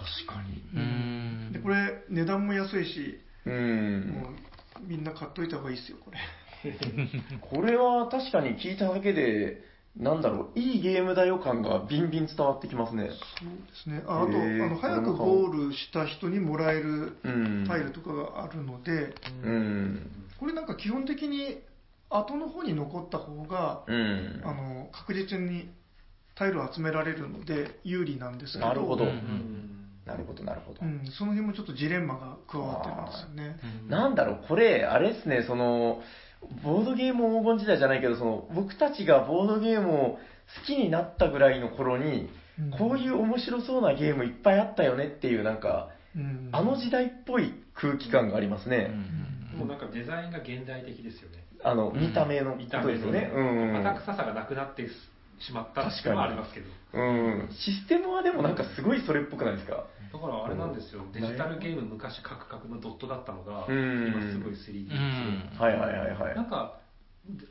[0.00, 0.62] 確かに。
[0.74, 4.20] うんで、これ値段も安いし、うん。
[4.22, 6.18] もうみんな買っといた方がいいですよ、これ。
[7.40, 9.62] これは確かに聞いただけで、
[9.96, 13.08] なんだろう、いいゲームだよ感がビンビン伝わってきますね。
[13.08, 14.02] そうですね。
[14.06, 17.64] ああと、あの早くゴールした人にもらえるうん。
[17.66, 20.10] タイルとかがあるので、うん。
[20.38, 21.60] これなんか基本的に
[22.08, 24.42] 後の方に残った方が、うん。
[24.44, 25.70] あの確実に
[26.34, 29.04] タイルを集められるので有利なんですけど、なるほど。
[29.04, 29.69] うん
[30.10, 30.80] なるほど、なるほど。
[30.82, 33.56] うん、その辺もちょっとジレンマが加わってるんですよね。
[33.88, 36.02] なんだろう、これ、あれですね、その、
[36.64, 40.18] ボードゲーム黄金時代じゃないけど、その、僕たちがボードゲームを好
[40.66, 48.90] きになったぐらいの頃に、うんこういう面白そうなゲームいっぱいあったよねっていう、なんか、うんあの時代っぽい空気感がありますね。
[49.56, 51.44] もうなんかデザインが現代的ですよね。
[51.64, 53.32] あの、見た目のこ見た目のとですよね。
[53.34, 53.72] うん。
[53.72, 54.86] また臭さがなくなって
[55.38, 56.66] しまったっていうのはありますけど。
[56.92, 57.48] うん。
[57.64, 59.86] システムはでもなんかすごいそれっぽくないですか？
[60.12, 66.34] だからあれなんですよ、デジタルゲーム昔カクカクのドットだったのが、うん今すごい 3D ですようんはいはいはいはい。
[66.34, 66.78] なんか、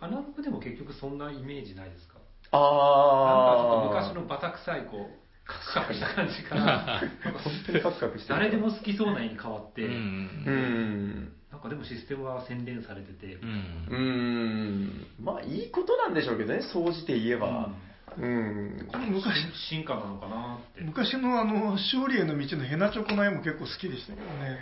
[0.02, 2.20] アナログでも結局そんなイメージないですか？
[2.52, 4.16] あなんかちょっと昔ー。
[4.22, 7.00] のバタ臭い、こう、カクカクした感じから、
[7.44, 8.40] 本当にカクカクしてる。
[8.40, 9.88] 誰でも好きそうな絵に変わって。
[9.88, 15.08] なんかでもシステムは洗練されてて、うんうーん。
[15.20, 17.48] まあ、いいことなんでしょうけどね、総じて言えば。
[17.48, 17.76] うん。
[18.20, 19.36] これ昔
[19.70, 20.82] 進化なのかなって。
[20.84, 24.60] 昔のあの勝利への道のヘナチョコの絵も結構好きでしたけどね。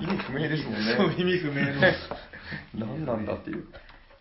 [0.00, 1.16] 意味不明ですもんそうね。
[1.18, 1.80] 意味不明の。
[2.76, 3.66] 何なんだっていう。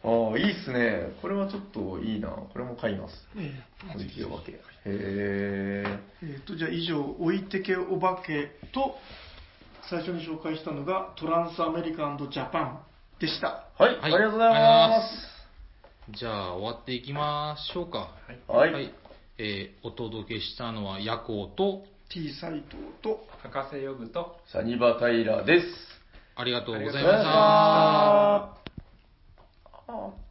[0.05, 1.11] ああ、いいっすね。
[1.21, 2.29] これはちょっといいな。
[2.29, 3.27] これも買います。
[3.37, 3.51] え
[3.93, 4.51] 置いてお化け。
[4.53, 4.59] へえ。
[4.85, 8.97] ええーとじゃあ以上、置いてけお化けと、
[9.89, 12.79] 最初に紹介したのがトランスアメリカジャパン
[13.19, 13.65] でした。
[13.77, 15.32] はい、ありがとうございま
[16.09, 18.09] じゃあ終わっていきましょうか。
[18.45, 18.51] す。
[18.51, 18.93] はい。
[19.37, 25.67] えーお届けしたのは夜行と、T 斎藤と、博士呼ぶと、サニバタイラーです。
[26.35, 27.23] ありがとうございありがとうござい
[29.95, 30.22] ました。